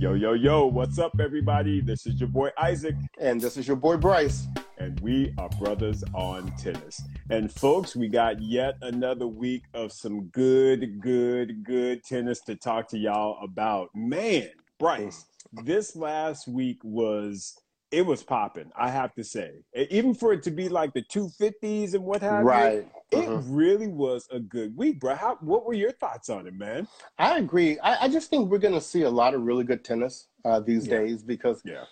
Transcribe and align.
Yo, 0.00 0.14
yo, 0.14 0.32
yo, 0.32 0.64
what's 0.64 0.98
up, 0.98 1.12
everybody? 1.20 1.82
This 1.82 2.06
is 2.06 2.18
your 2.18 2.30
boy 2.30 2.48
Isaac. 2.56 2.94
And 3.18 3.38
this 3.38 3.58
is 3.58 3.68
your 3.68 3.76
boy 3.76 3.98
Bryce. 3.98 4.46
And 4.78 4.98
we 5.00 5.34
are 5.36 5.50
brothers 5.60 6.02
on 6.14 6.50
tennis. 6.56 7.02
And 7.28 7.52
folks, 7.52 7.94
we 7.94 8.08
got 8.08 8.40
yet 8.40 8.76
another 8.80 9.26
week 9.26 9.64
of 9.74 9.92
some 9.92 10.28
good, 10.28 11.02
good, 11.02 11.62
good 11.64 12.02
tennis 12.02 12.40
to 12.46 12.56
talk 12.56 12.88
to 12.88 12.98
y'all 12.98 13.44
about. 13.44 13.90
Man, 13.94 14.48
Bryce, 14.78 15.26
mm. 15.54 15.66
this 15.66 15.94
last 15.94 16.48
week 16.48 16.78
was 16.82 17.60
it 17.90 18.06
was 18.06 18.22
popping. 18.22 18.70
I 18.74 18.88
have 18.88 19.12
to 19.16 19.22
say, 19.22 19.50
even 19.74 20.14
for 20.14 20.32
it 20.32 20.42
to 20.44 20.50
be 20.50 20.70
like 20.70 20.94
the 20.94 21.02
two 21.02 21.28
fifties 21.28 21.92
and 21.92 22.04
what 22.04 22.22
have 22.22 22.40
you. 22.40 22.48
right. 22.48 22.74
you, 22.76 22.99
it 23.10 23.28
mm-hmm. 23.28 23.54
really 23.54 23.88
was 23.88 24.28
a 24.30 24.38
good 24.38 24.76
week, 24.76 25.00
bro. 25.00 25.14
How, 25.14 25.36
what 25.40 25.66
were 25.66 25.74
your 25.74 25.92
thoughts 25.92 26.28
on 26.28 26.46
it, 26.46 26.54
man? 26.54 26.86
I 27.18 27.38
agree. 27.38 27.78
I, 27.80 28.04
I 28.04 28.08
just 28.08 28.30
think 28.30 28.48
we're 28.48 28.58
going 28.58 28.74
to 28.74 28.80
see 28.80 29.02
a 29.02 29.10
lot 29.10 29.34
of 29.34 29.42
really 29.42 29.64
good 29.64 29.84
tennis 29.84 30.28
uh, 30.44 30.60
these 30.60 30.86
yeah. 30.86 30.98
days 30.98 31.22
because 31.22 31.60
yeah. 31.64 31.84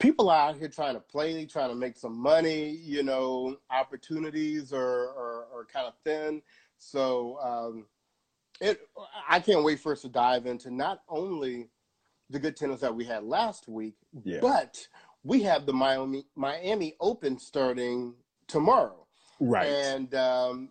people 0.00 0.30
are 0.30 0.50
out 0.50 0.56
here 0.56 0.68
trying 0.68 0.94
to 0.94 1.00
play, 1.00 1.44
trying 1.44 1.68
to 1.68 1.74
make 1.74 1.98
some 1.98 2.16
money. 2.16 2.70
You 2.70 3.02
know, 3.02 3.56
opportunities 3.70 4.72
are 4.72 5.10
are, 5.10 5.46
are 5.54 5.66
kind 5.72 5.86
of 5.86 5.94
thin. 6.04 6.40
So 6.78 7.38
um, 7.42 7.86
it, 8.60 8.80
I 9.28 9.40
can't 9.40 9.64
wait 9.64 9.80
for 9.80 9.92
us 9.92 10.02
to 10.02 10.08
dive 10.08 10.46
into 10.46 10.70
not 10.70 11.02
only 11.08 11.68
the 12.30 12.38
good 12.38 12.56
tennis 12.56 12.80
that 12.80 12.94
we 12.94 13.04
had 13.04 13.24
last 13.24 13.68
week, 13.68 13.94
yeah. 14.24 14.38
but 14.40 14.86
we 15.22 15.42
have 15.42 15.66
the 15.66 15.72
Miami 15.72 16.24
Miami 16.34 16.96
Open 17.00 17.38
starting 17.38 18.14
tomorrow. 18.48 19.01
Right. 19.42 19.66
And 19.66 20.14
um, 20.14 20.68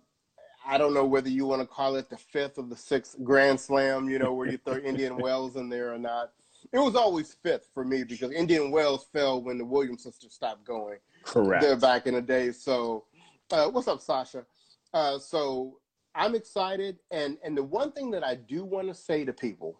I 0.65 0.77
don't 0.77 0.93
know 0.93 1.05
whether 1.05 1.29
you 1.29 1.45
want 1.45 1.61
to 1.61 1.67
call 1.67 1.95
it 1.95 2.09
the 2.09 2.17
fifth 2.17 2.57
or 2.57 2.63
the 2.63 2.75
sixth 2.75 3.17
Grand 3.21 3.59
Slam, 3.59 4.09
you 4.09 4.17
know, 4.17 4.33
where 4.33 4.49
you 4.49 4.57
throw 4.57 4.77
Indian 4.77 5.17
Wells 5.21 5.57
in 5.57 5.67
there 5.67 5.93
or 5.93 5.97
not. 5.97 6.31
It 6.71 6.79
was 6.79 6.95
always 6.95 7.35
fifth 7.43 7.67
for 7.73 7.83
me 7.83 8.03
because 8.03 8.31
Indian 8.31 8.71
Wells 8.71 9.07
fell 9.11 9.41
when 9.41 9.57
the 9.57 9.65
Williams 9.65 10.03
sisters 10.03 10.33
stopped 10.33 10.63
going. 10.63 10.99
Correct. 11.23 11.61
They're 11.61 11.75
back 11.75 12.07
in 12.07 12.13
the 12.13 12.21
day. 12.21 12.51
So, 12.53 13.03
uh, 13.51 13.67
what's 13.67 13.89
up, 13.89 13.99
Sasha? 13.99 14.45
Uh, 14.93 15.19
so 15.19 15.79
I'm 16.15 16.33
excited, 16.33 16.99
and 17.09 17.37
and 17.43 17.57
the 17.57 17.63
one 17.63 17.91
thing 17.91 18.11
that 18.11 18.23
I 18.23 18.35
do 18.35 18.63
want 18.63 18.87
to 18.87 18.93
say 18.93 19.25
to 19.25 19.33
people 19.33 19.79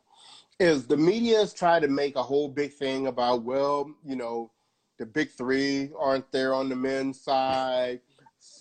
is 0.59 0.85
the 0.85 0.97
media 0.97 1.37
has 1.37 1.53
tried 1.53 1.83
to 1.83 1.87
make 1.87 2.15
a 2.15 2.23
whole 2.23 2.49
big 2.49 2.73
thing 2.73 3.07
about 3.07 3.43
well, 3.43 3.93
you 4.03 4.15
know, 4.15 4.51
the 4.97 5.05
big 5.05 5.29
three 5.31 5.91
aren't 5.97 6.29
there 6.31 6.53
on 6.53 6.67
the 6.67 6.75
men's 6.75 7.21
side. 7.21 8.01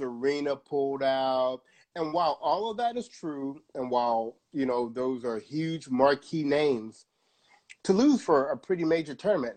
Serena 0.01 0.57
pulled 0.57 1.03
out. 1.03 1.61
And 1.95 2.13
while 2.15 2.39
all 2.41 2.71
of 2.71 2.79
that 2.79 2.97
is 2.97 3.07
true, 3.07 3.61
and 3.75 3.91
while, 3.91 4.37
you 4.53 4.65
know, 4.65 4.89
those 4.89 5.25
are 5.25 5.39
huge 5.39 5.89
marquee 5.91 6.43
names, 6.43 7.05
to 7.85 7.93
lose 7.93 8.23
for 8.23 8.51
a 8.51 8.57
pretty 8.57 8.85
major 8.85 9.15
tournament, 9.15 9.57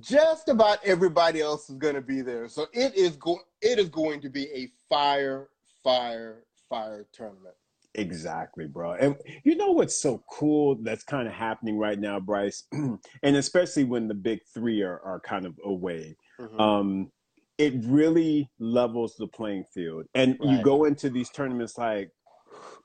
just 0.00 0.48
about 0.48 0.78
everybody 0.82 1.42
else 1.42 1.68
is 1.68 1.76
going 1.76 1.94
to 1.94 2.00
be 2.00 2.22
there. 2.22 2.48
So 2.48 2.66
it 2.72 2.94
is 2.94 3.16
going 3.16 3.42
it 3.60 3.78
is 3.78 3.88
going 3.88 4.20
to 4.22 4.30
be 4.30 4.44
a 4.52 4.68
fire, 4.88 5.48
fire, 5.84 6.44
fire 6.68 7.06
tournament. 7.12 7.54
Exactly, 7.94 8.66
bro. 8.66 8.92
And 8.92 9.16
you 9.44 9.56
know 9.56 9.72
what's 9.72 10.00
so 10.00 10.22
cool 10.30 10.76
that's 10.82 11.04
kind 11.04 11.26
of 11.26 11.34
happening 11.34 11.78
right 11.78 11.98
now, 11.98 12.20
Bryce, 12.20 12.64
and 12.72 13.36
especially 13.36 13.84
when 13.84 14.08
the 14.08 14.14
big 14.14 14.40
three 14.52 14.82
are, 14.82 15.00
are 15.00 15.20
kind 15.20 15.46
of 15.46 15.58
away. 15.64 16.16
Mm-hmm. 16.40 16.60
Um, 16.60 17.12
it 17.58 17.74
really 17.84 18.50
levels 18.58 19.16
the 19.16 19.26
playing 19.26 19.64
field. 19.72 20.06
And 20.14 20.36
right. 20.40 20.50
you 20.50 20.62
go 20.62 20.84
into 20.84 21.10
these 21.10 21.30
tournaments 21.30 21.78
like, 21.78 22.10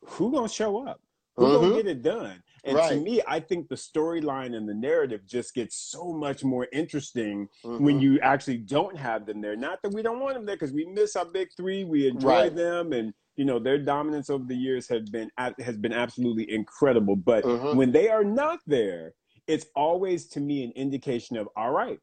who 0.06 0.32
gonna 0.32 0.50
show 0.50 0.88
up? 0.88 1.00
Who 1.36 1.46
mm-hmm. 1.46 1.70
gonna 1.70 1.76
get 1.76 1.88
it 1.88 2.04
done? 2.04 2.42
And 2.64 2.78
right. 2.78 2.90
to 2.90 2.96
me, 2.98 3.22
I 3.28 3.40
think 3.40 3.70
the 3.70 3.76
storyline 3.76 4.56
and 4.56 4.70
the 4.70 4.74
narrative 4.74 5.22
just 5.26 5.56
gets 5.56 5.76
so 5.76 6.14
much 6.14 6.44
more 6.44 6.68
interesting 6.72 7.48
mm-hmm. 7.66 7.84
when 7.84 8.00
you 8.00 8.20
actually 8.20 8.58
don't 8.58 8.96
have 8.96 9.26
them 9.26 9.42
there. 9.42 9.56
Not 9.56 9.82
that 9.82 9.94
we 9.94 10.04
don't 10.04 10.20
want 10.20 10.36
them 10.36 10.46
there, 10.46 10.56
because 10.56 10.72
we 10.72 10.86
miss 10.86 11.16
our 11.16 11.26
big 11.26 11.50
three, 11.58 11.84
we 11.84 12.08
enjoy 12.08 12.28
right. 12.28 12.56
them, 12.56 12.94
and 12.94 13.14
you 13.36 13.46
know 13.46 13.58
their 13.58 13.80
dominance 13.80 14.30
over 14.30 14.46
the 14.46 14.56
years 14.56 14.88
has 14.90 15.10
been 15.10 15.30
has 15.38 15.78
been 15.78 15.94
absolutely 15.94 16.52
incredible. 16.54 17.16
But 17.16 17.44
mm-hmm. 17.44 17.78
when 17.78 17.92
they 17.92 18.10
are 18.10 18.24
not 18.24 18.60
there, 18.68 19.14
it's 19.48 19.66
always 19.76 20.28
to 20.30 20.40
me 20.40 20.64
an 20.64 20.72
indication 20.76 21.38
of 21.38 21.48
all 21.56 21.72
right, 21.72 22.00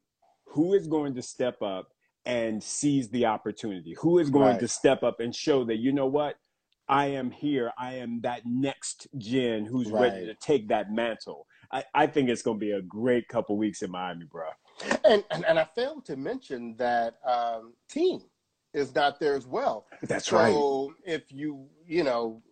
who 0.46 0.74
is 0.74 0.88
going 0.88 1.14
to 1.14 1.22
step 1.22 1.62
up 1.62 1.88
and 2.28 2.62
seize 2.62 3.08
the 3.08 3.26
opportunity? 3.26 3.96
Who 4.00 4.18
is 4.18 4.30
going 4.30 4.52
right. 4.52 4.60
to 4.60 4.68
step 4.68 5.02
up 5.02 5.18
and 5.18 5.34
show 5.34 5.64
that 5.64 5.78
you 5.78 5.90
know 5.90 6.06
what? 6.06 6.36
I 6.88 7.06
am 7.06 7.30
here. 7.30 7.72
I 7.76 7.94
am 7.94 8.20
that 8.22 8.42
next 8.46 9.08
gen 9.18 9.64
who's 9.64 9.90
right. 9.90 10.12
ready 10.12 10.26
to 10.26 10.34
take 10.34 10.68
that 10.68 10.92
mantle. 10.92 11.46
I, 11.72 11.84
I 11.94 12.06
think 12.06 12.30
it's 12.30 12.42
going 12.42 12.58
to 12.58 12.64
be 12.64 12.72
a 12.72 12.82
great 12.82 13.28
couple 13.28 13.58
weeks 13.58 13.82
in 13.82 13.90
Miami, 13.90 14.24
bro. 14.24 14.48
And, 15.04 15.24
and, 15.30 15.44
and 15.44 15.58
I 15.58 15.64
failed 15.74 16.06
to 16.06 16.16
mention 16.16 16.76
that 16.78 17.16
um, 17.26 17.74
Thiem 17.90 18.22
is 18.72 18.94
not 18.94 19.20
there 19.20 19.34
as 19.34 19.46
well. 19.46 19.86
That's 20.02 20.28
so 20.28 20.36
right. 20.36 20.52
So 20.52 20.94
if 21.04 21.30
you, 21.30 21.66
you 21.86 22.04
know, 22.04 22.42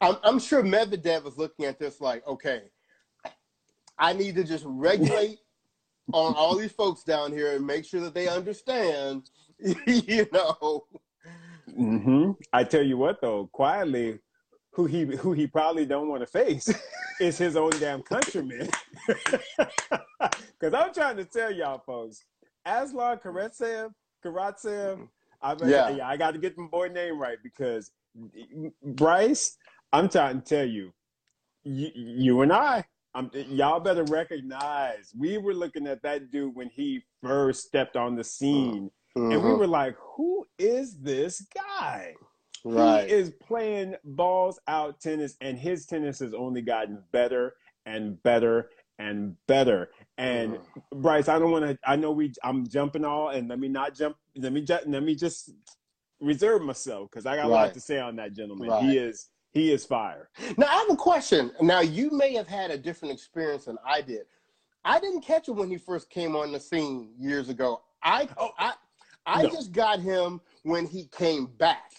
I'm, 0.00 0.16
I'm 0.22 0.38
sure 0.38 0.62
Medvedev 0.62 1.26
is 1.26 1.38
looking 1.38 1.64
at 1.64 1.78
this 1.78 2.00
like, 2.00 2.26
okay, 2.26 2.62
I 3.98 4.12
need 4.12 4.34
to 4.36 4.44
just 4.44 4.64
regulate 4.66 5.38
on 6.12 6.34
all 6.34 6.56
these 6.56 6.72
folks 6.72 7.02
down 7.04 7.32
here 7.32 7.54
and 7.54 7.66
make 7.66 7.84
sure 7.84 8.00
that 8.00 8.14
they 8.14 8.28
understand, 8.28 9.30
you 9.58 10.26
know. 10.32 10.84
Mm-hmm. 11.70 12.32
I 12.52 12.64
tell 12.64 12.82
you 12.82 12.98
what, 12.98 13.20
though, 13.20 13.48
quietly, 13.52 14.18
who 14.72 14.86
he 14.86 15.04
who 15.16 15.32
he 15.32 15.46
probably 15.46 15.86
don't 15.86 16.08
want 16.08 16.22
to 16.22 16.26
face 16.26 16.72
is 17.20 17.38
his 17.38 17.56
own 17.56 17.72
damn 17.78 18.02
countrymen. 18.02 18.68
Because 20.58 20.80
I'm 20.80 20.94
trying 20.94 21.16
to 21.16 21.24
tell 21.24 21.50
y'all 21.50 21.82
folks, 21.84 22.24
Aslan 22.64 23.18
Karatsev, 23.18 23.90
Karatsev, 24.24 25.08
I 25.42 25.56
yeah. 25.64 25.90
yeah, 25.90 26.06
I 26.06 26.16
got 26.16 26.34
to 26.34 26.38
get 26.38 26.54
the 26.54 26.62
boy 26.70 26.86
name 26.86 27.18
right 27.18 27.38
because 27.42 27.90
Bryce, 28.84 29.56
I'm 29.92 30.08
trying 30.08 30.40
to 30.40 30.46
tell 30.46 30.64
you, 30.64 30.92
you, 31.64 31.90
you 31.94 32.42
and 32.42 32.52
I, 32.52 32.84
I'm, 33.14 33.30
y'all 33.34 33.80
better 33.80 34.04
recognize 34.04 35.12
we 35.18 35.38
were 35.38 35.54
looking 35.54 35.86
at 35.86 36.02
that 36.02 36.30
dude 36.30 36.54
when 36.54 36.68
he 36.68 37.02
first 37.22 37.66
stepped 37.66 37.96
on 37.96 38.16
the 38.16 38.24
scene, 38.24 38.90
mm-hmm. 39.16 39.32
and 39.32 39.42
we 39.42 39.52
were 39.54 39.66
like, 39.66 39.94
"Who 40.16 40.46
is 40.58 40.98
this 40.98 41.44
guy?" 41.54 42.14
Right. 42.64 43.06
He 43.06 43.12
is 43.12 43.32
playing 43.42 43.96
balls 44.04 44.58
out 44.68 45.00
tennis, 45.00 45.36
and 45.40 45.58
his 45.58 45.84
tennis 45.86 46.20
has 46.20 46.32
only 46.32 46.62
gotten 46.62 47.02
better 47.12 47.54
and 47.86 48.22
better 48.22 48.70
and 48.98 49.36
better. 49.48 49.90
And 50.16 50.54
mm. 50.54 50.60
Bryce, 50.94 51.28
I 51.28 51.38
don't 51.38 51.50
want 51.50 51.64
to. 51.64 51.78
I 51.86 51.96
know 51.96 52.12
we. 52.12 52.32
I'm 52.42 52.66
jumping 52.66 53.04
all, 53.04 53.30
and 53.30 53.48
let 53.48 53.58
me 53.58 53.68
not 53.68 53.94
jump. 53.94 54.16
Let 54.36 54.52
me 54.52 54.62
just. 54.62 54.86
Let 54.86 55.02
me 55.02 55.14
just 55.14 55.50
reserve 56.20 56.62
myself 56.62 57.10
because 57.10 57.26
I 57.26 57.34
got 57.36 57.42
right. 57.42 57.48
a 57.48 57.64
lot 57.66 57.74
to 57.74 57.80
say 57.80 57.98
on 57.98 58.16
that 58.16 58.32
gentleman. 58.32 58.68
Right. 58.68 58.84
He 58.84 58.96
is 58.96 59.28
he 59.52 59.70
is 59.70 59.84
fire. 59.84 60.30
Now 60.56 60.66
I 60.66 60.78
have 60.78 60.90
a 60.90 60.96
question. 60.96 61.52
Now 61.60 61.80
you 61.80 62.10
may 62.10 62.34
have 62.34 62.48
had 62.48 62.70
a 62.70 62.78
different 62.78 63.14
experience 63.14 63.66
than 63.66 63.78
I 63.86 64.00
did. 64.00 64.22
I 64.84 64.98
didn't 64.98 65.20
catch 65.22 65.48
him 65.48 65.56
when 65.56 65.70
he 65.70 65.76
first 65.78 66.10
came 66.10 66.34
on 66.34 66.52
the 66.52 66.58
scene 66.58 67.10
years 67.18 67.48
ago. 67.48 67.82
I 68.02 68.28
oh, 68.38 68.50
I 68.58 68.72
I 69.26 69.42
no. 69.42 69.50
just 69.50 69.72
got 69.72 70.00
him 70.00 70.40
when 70.62 70.86
he 70.86 71.06
came 71.06 71.46
back. 71.46 71.92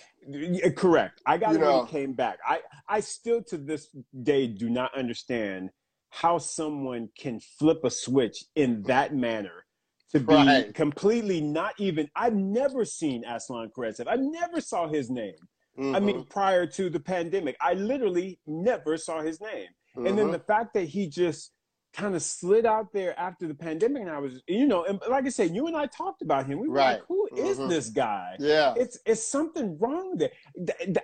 Correct. 0.76 1.22
I 1.26 1.38
got 1.38 1.52
you 1.52 1.56
him 1.56 1.62
know. 1.62 1.78
when 1.78 1.86
he 1.86 1.92
came 1.92 2.14
back. 2.14 2.40
I 2.46 2.60
I 2.88 3.00
still 3.00 3.42
to 3.44 3.58
this 3.58 3.90
day 4.24 4.48
do 4.48 4.70
not 4.70 4.96
understand 4.98 5.70
how 6.10 6.38
someone 6.38 7.10
can 7.18 7.40
flip 7.40 7.84
a 7.84 7.90
switch 7.90 8.46
in 8.56 8.84
that 8.84 9.16
manner 9.16 9.66
to 10.12 10.20
be 10.20 10.34
right. 10.34 10.74
completely 10.74 11.42
not 11.42 11.74
even 11.78 12.10
I've 12.16 12.36
never 12.36 12.84
seen 12.86 13.24
Aslan 13.26 13.72
Karatsev. 13.76 14.08
I 14.08 14.16
never 14.16 14.60
saw 14.62 14.88
his 14.88 15.10
name. 15.10 15.36
Mm-hmm. 15.78 15.96
I 15.96 16.00
mean, 16.00 16.26
prior 16.26 16.66
to 16.68 16.90
the 16.90 17.00
pandemic, 17.00 17.56
I 17.60 17.74
literally 17.74 18.40
never 18.46 18.98
saw 18.98 19.22
his 19.22 19.42
name. 19.42 19.68
Mm-hmm. 19.96 20.08
And 20.08 20.18
then 20.18 20.26
mm-hmm. 20.26 20.34
the 20.34 20.40
fact 20.40 20.74
that 20.76 20.86
he 20.86 21.08
just 21.08 21.52
kind 21.94 22.16
of 22.16 22.24
slid 22.24 22.66
out 22.66 22.92
there 22.92 23.18
after 23.20 23.48
the 23.48 23.54
pandemic, 23.54 24.02
and 24.02 24.12
I 24.12 24.20
was, 24.20 24.42
you 24.48 24.68
know, 24.68 24.84
and 24.86 25.00
like 25.10 25.26
I 25.26 25.30
said, 25.30 25.56
you 25.56 25.68
and 25.68 25.78
I 25.78 25.86
talked 25.86 26.22
about 26.22 26.48
him. 26.48 26.60
We 26.60 26.68
were 26.68 26.76
right. 26.76 26.94
like, 26.94 27.04
"Who 27.08 27.30
is 27.36 27.58
mm-hmm. 27.58 27.70
this 27.70 27.90
guy?" 27.90 28.36
Yeah, 28.40 28.74
it's 28.76 29.00
it's 29.06 29.24
something 29.24 29.78
wrong 29.80 30.18
there. 30.18 30.32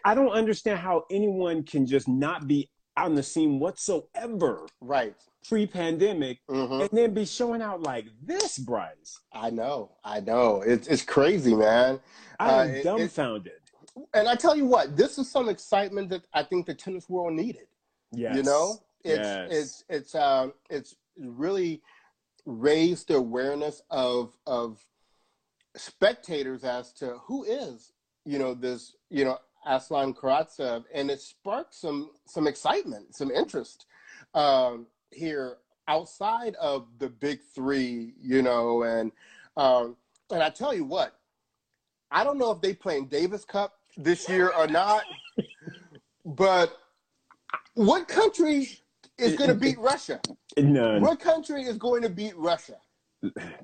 I 0.04 0.16
don't 0.16 0.31
understand 0.31 0.80
how 0.80 1.06
anyone 1.12 1.63
can 1.63 1.86
just 1.86 2.07
not 2.07 2.48
be 2.48 2.69
on 2.98 3.16
the 3.16 3.24
scene 3.24 3.60
whatsoever. 3.60 4.68
Right. 4.81 5.16
Pre-pandemic, 5.48 6.39
mm-hmm. 6.50 6.81
and 6.81 6.89
then 6.92 7.13
be 7.13 7.25
showing 7.25 7.62
out 7.62 7.81
like 7.81 8.06
this, 8.21 8.57
Bryce. 8.57 9.21
I 9.31 9.50
know, 9.50 9.95
I 10.04 10.19
know. 10.19 10.62
It's 10.62 10.88
it's 10.88 11.04
crazy, 11.04 11.56
man. 11.56 12.01
I'm 12.39 12.75
uh, 12.75 12.81
dumbfounded 12.83 13.54
and 14.13 14.27
I 14.27 14.36
tell 14.36 14.56
you 14.56 14.65
what, 14.65 14.95
this 14.95 15.18
is 15.18 15.30
some 15.30 15.50
excitement 15.50 16.09
that 16.09 16.25
I 16.33 16.44
think 16.44 16.65
the 16.65 16.74
tennis 16.74 17.09
world 17.09 17.33
needed. 17.33 17.68
Yes. 18.12 18.36
You 18.36 18.44
know, 18.44 18.77
it's 19.03 19.19
yes. 19.19 19.50
it's 19.51 19.83
it's 19.89 20.15
um 20.15 20.53
it's 20.69 20.95
really 21.18 21.81
raised 22.45 23.09
the 23.09 23.15
awareness 23.15 23.81
of 23.89 24.38
of 24.47 24.80
spectators 25.75 26.63
as 26.63 26.91
to 26.94 27.18
who 27.25 27.44
is 27.44 27.94
you 28.25 28.39
know 28.39 28.53
this 28.53 28.95
you 29.09 29.25
know 29.25 29.38
Aslan 29.65 30.13
Karatsev, 30.13 30.85
and 30.94 31.12
it 31.12 31.21
sparked 31.21 31.75
some 31.75 32.12
some 32.25 32.47
excitement, 32.47 33.15
some 33.15 33.31
interest 33.31 33.85
um, 34.33 34.88
here. 35.12 35.57
outside 35.88 36.56
of 36.62 36.88
the 37.00 37.09
big 37.09 37.39
three, 37.56 38.13
you 38.21 38.42
know, 38.42 38.83
and 38.83 39.12
um, 39.57 39.97
and 40.31 40.44
I 40.44 40.50
tell 40.50 40.74
you 40.74 40.85
what, 40.85 41.19
I 42.12 42.24
don't 42.24 42.38
know 42.38 42.51
if 42.51 42.62
they 42.62 42.74
playing 42.74 43.07
Davis 43.07 43.44
Cup 43.44 43.79
this 44.00 44.28
year 44.30 44.51
or 44.57 44.68
not, 44.68 45.04
but 46.25 46.78
what 47.74 48.07
country 48.07 48.69
is 49.18 49.36
going 49.36 49.50
to 49.50 49.56
beat 49.56 49.78
Russia? 49.78 50.22
None. 50.57 51.01
What 51.01 51.19
country 51.19 51.63
is 51.63 51.78
going 51.78 52.01
to 52.04 52.10
beat 52.10 52.36
Russia? 52.38 52.78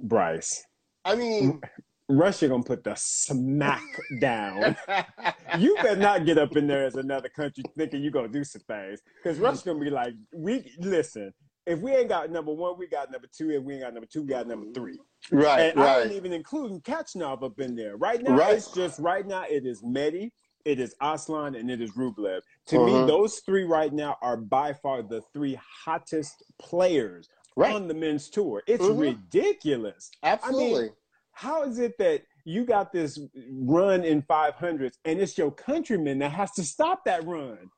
Bryce. 0.01 0.63
I 1.05 1.15
mean, 1.15 1.61
Russia 2.09 2.47
gonna 2.47 2.63
put 2.63 2.83
the 2.83 2.95
smack 2.95 3.83
down. 4.19 4.75
you 5.59 5.75
better 5.81 5.95
not 5.95 6.25
get 6.25 6.37
up 6.37 6.55
in 6.55 6.67
there 6.67 6.85
as 6.85 6.95
another 6.95 7.29
country 7.29 7.63
thinking 7.77 8.01
you 8.01 8.11
gonna 8.11 8.27
do 8.27 8.43
some 8.43 8.61
things, 8.67 9.01
because 9.23 9.39
Russia 9.39 9.65
gonna 9.65 9.79
be 9.79 9.89
like, 9.89 10.13
we 10.33 10.71
listen. 10.79 11.31
If 11.65 11.79
we 11.79 11.91
ain't 11.95 12.09
got 12.09 12.29
number 12.31 12.53
one, 12.53 12.77
we 12.77 12.87
got 12.87 13.11
number 13.11 13.27
two. 13.35 13.49
If 13.49 13.63
we 13.63 13.73
ain't 13.73 13.83
got 13.83 13.93
number 13.93 14.07
two, 14.07 14.21
we 14.21 14.27
got 14.27 14.47
number 14.47 14.67
three. 14.73 14.99
right, 15.31 15.71
And 15.71 15.79
I 15.79 15.85
right. 15.85 16.03
ain't 16.03 16.11
even 16.13 16.31
including 16.31 16.81
Khachanov 16.81 17.43
up 17.43 17.59
in 17.59 17.75
there. 17.75 17.97
Right 17.97 18.21
now, 18.21 18.35
Right. 18.37 18.57
it's 18.57 18.71
just 18.71 18.99
right 18.99 19.25
now 19.25 19.43
it 19.49 19.65
is 19.65 19.81
Medi, 19.83 20.31
it 20.63 20.79
is 20.79 20.95
Aslan, 21.01 21.55
and 21.55 21.71
it 21.71 21.81
is 21.81 21.91
Rublev. 21.93 22.41
To 22.67 22.75
Uh-huh. 22.77 22.85
me, 22.85 23.07
those 23.07 23.39
three 23.39 23.63
right 23.63 23.91
now 23.91 24.17
are 24.21 24.37
by 24.37 24.73
far 24.73 25.01
the 25.01 25.21
three 25.33 25.55
hottest 25.83 26.43
players 26.59 27.29
Right. 27.55 27.73
on 27.73 27.87
the 27.87 27.93
men's 27.95 28.29
tour. 28.29 28.61
It's 28.67 28.85
Mhm. 28.85 28.99
ridiculous. 28.99 30.11
Absolutely. 30.21 30.91
How 31.31 31.63
is 31.63 31.79
it 31.79 31.97
that 31.97 32.21
you 32.45 32.63
got 32.63 32.91
this 32.93 33.19
run 33.51 34.03
in 34.03 34.21
500s 34.21 34.99
and 35.03 35.19
it's 35.19 35.37
your 35.37 35.51
countryman 35.51 36.19
that 36.19 36.31
has 36.31 36.51
to 36.53 36.63
stop 36.63 37.03
that 37.05 37.25
run? 37.25 37.71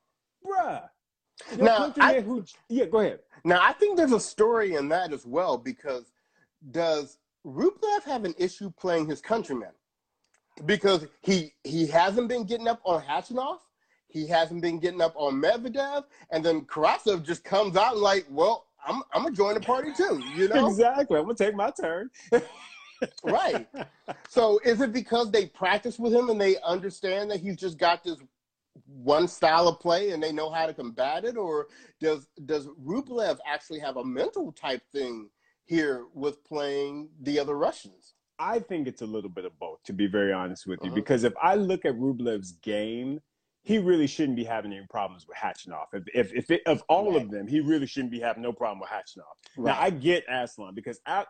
Bruh. 0.44 0.88
Now, 1.56 1.92
I- 2.00 2.20
who, 2.20 2.44
yeah, 2.68 2.86
go 2.86 3.00
ahead. 3.00 3.20
Now, 3.44 3.60
I 3.62 3.72
think 3.72 3.96
there's 3.96 4.12
a 4.12 4.20
story 4.20 4.74
in 4.74 4.88
that 4.88 5.12
as 5.12 5.24
well 5.24 5.56
because 5.56 6.10
does 6.70 7.18
Rublev 7.46 8.02
have 8.04 8.24
an 8.24 8.34
issue 8.38 8.70
playing 8.70 9.06
his 9.06 9.20
countrymen? 9.20 9.70
Because 10.66 11.06
he 11.22 11.54
he 11.62 11.86
hasn't 11.86 12.28
been 12.28 12.44
getting 12.44 12.66
up 12.66 12.80
on 12.84 13.00
Khachanov, 13.02 13.58
he 14.08 14.26
hasn't 14.26 14.60
been 14.60 14.80
getting 14.80 15.00
up 15.00 15.14
on 15.16 15.40
Medvedev, 15.40 16.04
and 16.32 16.44
then 16.44 16.62
Karatsev 16.62 17.24
just 17.24 17.44
comes 17.44 17.76
out 17.76 17.92
and 17.92 18.02
like, 18.02 18.26
well, 18.28 18.66
I'm 18.84 19.02
I'm 19.12 19.22
gonna 19.22 19.34
join 19.36 19.54
the 19.54 19.60
party 19.60 19.92
too, 19.96 20.20
you 20.34 20.48
know? 20.48 20.66
Exactly. 20.68 21.16
I'm 21.18 21.24
going 21.24 21.36
to 21.36 21.44
take 21.44 21.54
my 21.54 21.70
turn. 21.70 22.10
right. 23.22 23.68
So 24.28 24.60
is 24.64 24.80
it 24.80 24.92
because 24.92 25.30
they 25.30 25.46
practice 25.46 25.98
with 25.98 26.12
him 26.12 26.30
and 26.30 26.40
they 26.40 26.56
understand 26.62 27.30
that 27.30 27.40
he's 27.40 27.56
just 27.56 27.78
got 27.78 28.02
this 28.02 28.18
one 28.86 29.28
style 29.28 29.68
of 29.68 29.80
play 29.80 30.10
and 30.10 30.22
they 30.22 30.32
know 30.32 30.50
how 30.50 30.66
to 30.66 30.74
combat 30.74 31.24
it, 31.24 31.36
or 31.36 31.66
does 32.00 32.26
does 32.46 32.66
Rublev 32.84 33.38
actually 33.46 33.80
have 33.80 33.96
a 33.96 34.04
mental 34.04 34.52
type 34.52 34.82
thing 34.92 35.28
here 35.64 36.06
with 36.14 36.42
playing 36.44 37.10
the 37.22 37.38
other 37.38 37.56
Russians? 37.56 38.14
I 38.38 38.60
think 38.60 38.86
it's 38.86 39.02
a 39.02 39.06
little 39.06 39.30
bit 39.30 39.44
of 39.44 39.58
both, 39.58 39.82
to 39.84 39.92
be 39.92 40.06
very 40.06 40.32
honest 40.32 40.66
with 40.66 40.78
you. 40.82 40.88
Uh-huh. 40.90 40.94
Because 40.94 41.24
if 41.24 41.32
I 41.42 41.56
look 41.56 41.84
at 41.84 41.94
Rublev's 41.96 42.52
game, 42.62 43.20
he 43.64 43.78
really 43.78 44.06
shouldn't 44.06 44.36
be 44.36 44.44
having 44.44 44.72
any 44.72 44.86
problems 44.88 45.26
with 45.26 45.36
Khachanov. 45.36 45.86
If 45.92 46.04
if, 46.14 46.32
if 46.32 46.50
it, 46.50 46.62
of 46.66 46.82
all 46.88 47.12
Right. 47.12 47.22
of 47.22 47.30
them, 47.30 47.46
he 47.48 47.60
really 47.60 47.86
shouldn't 47.86 48.12
be 48.12 48.20
having 48.20 48.42
no 48.42 48.52
problem 48.52 48.80
with 48.80 48.90
Khachanov. 48.90 49.64
Now 49.64 49.76
I 49.78 49.90
get 49.90 50.24
Aslan 50.30 50.74
because 50.74 51.00
I 51.04 51.26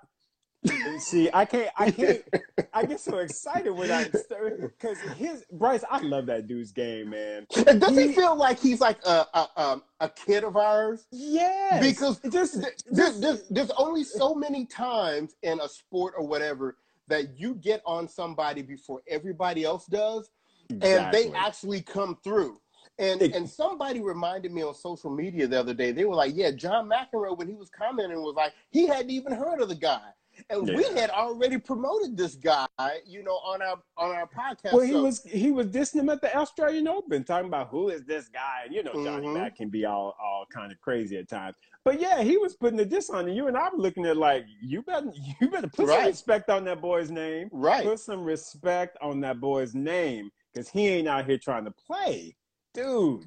see 0.98 1.30
I 1.32 1.44
can't 1.44 1.70
I 1.76 1.90
can't 1.90 2.22
I 2.72 2.84
get 2.84 3.00
so 3.00 3.18
excited 3.18 3.70
when 3.70 3.90
I 3.90 4.04
because 4.04 4.98
his 5.16 5.44
Bryce 5.52 5.84
I 5.88 6.00
love 6.00 6.26
that 6.26 6.46
dude's 6.46 6.72
game, 6.72 7.10
man. 7.10 7.46
And 7.66 7.80
does 7.80 7.96
he 7.96 8.08
He- 8.08 8.12
feel 8.14 8.36
like 8.36 8.58
he's 8.58 8.80
like 8.80 8.98
a 9.06 9.26
a, 9.34 9.48
um, 9.56 9.82
a 10.00 10.08
kid 10.08 10.44
of 10.44 10.56
ours? 10.56 11.06
Yes, 11.12 11.82
Because 11.84 12.20
just 12.30 12.54
Th- 12.60 12.74
There's, 12.90 13.20
there's, 13.20 13.42
there's 13.48 13.70
only 13.72 14.04
so 14.04 14.34
many 14.34 14.64
times 14.66 15.34
in 15.42 15.60
a 15.60 15.68
sport 15.68 16.14
or 16.16 16.26
whatever 16.26 16.76
that 17.06 17.38
you 17.38 17.54
get 17.54 17.80
on 17.86 18.08
somebody 18.08 18.62
before 18.62 19.00
everybody 19.08 19.64
else 19.64 19.86
does, 19.86 20.30
and 20.68 21.12
they 21.12 21.32
actually 21.32 21.80
come 21.80 22.18
through. 22.22 22.60
And 22.98 23.22
Ex- 23.22 23.36
and 23.36 23.48
somebody 23.48 24.00
reminded 24.00 24.52
me 24.52 24.62
on 24.62 24.74
social 24.74 25.08
media 25.10 25.46
the 25.46 25.58
other 25.60 25.72
day. 25.72 25.92
They 25.92 26.04
were 26.04 26.16
like, 26.16 26.32
"Yeah, 26.34 26.50
John 26.50 26.88
McEnroe 26.90 27.38
when 27.38 27.46
he 27.48 27.54
was 27.54 27.70
commenting 27.70 28.20
was 28.22 28.34
like 28.34 28.52
he 28.70 28.86
hadn't 28.88 29.10
even 29.10 29.32
heard 29.32 29.60
of 29.60 29.68
the 29.68 29.74
guy." 29.76 30.00
And 30.50 30.66
we 30.66 30.84
had 30.94 31.10
already 31.10 31.58
promoted 31.58 32.16
this 32.16 32.34
guy, 32.34 32.66
you 33.06 33.22
know, 33.22 33.34
on 33.36 33.62
our 33.62 33.78
on 33.96 34.10
our 34.14 34.26
podcast. 34.28 34.72
Well, 34.72 34.80
he 34.82 34.92
So- 34.92 35.02
was 35.02 35.22
he 35.24 35.50
was 35.50 35.66
dissing 35.68 36.00
him 36.00 36.08
at 36.10 36.20
the 36.20 36.34
Australian 36.36 36.88
Open, 36.88 37.24
talking 37.24 37.48
about 37.48 37.68
who 37.68 37.88
is 37.88 38.04
this 38.04 38.28
guy, 38.28 38.62
and 38.64 38.74
you 38.74 38.82
know 38.82 38.92
Johnny 38.92 39.26
Mhm. 39.26 39.34
Mac 39.34 39.56
can 39.56 39.68
be 39.68 39.84
all 39.84 40.14
all 40.22 40.46
kind 40.52 40.72
of 40.72 40.80
crazy 40.80 41.16
at 41.18 41.28
times. 41.28 41.56
But 41.84 42.00
yeah, 42.00 42.22
he 42.22 42.36
was 42.36 42.54
putting 42.56 42.76
the 42.76 42.84
diss 42.84 43.08
on 43.10 43.28
you, 43.32 43.46
and 43.48 43.56
I 43.56 43.68
was 43.68 43.80
looking 43.80 44.04
at 44.06 44.16
like 44.16 44.44
you 44.62 44.82
better 44.82 45.10
you 45.40 45.48
better 45.50 45.68
put 45.68 45.88
some 45.88 46.04
respect 46.06 46.50
on 46.50 46.64
that 46.64 46.80
boy's 46.80 47.10
name. 47.10 47.48
right. 47.52 47.84
Put 47.84 48.00
some 48.00 48.24
respect 48.24 48.96
on 49.00 49.20
that 49.20 49.40
boy's 49.40 49.74
name 49.74 50.30
because 50.52 50.68
he 50.68 50.86
ain't 50.88 51.08
out 51.08 51.24
here 51.26 51.38
trying 51.38 51.64
to 51.64 51.70
play, 51.72 52.36
dude. 52.74 53.24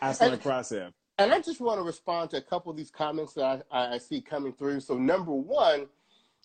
Aslan 0.00 0.32
And- 0.34 0.42
Karatsev. 0.42 0.92
And 1.18 1.32
I 1.32 1.40
just 1.40 1.60
want 1.60 1.78
to 1.78 1.82
respond 1.84 2.30
to 2.30 2.38
a 2.38 2.40
couple 2.40 2.70
of 2.70 2.76
these 2.76 2.90
comments 2.90 3.34
that 3.34 3.64
I, 3.70 3.78
I, 3.78 3.94
I 3.94 3.98
see 3.98 4.20
coming 4.22 4.52
through. 4.54 4.80
So, 4.80 4.96
number 4.96 5.30
one, 5.32 5.86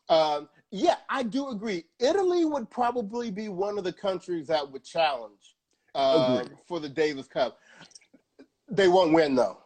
um, 0.10 0.50
yeah, 0.72 0.96
I 1.10 1.24
do 1.24 1.50
agree. 1.50 1.86
Italy 2.00 2.46
would 2.46 2.70
probably 2.70 3.32
be 3.32 3.50
one 3.50 3.78
of 3.78 3.84
the 3.84 3.94
countries 3.94 4.48
that 4.48 4.70
would 4.72 4.84
challenge 4.84 5.56
uh, 5.96 6.44
for 6.68 6.80
the 6.80 6.90
Davis 6.90 7.28
Cup. 7.28 7.60
They 8.70 8.88
won't 8.88 9.14
win, 9.14 9.36
though. 9.36 9.58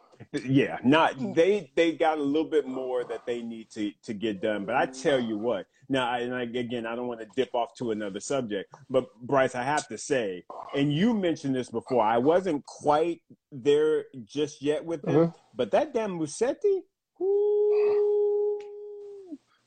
Yeah, 0.44 0.78
not 0.84 1.34
they. 1.34 1.72
They 1.74 1.92
got 1.92 2.18
a 2.18 2.22
little 2.22 2.48
bit 2.48 2.64
more 2.66 3.02
that 3.02 3.26
they 3.26 3.42
need 3.42 3.70
to 3.72 3.90
to 4.04 4.14
get 4.14 4.40
done. 4.40 4.64
But 4.64 4.76
I 4.76 4.86
tell 4.86 5.18
you 5.18 5.36
what, 5.36 5.66
now 5.88 6.08
I, 6.08 6.18
and 6.20 6.32
I, 6.32 6.42
again, 6.42 6.86
I 6.86 6.94
don't 6.94 7.08
want 7.08 7.18
to 7.20 7.26
dip 7.34 7.52
off 7.56 7.74
to 7.78 7.90
another 7.90 8.20
subject, 8.20 8.72
but 8.88 9.12
Bryce, 9.20 9.56
I 9.56 9.64
have 9.64 9.88
to 9.88 9.98
say, 9.98 10.44
and 10.76 10.92
you 10.92 11.12
mentioned 11.12 11.56
this 11.56 11.70
before. 11.70 12.04
I 12.04 12.18
wasn't 12.18 12.64
quite 12.66 13.22
there 13.50 14.04
just 14.24 14.62
yet 14.62 14.84
with 14.84 15.04
him, 15.04 15.14
Mhm. 15.14 15.34
but 15.56 15.72
that 15.72 15.92
damn 15.92 16.16
Musetti, 16.18 16.82
ooh, 17.20 18.21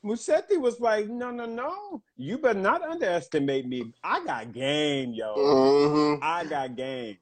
Musetti 0.05 0.57
was 0.59 0.79
like, 0.79 1.09
no, 1.09 1.31
no, 1.31 1.45
no, 1.45 2.01
you 2.15 2.37
better 2.37 2.59
not 2.59 2.83
underestimate 2.83 3.67
me. 3.67 3.91
I 4.03 4.23
got 4.23 4.53
game, 4.53 5.13
yo. 5.13 5.35
Mhm. 5.35 6.19
I 6.21 6.45
got 6.45 6.75
game. 6.75 7.17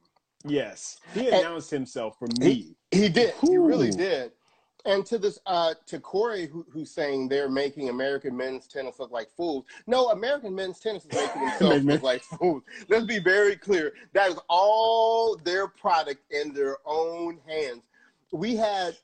Yes, 0.46 1.00
he 1.14 1.28
And- 1.28 1.36
announced 1.38 1.72
himself 1.72 2.20
for 2.20 2.28
me. 2.40 2.76
He 2.92 3.08
did. 3.08 3.34
He 3.42 3.58
really 3.58 3.90
did. 3.92 4.34
And 4.86 5.06
to 5.06 5.18
this, 5.18 5.40
uh, 5.46 5.76
to 5.86 5.98
Corey, 5.98 6.46
who, 6.46 6.66
who's 6.70 6.92
saying 6.92 7.30
they're 7.30 7.50
making 7.50 7.88
American 7.88 8.36
men's 8.36 8.68
tennis 8.68 9.00
look 9.00 9.12
like 9.12 9.30
fools. 9.32 9.64
No, 9.88 10.10
American 10.10 10.54
men's 10.54 10.82
tennis 10.82 11.06
is 11.06 11.14
making 11.14 11.42
themselves 11.46 11.86
look 11.86 12.04
like 12.04 12.22
fools. 12.22 12.64
Let's 12.90 13.06
be 13.06 13.20
very 13.20 13.56
clear. 13.56 13.94
That 14.12 14.32
is 14.32 14.38
all 14.50 15.38
their 15.38 15.70
product 15.70 16.30
in 16.34 16.54
their 16.54 16.76
own 16.86 17.40
hands. 17.48 17.84
We 18.34 18.58
had 18.58 18.98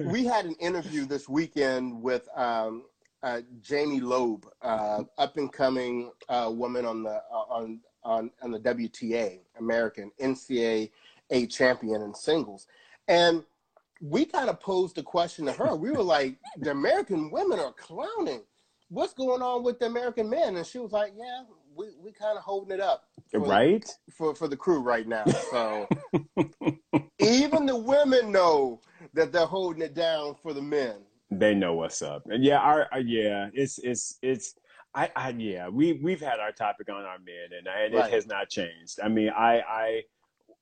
we 0.00 0.24
had 0.24 0.46
an 0.46 0.54
interview 0.54 1.04
this 1.04 1.28
weekend 1.28 2.02
with 2.02 2.26
um, 2.34 2.84
uh, 3.26 3.40
Jamie 3.60 3.98
Loeb, 3.98 4.46
uh, 4.62 5.02
up 5.18 5.36
and 5.36 5.52
coming 5.52 6.12
uh, 6.28 6.48
woman 6.54 6.86
on 6.86 7.02
the 7.02 7.20
on 7.32 7.80
on 8.04 8.30
on 8.40 8.52
the 8.52 8.60
WTA, 8.60 9.40
American 9.58 10.12
NCAA 10.22 10.90
champion 11.50 12.02
in 12.02 12.14
singles, 12.14 12.68
and 13.08 13.42
we 14.00 14.24
kind 14.26 14.48
of 14.48 14.60
posed 14.60 14.96
a 14.98 15.02
question 15.02 15.44
to 15.46 15.52
her. 15.52 15.74
We 15.74 15.90
were 15.90 16.04
like, 16.04 16.36
"The 16.58 16.70
American 16.70 17.32
women 17.32 17.58
are 17.58 17.72
clowning. 17.72 18.42
What's 18.90 19.12
going 19.14 19.42
on 19.42 19.64
with 19.64 19.80
the 19.80 19.86
American 19.86 20.30
men?" 20.30 20.54
And 20.56 20.64
she 20.64 20.78
was 20.78 20.92
like, 20.92 21.12
"Yeah, 21.16 21.42
we 21.74 21.86
we 22.00 22.12
kind 22.12 22.38
of 22.38 22.44
holding 22.44 22.70
it 22.72 22.80
up." 22.80 23.08
for- 23.40 23.48
Right? 23.48 23.90
for 24.12 24.36
for 24.36 24.46
the 24.46 24.56
crew 24.56 24.78
right 24.82 25.08
now. 25.08 25.24
So 25.50 25.88
even 27.18 27.66
the 27.66 27.76
women 27.76 28.30
know 28.30 28.80
that 29.14 29.32
they're 29.32 29.46
holding 29.46 29.82
it 29.82 29.94
down 29.94 30.36
for 30.40 30.52
the 30.52 30.62
men. 30.62 30.98
They 31.30 31.54
know 31.54 31.74
what's 31.74 32.02
up. 32.02 32.22
And 32.26 32.44
yeah, 32.44 32.58
our, 32.58 32.86
our 32.92 33.00
yeah, 33.00 33.48
it's 33.52 33.78
it's 33.78 34.18
it's 34.22 34.54
I, 34.94 35.10
I 35.16 35.30
yeah, 35.30 35.68
we 35.68 35.94
we've 35.94 36.20
had 36.20 36.38
our 36.40 36.52
topic 36.52 36.88
on 36.88 37.04
our 37.04 37.18
men 37.18 37.56
and, 37.58 37.66
and 37.66 37.94
Right. 37.94 38.08
it 38.08 38.12
has 38.12 38.26
not 38.26 38.48
changed. 38.48 39.00
I 39.02 39.08
mean, 39.08 39.30
I 39.30 39.60
I 39.60 40.02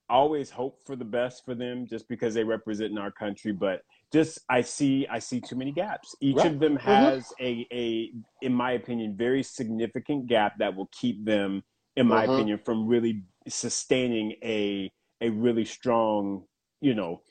always 0.08 0.50
hope 0.50 0.80
for 0.86 0.96
the 0.96 1.04
best 1.04 1.44
for 1.44 1.54
them 1.54 1.86
just 1.86 2.08
because 2.08 2.34
they 2.34 2.44
represent 2.44 2.90
in 2.92 2.98
our 2.98 3.10
country, 3.10 3.52
but 3.52 3.82
just 4.12 4.38
I 4.48 4.62
see 4.62 5.06
I 5.10 5.18
see 5.18 5.40
too 5.40 5.56
many 5.56 5.72
gaps. 5.72 6.14
Each 6.20 6.36
Right. 6.36 6.52
of 6.52 6.60
them 6.60 6.76
Mhm. 6.76 6.80
has 6.80 7.32
a 7.40 7.66
a 7.72 8.12
in 8.40 8.52
my 8.54 8.72
opinion 8.72 9.16
very 9.16 9.42
significant 9.42 10.26
gap 10.26 10.54
that 10.58 10.74
will 10.74 10.88
keep 10.92 11.24
them 11.24 11.62
in 11.96 12.06
my 12.06 12.24
Mhm. 12.24 12.34
opinion 12.34 12.58
from 12.64 12.86
really 12.86 13.24
sustaining 13.48 14.32
a 14.42 14.90
a 15.20 15.28
really 15.30 15.64
strong, 15.64 16.46
you 16.80 16.94
know, 16.94 17.22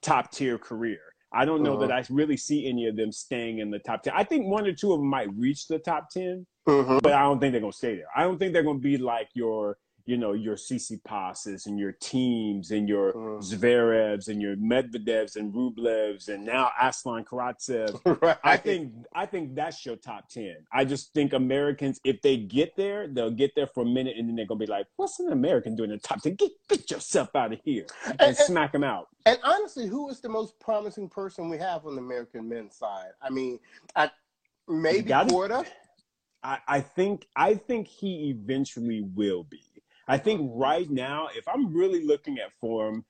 top 0.00 0.30
tier 0.32 0.58
career. 0.58 1.00
I 1.32 1.44
don't 1.44 1.62
know 1.62 1.78
that 1.80 1.92
I 1.92 2.02
really 2.10 2.36
see 2.36 2.66
any 2.68 2.86
of 2.86 2.96
them 2.96 3.12
staying 3.12 3.58
in 3.58 3.70
the 3.70 3.78
top 3.78 4.02
10. 4.02 4.14
I 4.16 4.24
think 4.24 4.46
one 4.46 4.66
or 4.66 4.72
two 4.72 4.92
of 4.92 5.00
them 5.00 5.08
might 5.08 5.28
reach 5.34 5.66
the 5.68 5.78
top 5.78 6.08
10, 6.10 6.46
Mhm. 6.66 7.02
but 7.02 7.12
I 7.12 7.22
don't 7.22 7.38
think 7.38 7.52
they're 7.52 7.60
going 7.60 7.72
to 7.72 7.76
stay 7.76 7.96
there. 7.96 8.06
I 8.16 8.22
don't 8.22 8.38
think 8.38 8.52
they're 8.52 8.62
going 8.62 8.78
to 8.78 8.82
be 8.82 8.96
like 8.96 9.28
your 9.34 9.78
you 10.08 10.16
know 10.16 10.32
your 10.32 10.56
Tsitsipas's 10.56 11.66
and 11.66 11.78
your 11.78 11.92
Thiems 11.92 12.70
and 12.70 12.88
your 12.88 13.12
Mm. 13.12 13.42
Zverevs 13.42 14.28
and 14.28 14.40
your 14.40 14.56
Medvedevs 14.56 15.36
and 15.36 15.52
Rublevs 15.52 16.28
and 16.28 16.46
now 16.46 16.70
Aslan 16.80 17.24
Karatsev. 17.24 18.00
right. 18.22 18.38
I 18.42 18.56
think 18.56 18.94
I 19.14 19.26
think 19.26 19.54
that's 19.54 19.84
your 19.84 19.96
top 19.96 20.30
ten. 20.30 20.56
I 20.72 20.86
just 20.86 21.12
think 21.12 21.34
Americans, 21.34 22.00
if 22.04 22.22
they 22.22 22.38
get 22.38 22.74
there, 22.74 23.06
they'll 23.06 23.30
get 23.30 23.54
there 23.54 23.66
for 23.66 23.82
a 23.82 23.86
minute 23.86 24.16
and 24.16 24.26
then 24.26 24.34
they're 24.34 24.46
gonna 24.46 24.58
be 24.58 24.66
like, 24.66 24.86
"What's 24.96 25.20
an 25.20 25.30
American 25.30 25.76
doing 25.76 25.90
in 25.90 25.96
the 25.98 26.02
top 26.02 26.22
ten? 26.22 26.36
Get 26.36 26.52
get 26.70 26.90
yourself 26.90 27.36
out 27.36 27.52
of 27.52 27.60
here 27.62 27.84
and, 28.06 28.20
And- 28.20 28.36
smack 28.36 28.72
them 28.72 28.84
out." 28.84 29.08
And 29.26 29.38
honestly, 29.44 29.86
who 29.86 30.08
is 30.08 30.20
the 30.20 30.30
most 30.30 30.58
promising 30.58 31.10
person 31.10 31.50
we 31.50 31.58
have 31.58 31.84
on 31.84 31.96
the 31.96 32.00
American 32.00 32.48
men's 32.48 32.76
side? 32.76 33.10
I 33.20 33.28
mean, 33.28 33.58
I, 33.94 34.10
maybe 34.66 35.12
Porter. 35.28 35.64
I, 36.42 36.58
I 36.66 36.80
think 36.80 37.26
I 37.36 37.56
think 37.56 37.88
he 37.88 38.30
eventually 38.30 39.02
will 39.02 39.44
be. 39.44 39.60
I 40.08 40.18
think 40.18 40.50
right 40.54 40.88
now, 40.90 41.28
if 41.36 41.46
I'm 41.46 41.72
really 41.72 42.04
looking 42.04 42.38
at 42.38 42.52
form, 42.60 43.04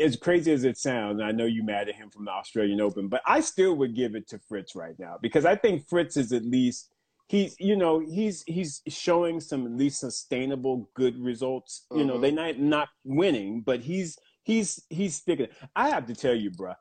as 0.00 0.16
crazy 0.16 0.52
as 0.52 0.64
it 0.64 0.78
sounds, 0.78 1.20
and 1.20 1.28
I 1.28 1.32
know 1.32 1.44
you 1.44 1.62
mad 1.62 1.88
at 1.88 1.94
him 1.96 2.10
from 2.10 2.24
the 2.24 2.30
Australian 2.30 2.80
Open, 2.80 3.08
but 3.08 3.20
I 3.26 3.40
still 3.40 3.74
would 3.76 3.94
give 3.94 4.14
it 4.14 4.26
to 4.28 4.38
Fritz 4.48 4.74
right 4.74 4.98
now 4.98 5.16
because 5.20 5.44
I 5.44 5.56
think 5.56 5.86
Fritz 5.88 6.16
is 6.16 6.32
at 6.32 6.44
least 6.44 6.90
he's 7.28 7.54
you 7.58 7.76
know 7.76 7.98
he's 7.98 8.42
he's 8.46 8.80
showing 8.88 9.40
some 9.40 9.66
at 9.66 9.72
least 9.72 10.00
sustainable 10.00 10.88
good 10.94 11.18
results. 11.20 11.86
You 11.94 12.04
know 12.04 12.16
Mhm. 12.16 12.20
they 12.22 12.30
not 12.30 12.58
not 12.58 12.88
winning, 13.04 13.60
but 13.60 13.80
he's 13.80 14.16
he's 14.44 14.82
he's 14.88 15.16
sticking. 15.16 15.48
I 15.76 15.90
have 15.90 16.06
to 16.06 16.14
tell 16.14 16.34
you, 16.34 16.50
bruh, 16.50 16.76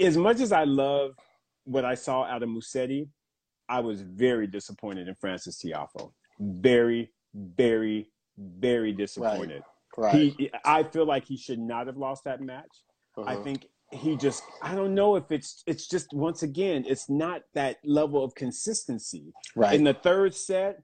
as 0.00 0.16
much 0.16 0.40
as 0.40 0.50
I 0.50 0.64
love 0.64 1.12
what 1.64 1.84
I 1.84 1.94
saw 1.94 2.24
out 2.24 2.42
of 2.42 2.48
Musetti, 2.48 3.08
I 3.68 3.80
was 3.80 4.02
very 4.02 4.48
disappointed 4.48 5.06
in 5.06 5.14
Francis 5.16 5.62
Tiafoe. 5.62 6.12
Very, 6.40 7.12
very, 7.34 8.10
very 8.38 8.92
disappointed. 8.92 9.62
Right. 9.96 10.34
He, 10.38 10.50
I 10.64 10.82
feel 10.82 11.06
like 11.06 11.24
he 11.24 11.36
should 11.36 11.58
not 11.58 11.86
have 11.86 11.96
lost 11.96 12.24
that 12.24 12.40
match. 12.40 12.82
I 13.16 13.34
Uh-huh. 13.34 13.42
think 13.44 13.66
he 13.92 14.16
just, 14.16 14.42
I 14.62 14.74
don't 14.74 14.94
know 14.94 15.16
if 15.16 15.30
it's, 15.32 15.62
it's 15.66 15.86
just 15.88 16.12
once 16.12 16.42
again, 16.42 16.84
it's 16.86 17.08
not 17.08 17.42
that 17.54 17.76
level 17.84 18.22
of 18.22 18.34
consistency. 18.34 19.32
right. 19.54 19.74
In 19.74 19.84
the 19.84 19.94
third 19.94 20.34
set, 20.34 20.82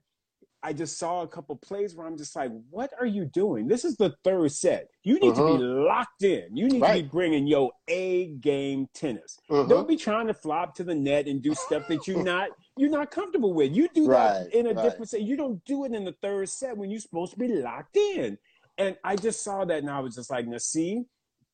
I 0.65 0.71
just 0.71 0.97
saw 0.97 1.23
a 1.23 1.27
couple 1.27 1.57
plays 1.57 1.93
where 1.93 2.07
I'm 2.07 2.17
just 2.17 2.35
like, 2.37 2.49
what 2.69 2.89
are 2.97 3.05
you 3.05 3.25
doing? 3.25 3.67
This 3.67 3.83
is 3.83 3.97
the 3.97 4.15
third 4.23 4.49
set. 4.53 4.87
You 5.03 5.19
need 5.19 5.35
to 5.35 5.45
be 5.57 5.61
locked 5.61 6.23
in. 6.23 6.55
You 6.55 6.69
need 6.69 6.79
to 6.79 6.85
Uh-huh. 6.85 6.93
Be 6.93 7.01
bringing 7.01 7.45
your 7.45 7.71
A 7.89 8.27
game 8.39 8.87
tennis. 8.93 9.37
Mhm. 9.51 9.67
Don't 9.67 9.87
be 9.89 9.97
trying 9.97 10.27
to 10.27 10.33
flop 10.33 10.73
to 10.75 10.85
the 10.85 10.95
net 10.95 11.27
and 11.27 11.41
do 11.43 11.53
stuff 11.53 11.83
that 11.89 12.07
you're 12.07 12.23
not 12.33 12.49
you're 12.77 12.89
not 12.89 13.11
comfortable 13.11 13.53
with. 13.53 13.75
You 13.75 13.87
do 13.93 14.07
Right, 14.07 14.45
that 14.45 14.53
in 14.57 14.67
a 14.67 14.73
right. 14.73 14.83
different 14.83 15.09
set. 15.09 15.21
You 15.21 15.37
don't 15.37 15.63
do 15.65 15.85
it 15.85 15.93
in 15.93 16.05
the 16.05 16.15
third 16.21 16.49
set 16.49 16.75
when 16.77 16.89
you're 16.89 16.99
supposed 16.99 17.33
to 17.33 17.39
be 17.39 17.47
locked 17.47 17.95
in. 17.97 18.37
And 18.77 18.97
I 19.03 19.15
just 19.15 19.43
saw 19.43 19.63
that 19.65 19.79
and 19.79 19.89
I 19.89 19.99
was 19.99 20.15
just 20.15 20.31
like, 20.31 20.47
now 20.47 20.57
see, 20.57 21.03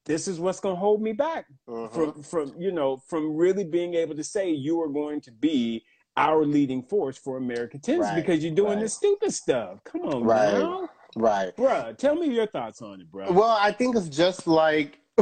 this 0.06 0.28
is 0.28 0.40
what's 0.40 0.60
gonna 0.62 0.76
hold 0.78 1.02
me 1.02 1.12
back 1.12 1.46
Mhm. 1.68 1.92
from 1.94 2.24
from 2.24 2.54
you 2.58 2.72
know 2.72 2.98
from 3.08 3.36
really 3.36 3.66
being 3.66 3.94
able 3.96 4.16
to 4.16 4.24
say 4.24 4.50
you 4.50 4.82
are 4.82 4.88
going 4.88 5.20
to 5.22 5.32
be 5.32 5.84
our 6.18 6.46
leading 6.46 6.82
force 6.84 7.18
for 7.18 7.38
American 7.38 7.80
tennis 7.82 8.08
Right, 8.08 8.16
because 8.16 8.44
you're 8.44 8.56
doing 8.56 8.74
right. 8.76 8.80
this 8.82 8.94
stupid 8.96 9.34
stuff. 9.34 9.84
Come 9.84 10.02
on 10.02 10.24
Right. 10.24 10.54
now. 10.54 10.90
right. 11.16 11.56
Bruh, 11.56 11.96
tell 11.98 12.16
me 12.16 12.28
your 12.34 12.48
thoughts 12.48 12.82
on 12.82 13.02
it, 13.02 13.12
bruh. 13.12 13.32
Well, 13.34 13.58
I 13.60 13.72
think 13.72 13.96
it's 13.98 14.10
just 14.10 14.48
like. 14.48 15.00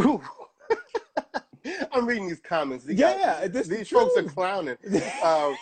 I'm 1.92 2.06
reading 2.06 2.28
these 2.28 2.40
comments. 2.40 2.86
These 2.86 3.00
Yeah, 3.00 3.48
guys- 3.48 3.68
these 3.68 3.90
folks 3.90 4.18
are 4.18 4.24
clowning. 4.24 4.78
Um, 5.24 5.56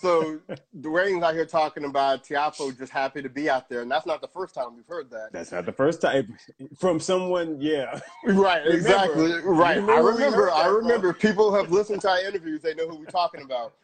so 0.00 0.40
Dwayne's 0.80 1.22
out 1.22 1.34
here 1.34 1.44
talking 1.46 1.84
about 1.84 2.24
Tiafoe 2.24 2.76
just 2.76 2.90
happy 2.92 3.22
to 3.22 3.28
be 3.28 3.48
out 3.50 3.68
there, 3.68 3.82
and 3.82 3.90
that's 3.90 4.06
not 4.06 4.20
the 4.20 4.28
first 4.28 4.54
time 4.54 4.74
we've 4.74 4.86
heard 4.86 5.10
that. 5.10 5.28
That's 5.32 5.52
not 5.52 5.66
the 5.66 5.72
first 5.72 6.00
time 6.00 6.36
from 6.78 6.98
someone, 7.00 7.60
yeah. 7.60 8.00
Right, 8.24 8.64
Remember. 8.64 8.70
exactly. 8.70 9.32
Right. 9.44 9.78
I 9.78 9.98
remember. 9.98 10.50
I 10.50 10.66
remember. 10.66 11.12
People 11.12 11.52
have 11.54 11.70
listened 11.70 12.00
to 12.02 12.10
our 12.10 12.20
interviews. 12.20 12.62
They 12.62 12.74
know 12.74 12.88
who 12.88 12.96
we're 12.96 13.04
talking 13.06 13.42
about. 13.42 13.74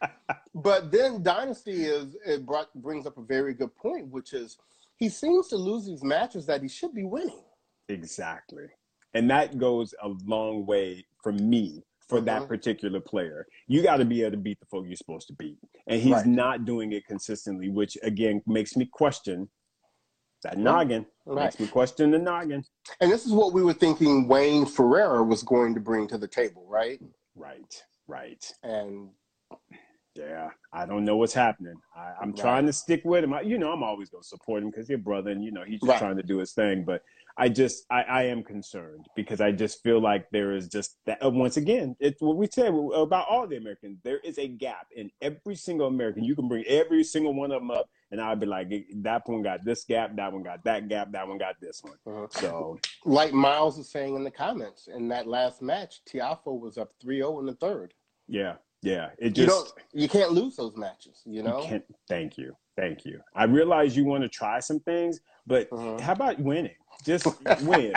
But 0.55 0.91
then 0.91 1.23
Dynasty 1.23 1.85
is 1.85 2.15
it 2.25 2.45
brought, 2.45 2.73
brings 2.75 3.05
up 3.05 3.17
a 3.17 3.21
very 3.23 3.53
good 3.53 3.73
point, 3.75 4.07
which 4.07 4.33
is 4.33 4.57
he 4.97 5.07
seems 5.09 5.47
to 5.49 5.55
lose 5.55 5.85
these 5.85 6.03
matches 6.03 6.45
that 6.47 6.61
he 6.61 6.67
should 6.67 6.93
be 6.93 7.03
winning. 7.03 7.43
Exactly. 7.89 8.65
And 9.13 9.29
that 9.29 9.57
goes 9.57 9.93
a 10.01 10.09
long 10.25 10.65
way 10.65 11.05
for 11.23 11.31
me 11.31 11.83
for 12.07 12.19
that 12.21 12.41
Mhm. 12.43 12.47
particular 12.47 12.99
player. 12.99 13.47
You 13.67 13.81
got 13.81 13.97
to 13.97 14.05
be 14.05 14.21
able 14.21 14.31
to 14.31 14.37
beat 14.37 14.59
the 14.59 14.65
folk 14.65 14.85
you're 14.85 14.95
supposed 14.97 15.27
to 15.27 15.33
beat. 15.33 15.57
And 15.87 16.01
he's 16.01 16.11
Right. 16.13 16.25
not 16.25 16.65
doing 16.65 16.91
it 16.91 17.05
consistently, 17.05 17.69
which 17.69 17.97
again 18.03 18.41
makes 18.45 18.75
me 18.75 18.85
question 18.85 19.49
that 20.43 20.57
noggin. 20.57 21.05
Right. 21.25 21.45
Makes 21.45 21.59
me 21.59 21.67
question 21.67 22.11
the 22.11 22.19
noggin. 22.19 22.65
And 22.99 23.11
this 23.11 23.25
is 23.25 23.31
what 23.31 23.53
we 23.53 23.63
were 23.63 23.73
thinking 23.73 24.27
Wayne 24.27 24.65
Ferreira 24.65 25.23
was 25.23 25.43
going 25.43 25.73
to 25.75 25.79
bring 25.79 26.07
to 26.07 26.17
the 26.17 26.27
table, 26.27 26.65
right? 26.67 26.99
Right. 27.35 27.85
Right. 28.07 28.51
And 28.63 29.11
Yeah. 30.13 30.49
I 30.73 30.85
don't 30.85 31.05
know 31.05 31.15
what's 31.15 31.33
happening. 31.33 31.75
I, 31.95 32.13
I'm 32.19 32.31
Right. 32.31 32.37
trying 32.41 32.65
to 32.65 32.73
stick 32.73 33.01
with 33.05 33.23
him. 33.23 33.31
I, 33.33 33.41
you 33.41 33.57
know, 33.57 33.71
I'm 33.71 33.81
always 33.83 34.09
going 34.09 34.21
to 34.23 34.27
support 34.27 34.61
him 34.61 34.69
because 34.69 34.87
he's 34.87 34.89
your 34.89 34.97
brother 34.97 35.31
and, 35.31 35.41
you 35.41 35.51
know, 35.53 35.63
he's 35.63 35.79
just 35.79 35.89
Right. 35.89 35.97
trying 35.99 36.17
to 36.17 36.23
do 36.23 36.39
his 36.39 36.51
thing. 36.53 36.83
But 36.83 37.01
I 37.37 37.49
just, 37.49 37.85
I, 37.89 38.01
I 38.03 38.23
am 38.23 38.43
concerned 38.43 39.07
because 39.15 39.41
I 39.41 39.51
just 39.51 39.81
feel 39.83 40.01
like 40.01 40.29
there 40.31 40.53
is 40.53 40.67
just 40.67 40.97
that, 41.05 41.23
uh, 41.23 41.29
once 41.29 41.57
again, 41.57 41.95
it's 41.99 42.21
what 42.21 42.37
we 42.37 42.47
said 42.51 42.67
about 42.67 43.27
all 43.29 43.47
the 43.47 43.57
Americans. 43.57 43.99
There 44.03 44.19
is 44.19 44.37
a 44.37 44.47
gap 44.47 44.87
in 44.95 45.09
every 45.21 45.55
single 45.55 45.87
American. 45.87 46.23
You 46.23 46.35
can 46.35 46.47
bring 46.47 46.65
every 46.65 47.03
single 47.03 47.33
one 47.33 47.51
of 47.51 47.61
them 47.61 47.71
up, 47.71 47.89
and 48.11 48.19
I'd 48.19 48.39
be 48.39 48.45
like, 48.45 48.69
that 48.97 49.27
one 49.27 49.41
got 49.41 49.63
this 49.63 49.85
gap, 49.85 50.15
that 50.17 50.31
one 50.33 50.43
got 50.43 50.63
that 50.65 50.87
gap, 50.89 51.11
that 51.13 51.27
one 51.27 51.37
got 51.37 51.55
this 51.61 51.81
one. 51.83 51.97
Mhm. 52.05 52.33
So, 52.33 52.79
like 53.05 53.33
Miles 53.33 53.77
was 53.77 53.89
saying 53.89 54.15
in 54.15 54.23
the 54.23 54.31
comments, 54.31 54.87
in 54.87 55.07
that 55.09 55.27
last 55.27 55.61
match, 55.61 56.01
Tiafoe 56.05 56.59
was 56.59 56.77
up 56.77 56.91
3-0 57.03 57.39
in 57.39 57.45
the 57.45 57.55
third. 57.55 57.93
yeah, 58.27 58.55
yeah. 58.81 59.09
It 59.17 59.37
You 59.37 59.45
just, 59.45 59.75
don't 59.75 59.85
you 59.93 60.09
can't 60.09 60.31
lose 60.31 60.55
those 60.55 60.75
matches, 60.75 61.21
you 61.25 61.43
know? 61.43 61.63
You 61.69 61.81
thank 62.07 62.37
you. 62.37 62.55
Thank 62.77 63.05
you. 63.05 63.19
I 63.35 63.43
realize 63.45 63.95
you 63.95 64.05
want 64.05 64.23
to 64.23 64.29
try 64.29 64.59
some 64.59 64.79
things, 64.79 65.19
but 65.45 65.69
Mhm. 65.69 65.99
how 65.99 66.13
about 66.13 66.39
winning? 66.39 66.75
Just 67.03 67.27
win. 67.63 67.93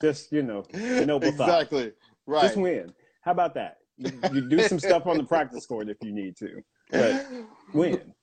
Just, 0.00 0.32
you 0.32 0.42
know, 0.42 0.64
noble 0.74 1.32
thought. 1.32 1.48
exactly. 1.48 1.92
Right. 2.26 2.42
Just 2.42 2.56
win. 2.56 2.92
How 3.22 3.32
about 3.32 3.54
that? 3.54 3.78
You, 3.96 4.12
you 4.32 4.48
do 4.48 4.60
some 4.62 4.78
stuff 4.78 5.06
on 5.06 5.16
the 5.16 5.24
practice 5.34 5.66
court 5.66 5.88
if 5.88 5.96
you 6.02 6.12
need 6.12 6.36
to, 6.38 6.62
but 6.90 7.26
win. 7.72 8.14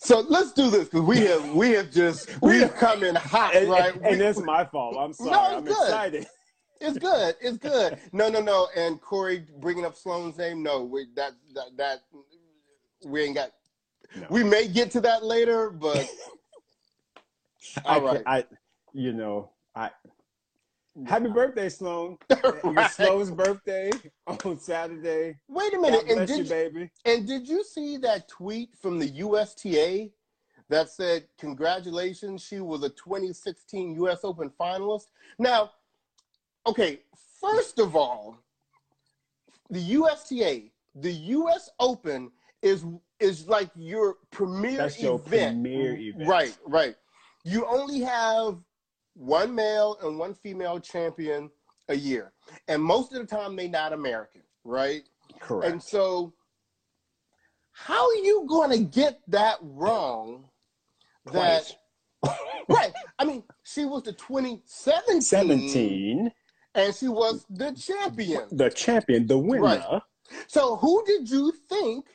So 0.00 0.20
let's 0.20 0.52
do 0.52 0.70
this 0.70 0.84
because 0.84 1.02
we 1.02 1.18
have 1.26 1.54
we 1.54 1.70
have 1.72 1.90
just 1.90 2.40
we 2.40 2.60
have 2.60 2.74
come 2.74 3.02
in 3.02 3.14
hot, 3.16 3.54
And, 3.54 3.68
right? 3.68 3.94
and, 3.94 4.02
We- 4.12 4.16
that's 4.16 4.38
my 4.38 4.64
fault. 4.64 4.96
I'm 4.96 5.12
sorry. 5.12 5.30
No, 5.30 5.44
it's 5.46 5.56
I'm 5.56 5.64
good. 5.64 5.72
excited. 5.88 6.26
It's 6.80 6.98
good. 6.98 7.34
It's 7.40 7.58
good. 7.58 7.98
No, 8.12 8.28
no, 8.28 8.40
no. 8.40 8.68
And 8.76 9.00
Corey 9.00 9.44
bringing 9.58 9.84
up 9.84 9.96
Sloane's 9.96 10.38
name. 10.38 10.62
No, 10.62 10.84
we 10.84 11.06
that 11.16 11.32
that, 11.54 11.76
that 11.76 11.98
we 13.04 13.22
ain't 13.22 13.34
got. 13.34 13.50
No. 14.16 14.26
We 14.30 14.42
may 14.42 14.68
get 14.68 14.90
to 14.92 15.00
that 15.02 15.24
later, 15.24 15.70
but 15.70 16.08
I, 17.84 17.94
all 17.94 18.02
right. 18.02 18.22
I, 18.26 18.44
you 18.92 19.12
know, 19.12 19.50
I. 19.74 19.90
Happy 21.06 21.28
birthday, 21.28 21.68
Sloane. 21.68 22.18
It 22.30 22.64
Right. 22.64 22.90
Sloane's 22.90 23.30
birthday 23.30 23.90
on 24.26 24.58
Saturday. 24.58 25.36
Wait 25.48 25.72
a 25.72 25.76
God 25.76 25.82
minute. 25.82 26.04
And 26.08 26.26
bless 26.26 26.30
you, 26.30 26.36
did 26.38 26.48
baby. 26.48 26.90
and 27.04 27.26
did 27.26 27.48
you 27.48 27.62
see 27.62 27.98
that 27.98 28.28
tweet 28.28 28.70
from 28.80 28.98
the 28.98 29.08
USTA 29.08 30.10
that 30.68 30.88
said 30.88 31.28
congratulations? 31.38 32.42
She 32.42 32.60
was 32.60 32.82
a 32.82 32.88
2016 32.88 33.94
U.S. 33.96 34.20
Open 34.24 34.50
finalist. 34.58 35.06
Now, 35.38 35.70
okay. 36.66 37.00
First 37.40 37.78
of 37.78 37.94
all, 37.94 38.38
the 39.70 39.80
USTA, 39.80 40.70
the 40.96 41.12
U.S. 41.12 41.70
Open 41.78 42.32
is 42.62 42.84
is 43.20 43.48
like 43.48 43.70
your 43.74 44.16
premier 44.30 44.76
That's 44.76 45.00
your 45.00 45.16
event. 45.16 45.62
premier 45.62 45.96
event. 45.96 46.28
Right, 46.28 46.56
right. 46.66 46.94
You 47.44 47.66
only 47.66 48.00
have 48.00 48.58
one 49.14 49.54
male 49.54 49.98
and 50.02 50.18
one 50.18 50.34
female 50.34 50.78
champion 50.78 51.50
a 51.88 51.94
year, 51.94 52.32
and 52.68 52.82
most 52.82 53.12
of 53.12 53.20
the 53.20 53.26
time 53.26 53.56
they 53.56 53.68
not 53.68 53.92
American, 53.92 54.42
right? 54.64 55.02
Correct. 55.40 55.72
And 55.72 55.82
so, 55.82 56.32
how 57.72 58.06
are 58.08 58.14
you 58.16 58.46
going 58.48 58.70
to 58.70 58.84
get 58.84 59.20
that 59.28 59.58
wrong? 59.62 60.44
That 61.32 61.70
right? 62.68 62.92
I 63.18 63.24
mean, 63.24 63.42
she 63.62 63.84
was 63.84 64.02
the 64.02 64.12
2017, 64.12 65.20
17, 65.20 66.30
and 66.74 66.94
she 66.94 67.08
was 67.08 67.44
the 67.50 67.72
champion. 67.72 68.44
the 68.52 68.70
champion, 68.70 69.26
the 69.26 69.38
winner. 69.38 69.62
Right. 69.62 70.02
So, 70.46 70.76
who 70.76 71.04
did 71.06 71.30
you 71.30 71.52
think 71.68 72.06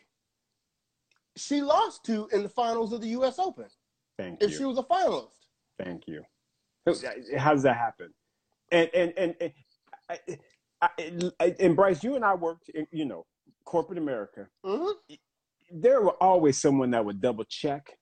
she 1.36 1.62
lost 1.62 2.04
to 2.06 2.28
in 2.32 2.44
the 2.44 2.50
finals 2.50 2.94
of 2.94 3.02
the 3.02 3.08
U.S. 3.10 3.40
Open? 3.40 3.66
Thank 4.18 4.44
If 4.44 4.52
you. 4.52 4.58
she 4.58 4.66
was 4.66 4.78
a 4.78 4.84
finalist, 4.84 5.30
Thank 5.84 6.04
you. 6.08 6.24
How 7.38 7.54
does 7.54 7.64
that 7.64 7.78
happen? 7.78 8.10
And 8.72 8.90
and 8.94 9.14
and, 9.18 9.36
and 9.42 9.52
I, 10.10 10.20
I, 10.82 10.90
I, 11.40 11.56
and 11.60 11.76
Bryce, 11.76 12.04
you 12.04 12.16
and 12.16 12.26
I 12.26 12.36
worked, 12.36 12.70
in, 12.70 12.86
you 12.92 13.06
know, 13.06 13.26
corporate 13.66 13.98
America. 13.98 14.48
hmm 14.64 14.92
There 15.72 16.02
were 16.02 16.22
always 16.22 16.62
someone 16.62 16.92
that 16.92 17.04
would 17.04 17.22
double 17.22 17.46
check 17.46 17.98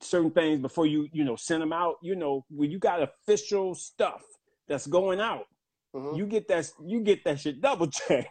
certain 0.00 0.30
things 0.30 0.60
before 0.60 0.86
you 0.86 1.08
you 1.12 1.24
know 1.24 1.36
send 1.36 1.62
them 1.62 1.72
out. 1.72 1.96
You 2.02 2.16
know, 2.16 2.44
when 2.50 2.70
you 2.70 2.78
got 2.78 3.02
official 3.02 3.74
stuff 3.74 4.22
that's 4.68 4.86
going 4.86 5.20
out, 5.20 5.46
mm-hmm. 5.94 6.16
you 6.16 6.26
get 6.26 6.48
that 6.48 6.70
you 6.84 7.00
get 7.00 7.24
that 7.24 7.40
shit 7.40 7.60
double 7.60 7.86
checked. 7.86 8.28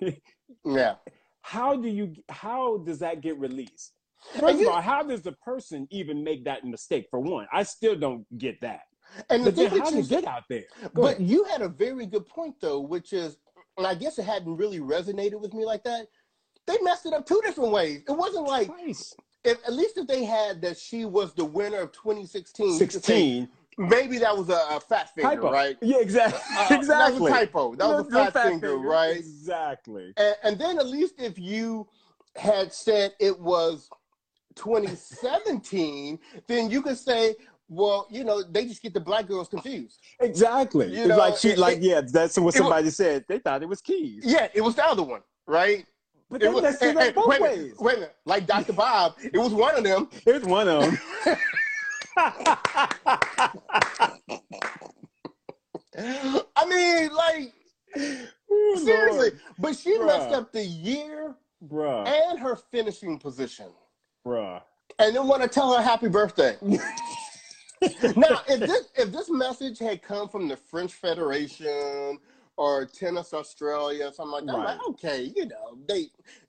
yeah. 0.64 0.94
How 1.46 1.76
do 1.76 1.88
you 1.88 2.12
how 2.28 2.78
does 2.78 2.98
that 2.98 3.20
get 3.20 3.38
released? 3.38 3.92
First 4.40 4.58
you, 4.58 4.68
of 4.68 4.74
all, 4.74 4.80
how 4.80 5.04
does 5.04 5.22
the 5.22 5.30
person 5.30 5.86
even 5.92 6.24
make 6.24 6.44
that 6.44 6.64
mistake? 6.64 7.06
For 7.08 7.20
one, 7.20 7.46
I 7.52 7.62
still 7.62 7.94
don't 7.94 8.26
get 8.36 8.60
that. 8.62 8.80
And 9.30 9.44
the 9.44 9.52
thing 9.52 9.68
how 9.68 9.88
did 9.88 10.08
get 10.08 10.26
out 10.26 10.42
there? 10.50 10.64
Go 10.92 11.02
but 11.02 11.14
ahead. 11.14 11.28
you 11.30 11.44
had 11.44 11.62
a 11.62 11.68
very 11.68 12.04
good 12.04 12.26
point 12.26 12.56
though, 12.60 12.80
which 12.80 13.12
is, 13.12 13.36
and 13.78 13.86
I 13.86 13.94
guess 13.94 14.18
it 14.18 14.24
hadn't 14.24 14.56
really 14.56 14.80
resonated 14.80 15.40
with 15.40 15.54
me 15.54 15.64
like 15.64 15.84
that. 15.84 16.08
They 16.66 16.78
messed 16.82 17.06
it 17.06 17.12
up 17.12 17.24
two 17.24 17.40
different 17.44 17.70
ways. 17.70 18.02
It 18.08 18.16
wasn't 18.16 18.48
like 18.48 18.68
if, 19.44 19.64
at 19.64 19.72
least 19.72 19.98
if 19.98 20.08
they 20.08 20.24
had 20.24 20.60
that 20.62 20.76
she 20.76 21.04
was 21.04 21.32
the 21.32 21.44
winner 21.44 21.78
of 21.78 21.92
2016, 21.92 22.76
16. 22.76 23.48
Maybe 23.78 24.18
that 24.18 24.36
was 24.36 24.48
a, 24.48 24.54
a 24.70 24.80
fat 24.80 25.14
finger, 25.14 25.36
typo. 25.36 25.52
right? 25.52 25.76
Yeah, 25.82 25.98
exactly. 25.98 26.40
Uh, 26.56 26.78
exactly. 26.78 26.86
That 26.86 27.20
was 27.20 27.30
a 27.30 27.34
typo. 27.34 27.74
That 27.74 27.88
was 27.88 28.08
a 28.08 28.10
fat, 28.10 28.32
fat 28.32 28.48
finger, 28.48 28.68
finger, 28.68 28.88
right? 28.88 29.16
Exactly. 29.16 30.14
And, 30.16 30.36
and 30.44 30.58
then 30.58 30.78
at 30.78 30.86
least 30.86 31.14
if 31.18 31.38
you 31.38 31.86
had 32.36 32.72
said 32.72 33.12
it 33.20 33.38
was 33.38 33.90
2017, 34.54 36.18
then 36.46 36.70
you 36.70 36.80
could 36.80 36.96
say, 36.96 37.34
well, 37.68 38.06
you 38.10 38.24
know, 38.24 38.42
they 38.42 38.64
just 38.64 38.82
get 38.82 38.94
the 38.94 39.00
black 39.00 39.26
girls 39.26 39.48
confused. 39.48 40.00
Exactly. 40.20 40.96
You 40.96 41.08
know, 41.08 41.16
like 41.16 41.36
she, 41.36 41.50
it, 41.50 41.58
like, 41.58 41.78
yeah, 41.80 42.00
that's 42.00 42.38
what 42.38 42.54
somebody 42.54 42.86
was, 42.86 42.96
said. 42.96 43.24
They 43.28 43.38
thought 43.38 43.62
it 43.62 43.68
was 43.68 43.82
Keys. 43.82 44.22
Yeah, 44.24 44.48
it 44.54 44.60
was 44.60 44.76
the 44.76 44.86
other 44.86 45.02
one, 45.02 45.20
right? 45.46 45.84
But 46.30 46.42
it 46.42 46.52
was, 46.52 46.62
let's 46.62 46.78
do 46.78 46.92
that 46.94 47.14
both 47.14 47.28
wait, 47.28 47.40
ways. 47.40 47.74
Wait 47.78 47.96
a 47.96 48.00
minute. 48.00 48.16
Like 48.24 48.46
Dr. 48.46 48.72
Bob, 48.72 49.14
it 49.22 49.38
was 49.38 49.52
one 49.52 49.76
of 49.76 49.84
them. 49.84 50.08
It 50.24 50.34
was 50.34 50.44
one 50.44 50.68
of 50.68 50.82
them. 50.82 50.98
I 52.16 52.56
mean, 56.66 57.10
like, 57.14 57.52
Ooh, 58.50 58.78
seriously. 58.78 59.30
Lord. 59.30 59.40
But 59.58 59.76
she 59.76 59.98
Bruh. 59.98 60.06
messed 60.06 60.34
up 60.34 60.50
the 60.52 60.64
year 60.64 61.34
Bruh. 61.68 62.08
and 62.08 62.38
her 62.38 62.56
finishing 62.56 63.18
position. 63.18 63.66
Bruh. 64.26 64.62
And 64.98 65.14
then 65.14 65.26
want 65.26 65.42
to 65.42 65.48
tell 65.48 65.76
her 65.76 65.82
happy 65.82 66.08
birthday. 66.08 66.56
now, 66.62 66.78
if 68.48 68.60
this 68.60 68.88
if 68.94 69.12
this 69.12 69.28
message 69.28 69.78
had 69.78 70.00
come 70.02 70.26
from 70.28 70.48
the 70.48 70.56
French 70.56 70.94
Federation 70.94 72.18
or 72.56 72.86
Tennis 72.86 73.34
Australia, 73.34 74.10
something 74.12 74.32
like 74.32 74.46
that. 74.46 74.56
Right. 74.56 74.70
I'm 74.70 74.78
like, 74.78 74.88
okay, 74.88 75.30
you 75.36 75.44
know, 75.46 75.76
they 75.86 76.06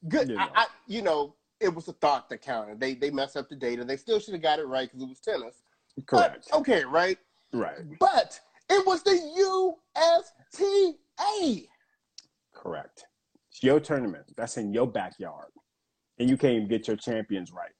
good. 0.07 0.33
I, 0.37 0.47
I, 0.55 0.65
you 0.87 1.01
know, 1.01 1.35
it 1.59 1.73
was 1.73 1.87
a 1.87 1.93
thought 1.93 2.29
that 2.29 2.41
counted. 2.41 2.79
They 2.79 2.93
they 2.93 3.09
messed 3.09 3.37
up 3.37 3.49
the 3.49 3.55
data. 3.55 3.83
They 3.83 3.97
still 3.97 4.19
should 4.19 4.33
have 4.33 4.43
got 4.43 4.59
it 4.59 4.67
right 4.67 4.89
because 4.89 5.03
it 5.03 5.09
was 5.09 5.19
tennis. 5.19 5.63
Correct. 6.05 6.47
But, 6.51 6.59
okay, 6.59 6.83
right. 6.85 7.17
Right. 7.53 7.97
But 7.99 8.39
it 8.69 8.85
was 8.85 9.03
the 9.03 9.15
USTA. 10.59 11.67
Correct. 12.53 13.05
It's 13.51 13.63
your 13.63 13.79
tournament. 13.79 14.33
That's 14.35 14.57
in 14.57 14.73
your 14.73 14.87
backyard, 14.87 15.51
and 16.19 16.29
you 16.29 16.37
can't 16.37 16.55
even 16.55 16.67
get 16.67 16.87
your 16.87 16.97
champions 16.97 17.51
right, 17.51 17.71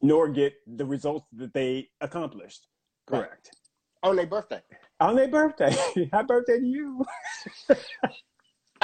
nor 0.00 0.28
get 0.28 0.54
the 0.66 0.86
results 0.86 1.26
that 1.34 1.52
they 1.52 1.88
accomplished. 2.00 2.68
Correct. 3.06 3.50
Right. 3.52 4.10
On 4.10 4.16
their 4.16 4.26
birthday 4.26 4.60
on 5.00 5.16
their 5.16 5.28
birthday. 5.28 5.70
Happy 6.12 6.26
birthday 6.26 6.58
to 6.58 6.66
you. 6.66 7.04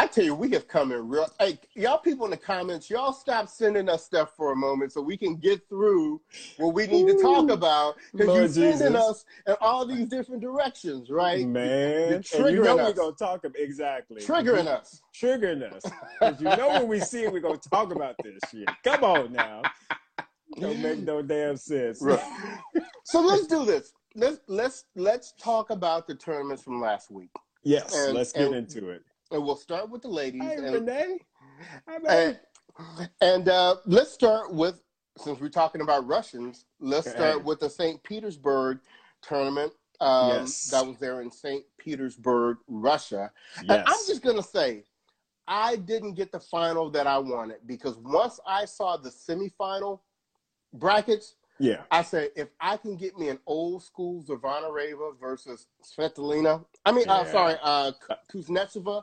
I 0.00 0.06
tell 0.06 0.24
you, 0.24 0.34
we 0.34 0.48
have 0.52 0.66
come 0.66 0.92
in 0.92 1.08
real. 1.08 1.26
Hey, 1.38 1.58
y'all 1.74 1.98
people 1.98 2.24
in 2.24 2.30
the 2.30 2.36
comments, 2.38 2.88
y'all 2.88 3.12
stop 3.12 3.50
sending 3.50 3.86
us 3.90 4.02
stuff 4.02 4.34
for 4.34 4.52
a 4.52 4.56
moment 4.56 4.92
so 4.92 5.02
we 5.02 5.14
can 5.14 5.36
get 5.36 5.68
through 5.68 6.22
what 6.56 6.72
we 6.72 6.86
need 6.86 7.02
Ooh, 7.02 7.18
to 7.18 7.22
talk 7.22 7.50
about 7.50 7.96
because 8.16 8.56
you're 8.56 8.74
sending 8.78 8.96
us 8.96 9.26
in 9.46 9.56
all 9.60 9.84
these 9.84 10.08
different 10.08 10.40
directions, 10.40 11.10
right? 11.10 11.46
Man, 11.46 12.12
you're 12.12 12.20
triggering 12.20 12.52
you 12.52 12.62
know 12.64 12.78
us. 12.78 12.88
we're 12.88 13.02
gonna 13.02 13.12
talk 13.14 13.44
about 13.44 13.58
exactly 13.58 14.22
triggering 14.22 14.68
us, 14.68 15.02
triggering 15.14 15.70
us. 15.70 15.82
Because 16.18 16.40
you 16.40 16.48
know 16.48 16.68
when 16.70 16.88
we 16.88 17.00
see 17.00 17.24
it, 17.24 17.32
we're 17.32 17.40
gonna 17.40 17.58
talk 17.58 17.94
about 17.94 18.14
this 18.24 18.40
shit. 18.50 18.70
Come 18.82 19.04
on 19.04 19.34
now, 19.34 19.60
don't 20.58 20.80
make 20.80 21.00
no 21.00 21.20
damn 21.20 21.58
sense. 21.58 22.00
Right. 22.00 22.18
so 23.04 23.20
let's 23.20 23.46
do 23.46 23.66
this 23.66 23.92
let's 24.14 24.40
let's 24.48 24.84
let's 24.96 25.32
talk 25.32 25.68
about 25.68 26.06
the 26.06 26.14
tournaments 26.14 26.62
from 26.62 26.80
last 26.80 27.10
week. 27.10 27.30
Yes, 27.62 27.94
and, 27.94 28.14
let's 28.14 28.32
get 28.32 28.46
and, 28.46 28.54
into 28.54 28.88
it. 28.88 29.02
And 29.30 29.44
we'll 29.44 29.56
start 29.56 29.90
with 29.90 30.02
the 30.02 30.08
ladies. 30.08 30.42
Hey, 30.42 30.56
and, 30.56 30.74
Renee. 30.74 31.18
and, 32.08 32.38
and 33.20 33.48
uh, 33.48 33.76
let's 33.86 34.12
start 34.12 34.52
with 34.52 34.80
since 35.18 35.40
we're 35.40 35.48
talking 35.48 35.80
about 35.80 36.06
Russians. 36.06 36.64
Let's 36.80 37.10
start 37.10 37.44
with 37.44 37.60
the 37.60 37.70
St. 37.70 38.02
Petersburg 38.02 38.78
tournament. 39.22 39.72
Um, 40.00 40.30
yes. 40.30 40.70
That 40.70 40.86
was 40.86 40.96
there 40.98 41.20
in 41.20 41.30
St. 41.30 41.62
Petersburg, 41.78 42.56
Russia. 42.66 43.30
Yes. 43.56 43.64
And 43.68 43.82
I'm 43.86 44.06
just 44.06 44.22
gonna 44.22 44.42
say, 44.42 44.84
I 45.46 45.76
didn't 45.76 46.14
get 46.14 46.32
the 46.32 46.40
final 46.40 46.90
that 46.90 47.06
I 47.06 47.18
wanted 47.18 47.58
because 47.66 47.98
once 47.98 48.40
I 48.46 48.64
saw 48.64 48.96
the 48.96 49.10
semifinal 49.10 50.00
brackets, 50.72 51.34
yeah. 51.58 51.82
I 51.90 52.02
said, 52.02 52.30
if 52.36 52.48
I 52.58 52.78
can 52.78 52.96
get 52.96 53.18
me 53.18 53.28
an 53.28 53.38
old 53.46 53.82
school 53.82 54.22
Zvonareva 54.22 55.20
versus 55.20 55.66
Svitolina, 55.84 56.64
I 56.86 56.92
mean, 56.92 57.06
uh, 57.06 57.16
yeah. 57.16 57.20
uh, 57.20 57.24
sorry, 57.26 57.54
uh, 57.62 57.92
Kuznetsova 58.32 59.02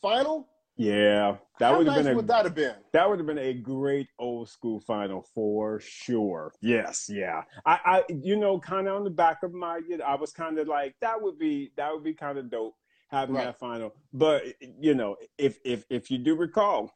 final. 0.00 0.48
Yeah, 0.76 1.38
that 1.58 1.76
would 1.76 1.88
have 1.88 1.96
nice 1.96 2.04
been. 2.04 2.12
A, 2.12 2.16
would 2.16 2.28
that 2.28 2.44
have 2.44 2.54
been? 2.54 2.74
That 2.92 3.08
would 3.08 3.18
have 3.18 3.26
been 3.26 3.38
a 3.38 3.52
great 3.52 4.06
old 4.16 4.48
school 4.48 4.78
final 4.78 5.26
for 5.34 5.80
sure. 5.80 6.52
Yes, 6.60 7.10
yeah. 7.12 7.42
I, 7.66 7.80
I, 7.84 8.02
you 8.08 8.36
know, 8.36 8.60
kind 8.60 8.86
of 8.86 8.94
on 8.94 9.02
the 9.02 9.10
back 9.10 9.42
of 9.42 9.52
my, 9.52 9.80
I 10.06 10.14
was 10.14 10.30
kind 10.30 10.56
of 10.56 10.68
like 10.68 10.94
that 11.00 11.20
would 11.20 11.36
be 11.36 11.72
that 11.76 11.92
would 11.92 12.04
be 12.04 12.14
kind 12.14 12.38
of 12.38 12.48
dope 12.48 12.76
having 13.08 13.34
right. 13.34 13.46
that 13.46 13.58
final. 13.58 13.92
But 14.12 14.44
you 14.60 14.94
know, 14.94 15.16
if 15.36 15.58
if 15.64 15.84
if 15.90 16.12
you 16.12 16.18
do 16.18 16.36
recall, 16.36 16.94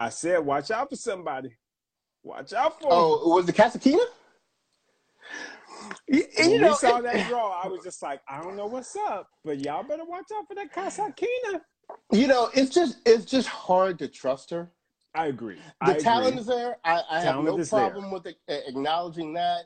I 0.00 0.08
said 0.08 0.38
watch 0.38 0.70
out 0.70 0.88
for 0.88 0.96
somebody. 0.96 1.50
Watch 2.22 2.54
out 2.54 2.80
for. 2.80 2.88
Oh, 2.90 3.34
was 3.34 3.44
the 3.44 3.52
Kasatkina? 3.52 4.06
You, 6.08 6.24
when 6.38 6.50
you 6.50 6.60
know, 6.60 6.68
we 6.68 6.74
saw 6.76 7.00
that 7.00 7.28
draw, 7.28 7.60
I 7.62 7.66
was 7.66 7.82
just 7.82 8.02
like, 8.02 8.20
I 8.28 8.40
don't 8.40 8.56
know 8.56 8.66
what's 8.66 8.94
up, 8.96 9.28
but 9.44 9.58
y'all 9.60 9.82
better 9.82 10.04
watch 10.04 10.26
out 10.34 10.46
for 10.46 10.54
that 10.54 10.72
Kasatkina. 10.72 11.60
You 12.10 12.26
know, 12.26 12.50
it's 12.54 12.74
just 12.74 12.98
it's 13.06 13.24
just 13.24 13.48
hard 13.48 13.98
to 14.00 14.08
trust 14.08 14.50
her. 14.50 14.70
I 15.14 15.26
agree. 15.26 15.58
The 15.84 15.92
I 15.92 15.98
talent 15.98 16.28
agree. 16.28 16.40
is 16.40 16.46
there. 16.46 16.76
I, 16.84 17.02
I 17.10 17.20
have 17.20 17.44
no 17.44 17.56
problem 17.64 18.04
there. 18.04 18.12
with 18.12 18.26
it, 18.26 18.36
acknowledging 18.48 19.34
that. 19.34 19.64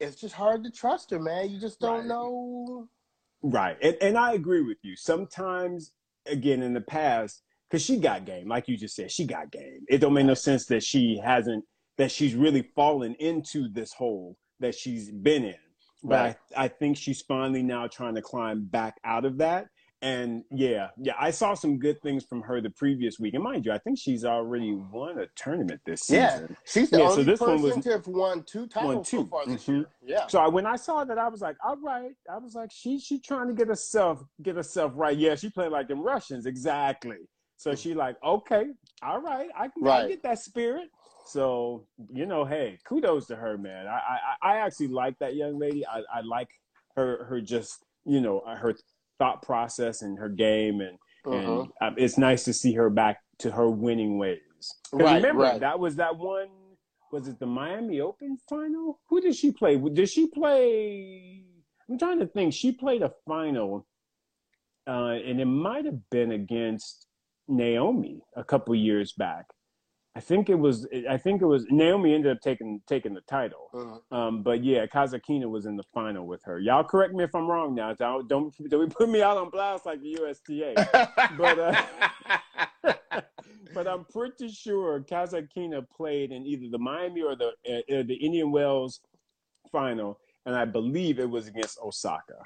It's 0.00 0.20
just 0.20 0.34
hard 0.34 0.64
to 0.64 0.70
trust 0.70 1.10
her, 1.10 1.18
man. 1.18 1.50
You 1.50 1.60
just 1.60 1.80
don't 1.80 2.00
right. 2.00 2.06
know. 2.06 2.88
Right, 3.42 3.76
and 3.82 3.96
and 4.00 4.18
I 4.18 4.32
agree 4.32 4.62
with 4.62 4.78
you. 4.82 4.96
Sometimes, 4.96 5.92
again, 6.26 6.62
in 6.62 6.74
the 6.74 6.80
past, 6.80 7.42
because 7.70 7.84
she 7.84 7.98
got 7.98 8.24
game, 8.24 8.48
like 8.48 8.68
you 8.68 8.76
just 8.76 8.96
said, 8.96 9.10
she 9.10 9.26
got 9.26 9.50
game. 9.50 9.84
It 9.88 9.98
don't 9.98 10.14
make 10.14 10.26
no 10.26 10.34
sense 10.34 10.66
that 10.66 10.82
she 10.82 11.20
hasn't 11.24 11.64
that 11.96 12.10
she's 12.10 12.34
really 12.34 12.62
fallen 12.74 13.14
into 13.20 13.68
this 13.68 13.92
hole 13.92 14.36
that 14.60 14.74
she's 14.74 15.10
been 15.10 15.44
in. 15.44 15.54
But 16.02 16.14
right. 16.14 16.36
I, 16.56 16.64
I 16.64 16.68
think 16.68 16.96
she's 16.96 17.22
finally 17.22 17.62
now 17.62 17.86
trying 17.86 18.14
to 18.16 18.22
climb 18.22 18.64
back 18.64 18.96
out 19.04 19.24
of 19.24 19.38
that. 19.38 19.66
And 20.04 20.44
yeah, 20.50 20.88
yeah, 20.98 21.14
I 21.18 21.30
saw 21.30 21.54
some 21.54 21.78
good 21.78 21.98
things 22.02 22.26
from 22.26 22.42
her 22.42 22.60
the 22.60 22.68
previous 22.68 23.18
week. 23.18 23.32
And 23.32 23.42
mind 23.42 23.64
you, 23.64 23.72
I 23.72 23.78
think 23.78 23.98
she's 23.98 24.22
already 24.22 24.74
won 24.74 25.18
a 25.18 25.26
tournament 25.34 25.80
this 25.86 26.02
season. 26.02 26.46
Yeah, 26.50 26.56
she's 26.66 26.90
the 26.90 26.98
yeah, 26.98 27.04
only 27.04 27.16
so 27.16 27.22
this 27.22 27.38
person 27.38 27.54
one 27.54 27.62
was, 27.62 27.84
to 27.84 27.90
have 27.90 28.06
won 28.06 28.42
two 28.42 28.66
titles 28.66 28.96
won 28.96 29.04
two. 29.04 29.16
so 29.16 29.24
far 29.24 29.46
this 29.46 29.62
mm-hmm. 29.62 29.76
year. 29.76 29.86
Yeah. 30.04 30.26
So 30.26 30.40
I, 30.40 30.48
when 30.48 30.66
I 30.66 30.76
saw 30.76 31.04
that, 31.04 31.16
I 31.16 31.28
was 31.28 31.40
like, 31.40 31.56
all 31.64 31.78
right. 31.78 32.12
I 32.30 32.36
was 32.36 32.54
like, 32.54 32.70
she 32.70 33.00
she 33.00 33.18
trying 33.18 33.48
to 33.48 33.54
get 33.54 33.68
herself 33.68 34.22
get 34.42 34.56
herself 34.56 34.92
right. 34.94 35.16
Yeah, 35.16 35.36
she 35.36 35.48
played 35.48 35.72
like 35.72 35.88
them 35.88 36.02
Russians 36.02 36.44
exactly. 36.44 37.16
So 37.56 37.70
mm. 37.70 37.78
she 37.82 37.94
like, 37.94 38.16
okay, 38.22 38.66
all 39.02 39.22
right, 39.22 39.48
I 39.56 39.68
can 39.68 39.84
right. 39.84 40.04
I 40.04 40.08
get 40.08 40.22
that 40.24 40.38
spirit. 40.38 40.90
So 41.24 41.86
you 42.12 42.26
know, 42.26 42.44
hey, 42.44 42.78
kudos 42.84 43.26
to 43.28 43.36
her, 43.36 43.56
man. 43.56 43.86
I 43.86 44.18
I, 44.42 44.52
I 44.52 44.56
actually 44.58 44.88
like 44.88 45.18
that 45.20 45.34
young 45.34 45.58
lady. 45.58 45.86
I, 45.86 46.02
I 46.12 46.20
like 46.20 46.50
her 46.94 47.24
her 47.24 47.40
just 47.40 47.82
you 48.04 48.20
know 48.20 48.42
her 48.46 48.74
thought 49.18 49.42
process 49.42 50.02
and 50.02 50.18
her 50.18 50.28
game, 50.28 50.80
and 50.80 50.98
uh-huh. 51.26 51.60
and 51.60 51.68
um, 51.80 51.94
it's 51.96 52.18
nice 52.18 52.44
to 52.44 52.52
see 52.52 52.72
her 52.74 52.90
back 52.90 53.18
to 53.38 53.50
her 53.50 53.70
winning 53.70 54.18
ways. 54.18 54.40
Right, 54.92 55.16
remember 55.16 55.42
right. 55.42 55.60
that 55.60 55.78
was 55.78 55.96
that 55.96 56.16
one. 56.16 56.48
Was 57.12 57.28
it 57.28 57.38
the 57.38 57.46
Miami 57.46 58.00
Open 58.00 58.36
final? 58.48 59.00
Who 59.08 59.20
did 59.20 59.36
she 59.36 59.52
play? 59.52 59.76
Did 59.76 60.08
she 60.08 60.26
play? 60.26 61.44
I'm 61.88 61.98
trying 61.98 62.18
to 62.18 62.26
think. 62.26 62.52
She 62.52 62.72
played 62.72 63.02
a 63.02 63.12
final, 63.26 63.86
uh, 64.88 65.12
and 65.24 65.40
it 65.40 65.44
might 65.44 65.84
have 65.84 65.98
been 66.10 66.32
against 66.32 67.06
Naomi 67.46 68.20
a 68.36 68.42
couple 68.42 68.74
years 68.74 69.12
back. 69.12 69.46
I 70.16 70.20
think 70.20 70.48
it 70.48 70.54
was. 70.54 70.86
I 71.10 71.16
think 71.16 71.42
it 71.42 71.46
was 71.46 71.66
Naomi 71.70 72.14
ended 72.14 72.30
up 72.36 72.40
taking 72.40 72.80
taking 72.86 73.14
the 73.14 73.20
title. 73.22 73.68
Uh-huh. 73.74 74.16
Um, 74.16 74.42
but 74.44 74.62
yeah, 74.62 74.86
Kasatkina 74.86 75.50
was 75.50 75.66
in 75.66 75.76
the 75.76 75.82
final 75.92 76.24
with 76.26 76.40
her. 76.44 76.60
Y'all 76.60 76.84
correct 76.84 77.14
me 77.14 77.24
if 77.24 77.34
I'm 77.34 77.48
wrong 77.48 77.74
now. 77.74 77.92
Don't 77.94 78.28
don't, 78.28 78.54
don't 78.70 78.94
put 78.94 79.08
me 79.08 79.22
out 79.22 79.36
on 79.36 79.50
blast 79.50 79.86
like 79.86 80.00
the 80.00 80.16
USTA. 80.20 80.74
but 81.36 81.58
uh, 81.58 81.82
but 83.74 83.88
I'm 83.88 84.04
pretty 84.04 84.48
sure 84.50 85.00
Kasatkina 85.00 85.84
played 85.96 86.30
in 86.30 86.46
either 86.46 86.68
the 86.70 86.78
Miami 86.78 87.22
or 87.22 87.34
the 87.34 87.48
uh, 87.68 88.02
the 88.04 88.14
Indian 88.14 88.52
Wells 88.52 89.00
final, 89.72 90.20
and 90.46 90.54
I 90.54 90.64
believe 90.64 91.18
it 91.18 91.28
was 91.28 91.48
against 91.48 91.78
Osaka, 91.82 92.36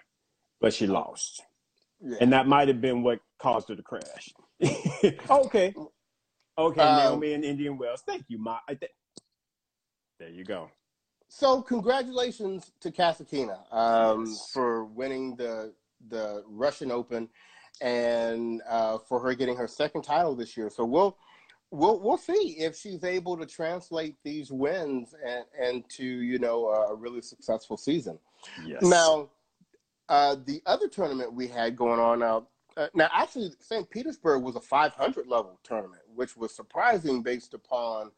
but 0.62 0.72
she 0.72 0.86
lost, 0.86 1.42
Yeah. 2.00 2.16
and 2.22 2.32
that 2.32 2.46
might 2.46 2.68
have 2.68 2.80
been 2.80 3.02
what 3.02 3.20
caused 3.38 3.68
her 3.68 3.76
to 3.76 3.82
crash. 3.82 4.32
okay, 5.30 5.74
okay, 6.58 6.80
Um, 6.80 6.96
Naomi 6.96 7.32
and 7.34 7.44
Indian 7.44 7.78
Wells. 7.78 8.02
Thank 8.06 8.24
you, 8.28 8.38
Ma. 8.38 8.58
I 8.68 8.74
th- 8.74 8.92
there 10.18 10.30
you 10.30 10.44
go. 10.44 10.70
So 11.28 11.62
congratulations 11.62 12.72
to 12.80 12.90
Kasatkina 12.90 13.72
um, 13.72 14.24
Yes. 14.26 14.50
for 14.52 14.84
winning 14.84 15.36
the 15.36 15.74
the 16.08 16.44
Russian 16.46 16.90
Open 16.90 17.28
and 17.80 18.62
uh, 18.68 18.98
for 18.98 19.20
her 19.20 19.34
getting 19.34 19.56
her 19.56 19.68
second 19.68 20.02
title 20.02 20.34
this 20.34 20.56
year. 20.56 20.70
So 20.70 20.84
we'll 20.84 21.16
we'll 21.70 22.00
we'll 22.00 22.16
see 22.18 22.56
if 22.58 22.76
she's 22.76 23.04
able 23.04 23.36
to 23.36 23.46
translate 23.46 24.16
these 24.24 24.50
wins 24.50 25.14
and 25.24 25.44
into 25.62 26.04
you 26.04 26.38
know 26.38 26.68
a 26.68 26.94
really 26.94 27.20
successful 27.22 27.76
season. 27.76 28.18
Yes. 28.66 28.82
Now, 28.82 29.28
uh, 30.08 30.36
the 30.46 30.62
other 30.66 30.88
tournament 30.88 31.32
we 31.32 31.46
had 31.46 31.76
going 31.76 32.00
on 32.00 32.20
now. 32.20 32.48
Uh, 32.76 32.86
now, 32.94 33.08
actually, 33.12 33.50
St. 33.58 33.90
Petersburg 33.90 34.40
was 34.44 34.54
a 34.54 34.60
500 34.60 35.26
level 35.26 35.58
tournament, 35.64 36.02
which 36.18 36.36
was 36.36 36.54
surprising 36.54 37.22
based 37.22 37.54
upon 37.54 38.10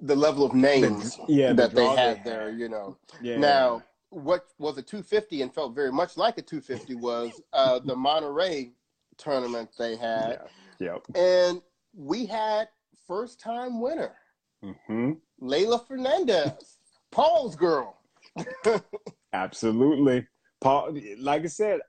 the 0.00 0.16
level 0.16 0.44
of 0.44 0.54
names 0.54 1.18
yeah, 1.28 1.48
the 1.48 1.54
that 1.54 1.74
they 1.74 1.86
had 1.86 2.24
they 2.24 2.30
there. 2.30 2.50
You 2.50 2.68
know, 2.68 2.96
yeah. 3.22 3.38
now 3.38 3.82
what 4.10 4.46
was 4.58 4.76
a 4.76 4.82
250 4.82 5.42
and 5.42 5.54
felt 5.54 5.74
very 5.74 5.92
much 5.92 6.16
like 6.16 6.36
a 6.38 6.42
250 6.42 6.96
was 6.96 7.40
uh, 7.52 7.78
the 7.78 7.94
Monterrey 7.94 8.72
tournament 9.16 9.70
they 9.78 9.96
had, 9.96 10.40
yeah. 10.78 10.94
Yep. 10.94 11.16
and 11.16 11.62
we 11.94 12.26
had 12.26 12.68
first 13.06 13.40
time 13.40 13.80
winner 13.80 14.14
mm-hmm. 14.64 15.12
Leylah 15.40 15.86
Fernandez, 15.86 16.78
Paul's 17.10 17.56
girl. 17.56 17.98
Absolutely. 19.32 20.26
Paul, 20.60 20.96
like 21.18 21.42
I 21.42 21.48
said, 21.48 21.80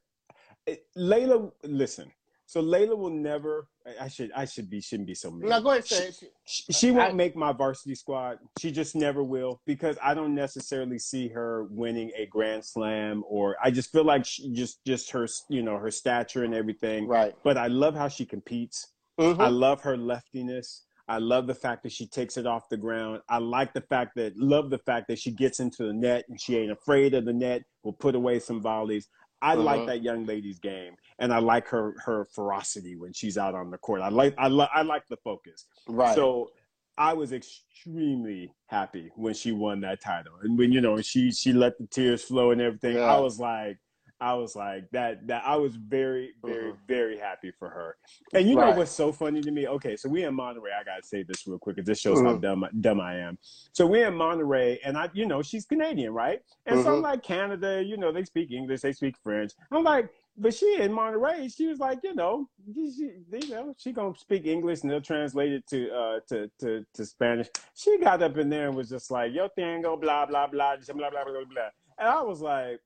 Leylah, 0.97 1.51
listen. 1.63 2.11
So 2.53 2.61
Leylah 2.61 2.95
will 2.95 3.09
never. 3.09 3.67
I- 3.99 4.07
should. 4.07 4.31
I 4.35 4.45
should 4.45 4.69
be. 4.69 4.79
Shouldn't 4.79 5.07
be 5.07 5.15
so 5.15 5.31
mean. 5.31 5.49
Now 5.49 5.59
go 5.59 5.71
ahead, 5.71 5.87
say 5.87 6.09
it. 6.09 6.23
She, 6.45 6.71
she 6.71 6.91
won't 6.91 7.13
I- 7.13 7.15
make 7.15 7.35
my 7.35 7.51
varsity 7.51 7.95
squad. 7.95 8.37
She 8.59 8.71
just 8.71 8.95
never 8.95 9.23
will 9.23 9.59
because 9.65 9.97
I 10.03 10.13
don't 10.13 10.35
necessarily 10.35 10.99
see 10.99 11.27
her 11.29 11.63
winning 11.71 12.11
a 12.15 12.27
grand 12.27 12.63
slam 12.63 13.23
or 13.27 13.55
I 13.63 13.71
just 13.71 13.91
feel 13.91 14.03
like 14.03 14.23
she 14.23 14.53
just 14.53 14.85
just 14.85 15.09
her 15.09 15.25
you 15.49 15.63
know 15.63 15.79
her 15.79 15.89
stature 15.89 16.43
and 16.43 16.53
everything. 16.53 17.07
Right. 17.07 17.33
But 17.43 17.57
I 17.57 17.65
love 17.67 17.95
how 17.95 18.07
she 18.07 18.23
competes. 18.23 18.93
Mhm. 19.19 19.39
I 19.39 19.47
love 19.47 19.81
her 19.81 19.97
leftiness. 19.97 20.83
I 21.07 21.17
love 21.17 21.47
the 21.47 21.55
fact 21.55 21.81
that 21.83 21.91
she 21.91 22.05
takes 22.05 22.37
it 22.37 22.45
off 22.45 22.69
the 22.69 22.77
ground. 22.77 23.21
I 23.29 23.39
like 23.39 23.73
the 23.73 23.81
fact 23.81 24.11
that 24.17 24.37
love 24.37 24.69
the 24.69 24.77
fact 24.77 25.07
that 25.07 25.17
she 25.17 25.31
gets 25.31 25.59
into 25.59 25.87
the 25.87 25.93
net 25.93 26.25
and 26.29 26.39
she 26.39 26.55
ain't 26.57 26.71
afraid 26.71 27.15
of 27.15 27.25
the 27.25 27.33
net. 27.33 27.63
Will 27.81 27.93
put 27.93 28.13
away 28.13 28.37
some 28.39 28.61
volleys. 28.61 29.09
I 29.43 29.55
like 29.55 29.81
Mhm. 29.81 29.87
that 29.87 30.01
young 30.01 30.25
lady's 30.25 30.59
game, 30.59 30.95
and 31.19 31.33
I 31.33 31.39
like 31.39 31.67
her 31.67 31.95
her 32.05 32.25
ferocity 32.25 32.95
when 32.95 33.11
she's 33.13 33.37
out 33.37 33.53
on 33.55 33.69
the 33.71 33.77
court. 33.77 34.01
I 34.01 34.09
like 34.09 34.33
I 34.37 34.47
like 34.47 34.69
I 34.73 34.81
like 34.83 35.05
the 35.09 35.17
focus. 35.17 35.65
Right. 35.87 36.15
So 36.15 36.51
I 36.97 37.13
was 37.13 37.33
extremely 37.33 38.53
happy 38.67 39.11
when 39.15 39.33
she 39.33 39.51
won 39.51 39.81
that 39.81 39.99
title, 40.01 40.33
and 40.43 40.57
when 40.57 40.71
you 40.71 40.79
know 40.79 41.01
she 41.01 41.31
she 41.31 41.51
let 41.51 41.77
the 41.77 41.87
tears 41.87 42.23
flow 42.23 42.51
and 42.51 42.61
everything. 42.61 42.95
Yeah. 42.95 43.13
I 43.15 43.19
was 43.19 43.39
like, 43.39 43.77
I 44.23 44.33
was 44.35 44.55
like 44.55 44.89
that 44.91 45.27
that 45.27 45.43
I 45.45 45.55
was 45.57 45.75
very 45.75 46.33
very 46.45 46.71
Mhm. 46.71 46.77
very 46.87 47.17
happy 47.17 47.51
for 47.59 47.69
her. 47.69 47.97
And 48.33 48.47
you 48.49 48.55
know 48.55 48.71
what's 48.71 48.91
so 48.91 49.11
funny 49.11 49.41
to 49.41 49.51
me? 49.51 49.67
Okay, 49.67 49.95
so 49.97 50.07
we 50.09 50.23
in 50.23 50.35
Monterrey. 50.35 50.73
I 50.79 50.83
gotta 50.83 51.03
say 51.03 51.23
this 51.23 51.45
real 51.45 51.59
quick, 51.59 51.75
because 51.75 51.87
this 51.87 51.99
shows 51.99 52.21
how 52.21 52.33
Mhm. 52.33 52.41
dumb 52.41 52.65
dumb 52.79 53.01
I 53.01 53.17
am. 53.17 53.37
So 53.73 53.85
we 53.85 54.01
in 54.03 54.13
Monterrey, 54.13 54.79
and 54.85 54.97
I 54.97 55.09
you 55.13 55.25
know 55.25 55.41
she's 55.41 55.65
Canadian, 55.65 56.13
right? 56.13 56.39
And 56.65 56.79
so 56.81 56.89
I'm 56.93 56.99
Mhm. 56.99 57.03
like 57.09 57.21
Canada, 57.23 57.83
you 57.83 57.97
know 57.97 58.11
they 58.11 58.23
speak 58.23 58.51
English, 58.51 58.81
they 58.81 58.93
speak 58.93 59.15
French. 59.23 59.51
I'm 59.71 59.83
like. 59.83 60.09
But 60.35 60.51
she 60.55 60.81
in 60.81 60.91
Monterey, 60.91 61.47
she 61.47 61.67
was 61.67 61.77
like, 61.77 61.99
you 62.03 62.15
know, 62.15 62.49
she, 62.73 63.11
you 63.31 63.49
know, 63.49 63.75
she 63.77 63.91
gonna 63.91 64.15
speak 64.17 64.47
English 64.47 64.81
and 64.81 64.89
they'll 64.89 64.99
translate 64.99 65.51
it 65.53 65.67
to 65.67 65.91
uh 65.93 66.19
to, 66.29 66.49
to 66.59 66.83
to 66.95 67.05
Spanish. 67.05 67.49
She 67.75 67.99
got 67.99 68.23
up 68.23 68.35
in 68.39 68.49
there 68.49 68.67
and 68.67 68.75
was 68.75 68.89
just 68.89 69.11
like, 69.11 69.31
yo 69.31 69.47
tango, 69.55 69.95
blah 69.95 70.25
blah 70.25 70.47
blah, 70.47 70.75
blah 70.77 70.93
blah 70.95 71.09
blah 71.11 71.23
blah 71.23 71.45
blah. 71.53 71.69
And 71.99 72.07
I 72.09 72.21
was 72.23 72.41
like, 72.41 72.79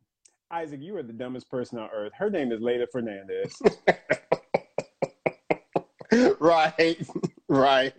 Isaac, 0.52 0.82
you 0.82 0.96
are 0.96 1.04
the 1.04 1.14
dumbest 1.14 1.50
person 1.50 1.78
on 1.80 1.90
earth. 1.94 2.14
Her 2.18 2.30
name 2.30 2.52
is 2.52 2.62
Leda 2.62 2.88
Fernandez. 2.92 3.62
right. 6.40 7.08
Right. 7.50 7.94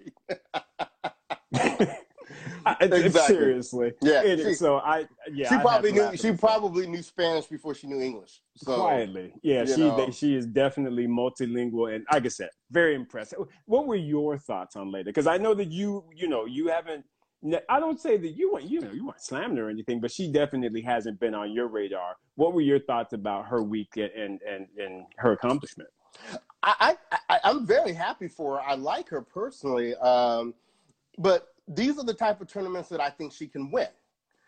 Exactly. 2.80 3.34
Seriously, 3.34 3.92
Yeah. 4.02 4.22
It 4.22 4.42
she, 4.42 4.54
so 4.54 4.76
I 4.76 5.06
yeah, 5.32 5.48
she 5.48 5.56
probably 5.58 5.92
knew. 5.92 6.16
She 6.16 6.32
probably 6.32 6.86
knew 6.86 7.02
Spanish 7.02 7.46
before 7.46 7.74
she 7.74 7.86
knew 7.86 8.00
English. 8.00 8.40
So 8.56 8.76
quietly. 8.76 9.32
Yeah, 9.42 9.64
she 9.64 9.88
know. 9.88 10.10
she 10.10 10.34
is 10.34 10.46
definitely 10.46 11.06
multilingual, 11.06 11.94
and 11.94 12.04
like 12.12 12.26
I 12.26 12.28
said, 12.28 12.50
very 12.70 12.94
impressive. 12.94 13.38
What 13.66 13.86
were 13.86 13.96
your 13.96 14.38
thoughts 14.38 14.76
on 14.76 14.92
Leda? 14.92 15.04
Because 15.04 15.26
I 15.26 15.38
know 15.38 15.54
that 15.54 15.70
you 15.72 16.04
you 16.14 16.28
know 16.28 16.44
you 16.44 16.68
haven't. 16.68 17.04
I 17.68 17.78
don't 17.78 18.00
say 18.00 18.16
that 18.16 18.30
you 18.30 18.52
weren't 18.52 18.68
you 18.68 18.80
know 18.80 18.90
you 18.90 19.06
weren't 19.06 19.20
slammed 19.20 19.58
her 19.58 19.68
or 19.68 19.70
anything, 19.70 20.00
but 20.00 20.10
she 20.10 20.30
definitely 20.30 20.82
hasn't 20.82 21.20
been 21.20 21.34
on 21.34 21.52
your 21.52 21.68
radar. 21.68 22.16
What 22.34 22.52
were 22.52 22.60
your 22.60 22.80
thoughts 22.80 23.12
about 23.12 23.46
her 23.46 23.62
week 23.62 23.96
and 23.96 24.40
and 24.42 24.66
and 24.76 25.04
her 25.18 25.32
accomplishment? 25.32 25.88
I, 26.62 26.96
I, 27.30 27.38
I'm 27.44 27.64
very 27.66 27.92
happy 27.92 28.28
for 28.28 28.56
her. 28.56 28.62
I 28.62 28.74
like 28.74 29.08
her 29.10 29.22
personally. 29.22 29.94
Um, 29.96 30.54
but 31.16 31.48
these 31.68 31.98
are 31.98 32.04
the 32.04 32.14
type 32.14 32.40
of 32.40 32.48
tournaments 32.48 32.88
that 32.88 33.00
I 33.00 33.10
think 33.10 33.32
she 33.32 33.46
can 33.46 33.70
win. 33.70 33.88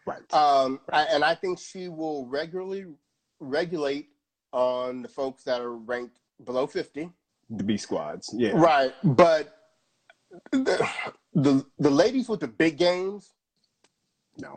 Right. 0.06 0.34
Um, 0.34 0.80
I, 0.92 1.04
and 1.04 1.22
I 1.22 1.34
think 1.34 1.60
she 1.60 1.88
will 1.88 2.26
regularly 2.26 2.86
regulate 3.38 4.08
on 4.52 5.02
the 5.02 5.08
folks 5.08 5.44
that 5.44 5.60
are 5.60 5.76
ranked 5.76 6.18
below 6.44 6.66
50. 6.66 7.10
the 7.50 7.64
B 7.64 7.76
squads. 7.76 8.34
Yeah. 8.36 8.52
Right. 8.54 8.92
But 9.04 9.54
the, 10.50 10.88
the, 11.34 11.64
the 11.78 11.90
ladies 11.90 12.28
with 12.28 12.40
the 12.40 12.48
big 12.48 12.76
games, 12.78 13.32
No. 14.38 14.56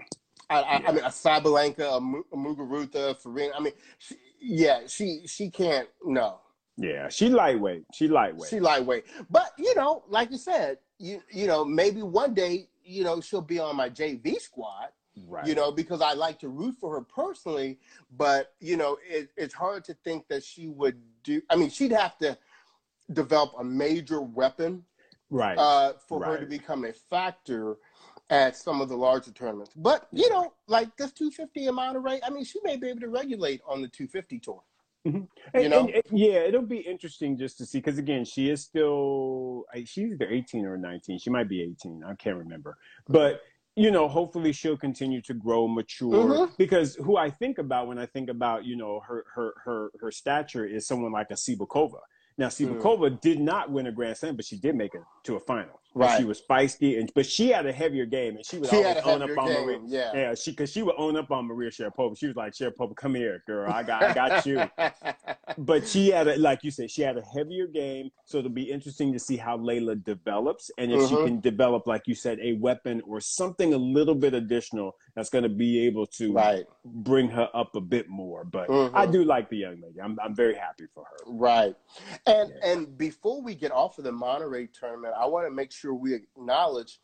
I, 0.50 0.60
I, 0.62 0.80
Yeah. 0.80 0.88
I 0.88 0.92
mean, 0.92 1.04
a 1.04 1.10
Sabalenka, 1.10 1.98
a, 1.98 2.02
Mu- 2.02 2.24
a 2.32 2.36
Muguruza, 2.38 3.18
Farina. 3.18 3.54
I 3.56 3.60
mean, 3.60 3.74
she, 3.98 4.16
yeah, 4.40 4.82
she 4.88 5.22
she 5.26 5.50
can't. 5.50 5.88
No, 6.04 6.40
Yeah. 6.78 7.08
She 7.10 7.30
lightweight. 7.30 7.86
She 7.94 8.08
lightweight. 8.08 8.50
she 8.50 8.60
lightweight. 8.60 9.06
But 9.30 9.52
you 9.58 9.74
know, 9.76 10.04
like 10.10 10.32
you 10.32 10.38
said, 10.38 10.80
you 11.00 11.22
you 11.32 11.48
know, 11.48 11.64
maybe 11.66 12.02
one 12.04 12.34
day, 12.34 12.68
you 12.84 13.04
know, 13.04 13.22
she'll 13.22 13.42
be 13.42 13.60
on 13.60 13.76
my 13.78 13.90
JV 13.90 14.36
squad. 14.40 14.90
right. 15.28 15.48
You 15.48 15.56
know, 15.56 15.72
because 15.72 16.02
I 16.02 16.14
like 16.14 16.40
to 16.40 16.50
root 16.50 16.76
for 16.80 16.94
her 16.96 17.02
personally. 17.02 17.80
But 18.18 18.54
you 18.60 18.76
know, 18.78 18.98
it, 19.08 19.30
it's 19.38 19.54
hard 19.54 19.84
to 19.86 19.94
think 20.04 20.28
that 20.28 20.44
she 20.44 20.68
would 20.68 20.98
do. 21.24 21.42
I 21.50 21.56
mean, 21.56 21.70
she'd 21.70 21.92
have 21.94 22.18
to 22.20 22.38
develop 23.12 23.54
a 23.58 23.64
major 23.64 24.22
weapon 24.22 24.84
Right. 25.34 25.58
uh, 25.58 25.94
for 26.08 26.24
her 26.24 26.38
to 26.38 26.46
become 26.46 26.86
a 26.86 26.94
factor 26.94 27.78
at 28.30 28.56
some 28.56 28.82
of 28.82 28.88
the 28.90 28.96
larger 28.96 29.32
tournaments. 29.32 29.72
But 29.76 30.08
you 30.12 30.30
know, 30.30 30.54
like 30.68 30.96
this 30.96 31.12
250 31.12 31.68
in 31.68 31.76
Monterrey, 31.76 32.20
I 32.24 32.30
mean, 32.30 32.46
she 32.46 32.60
may 32.64 32.78
be 32.78 32.88
able 32.90 33.02
to 33.02 33.10
regulate 33.10 33.62
on 33.68 33.82
the 33.82 33.88
250 33.88 34.40
tour. 34.40 34.62
And- 35.06 35.28
you 35.56 35.70
know? 35.70 35.80
and- 35.88 35.96
and- 35.96 36.04
yeah, 36.20 36.36
it'll 36.48 36.62
be 36.62 36.78
interesting 36.78 37.36
just 37.38 37.58
to 37.58 37.66
see 37.66 37.80
because 37.80 37.98
again, 37.98 38.24
she 38.24 38.50
is 38.50 38.62
still 38.62 39.66
she's 39.86 40.12
either 40.14 40.30
eighteen 40.30 40.66
or 40.66 40.78
nineteen. 40.78 41.18
She 41.20 41.30
might 41.30 41.50
be 41.50 41.62
eighteen. 41.62 42.04
I 42.06 42.14
can't 42.16 42.38
remember, 42.38 42.78
but 43.10 43.42
you 43.76 43.90
know, 43.92 44.08
hopefully 44.08 44.52
she'll 44.54 44.78
continue 44.78 45.20
to 45.24 45.34
grow, 45.34 45.68
mature. 45.68 46.12
Mhm. 46.48 46.58
Because 46.58 46.96
who 46.96 47.18
I 47.18 47.30
think 47.32 47.58
about 47.58 47.88
when 47.88 47.98
I 47.98 48.06
think 48.06 48.30
about 48.30 48.64
you 48.66 48.76
know 48.78 49.02
her 49.02 49.26
her 49.36 49.54
her 49.66 49.92
her 50.00 50.12
stature 50.12 50.64
is 50.66 50.88
someone 50.88 51.12
like 51.12 51.32
a 51.32 51.34
Cibulkova. 51.34 52.00
Now, 52.38 52.48
Mm. 52.48 52.80
Cibulkova 52.82 53.22
did 53.22 53.40
not 53.40 53.70
win 53.72 53.88
a 53.88 53.92
Grand 53.92 54.18
Slam, 54.18 54.36
but 54.36 54.46
she 54.46 54.58
did 54.58 54.76
make 54.76 54.96
it 54.96 55.02
to 55.24 55.36
a 55.36 55.40
final. 55.40 55.80
Right. 55.96 56.18
She 56.18 56.26
was 56.26 56.42
feisty, 56.42 57.00
and 57.00 57.12
but 57.14 57.26
she 57.26 57.50
had 57.50 57.66
a 57.66 57.72
heavier 57.72 58.06
game, 58.06 58.36
and 58.38 58.46
she 58.46 58.58
was 58.58 58.70
She 58.70 58.78
always 58.78 58.98
own 59.04 59.22
up 59.22 59.38
on 59.38 59.48
game, 59.48 59.66
Maria. 59.66 59.80
yeah. 59.86 60.12
Yeah, 60.14 60.34
she 60.36 60.52
because 60.52 60.72
she 60.72 60.82
would 60.82 60.96
own 60.98 61.16
up 61.16 61.30
on 61.32 61.46
Maria 61.46 61.70
Sharapova. 61.70 62.18
She 62.18 62.28
was 62.28 62.36
like, 62.36 62.54
Sharapova, 62.54 62.96
come 62.96 63.14
here, 63.16 63.44
girl. 63.46 63.72
I 63.72 63.84
got 63.84 64.02
I 64.04 64.14
got 64.14 64.46
you. 64.46 64.64
but 65.58 65.88
she 65.88 66.10
had 66.10 66.28
a 66.28 66.38
like 66.38 66.64
you 66.64 66.72
said, 66.72 66.90
she 66.90 67.02
had 67.02 67.18
a 67.18 67.22
heavier 67.22 67.68
game. 67.68 68.10
So 68.26 68.40
it'll 68.40 68.50
be 68.50 68.72
interesting 68.72 69.14
to 69.14 69.20
see 69.20 69.38
how 69.38 69.58
Leylah 69.58 70.04
develops 70.04 70.72
and 70.78 70.92
if 70.92 71.08
she 71.10 71.16
Mhm. 71.16 71.24
can 71.26 71.40
develop, 71.42 71.86
like 71.88 72.08
you 72.08 72.16
said, 72.16 72.40
a 72.42 72.54
weapon 72.54 73.02
or 73.08 73.20
something 73.20 73.74
a 73.74 73.78
little 73.78 74.16
bit 74.16 74.34
additional 74.34 74.96
that's 75.16 75.30
going 75.30 75.44
to 75.44 75.50
be 75.50 75.86
able 75.86 76.08
to 76.08 76.34
right, 76.34 76.66
bring 76.86 77.28
her 77.30 77.50
up 77.54 77.76
a 77.76 77.82
bit 77.82 78.10
more. 78.10 78.44
But 78.46 78.70
Mhm. 78.70 78.92
I 78.94 79.06
do 79.06 79.24
like 79.24 79.50
the 79.50 79.58
young 79.58 79.80
lady. 79.82 80.02
I'm 80.02 80.18
I'm 80.24 80.34
very 80.36 80.56
happy 80.56 80.86
for 80.94 81.04
her. 81.06 81.18
right. 81.28 81.76
And 82.26 82.50
Yeah. 82.50 82.72
and 82.72 82.98
before 82.98 83.42
we 83.42 83.54
get 83.56 83.72
off 83.72 83.98
of 83.98 84.06
the 84.06 84.12
Monterrey 84.12 84.72
tournament, 84.74 85.14
I 85.18 85.26
want 85.26 85.46
to 85.48 85.52
make 85.52 85.72
sure 85.72 85.83
we 85.92 86.14
acknowledge 86.14 87.00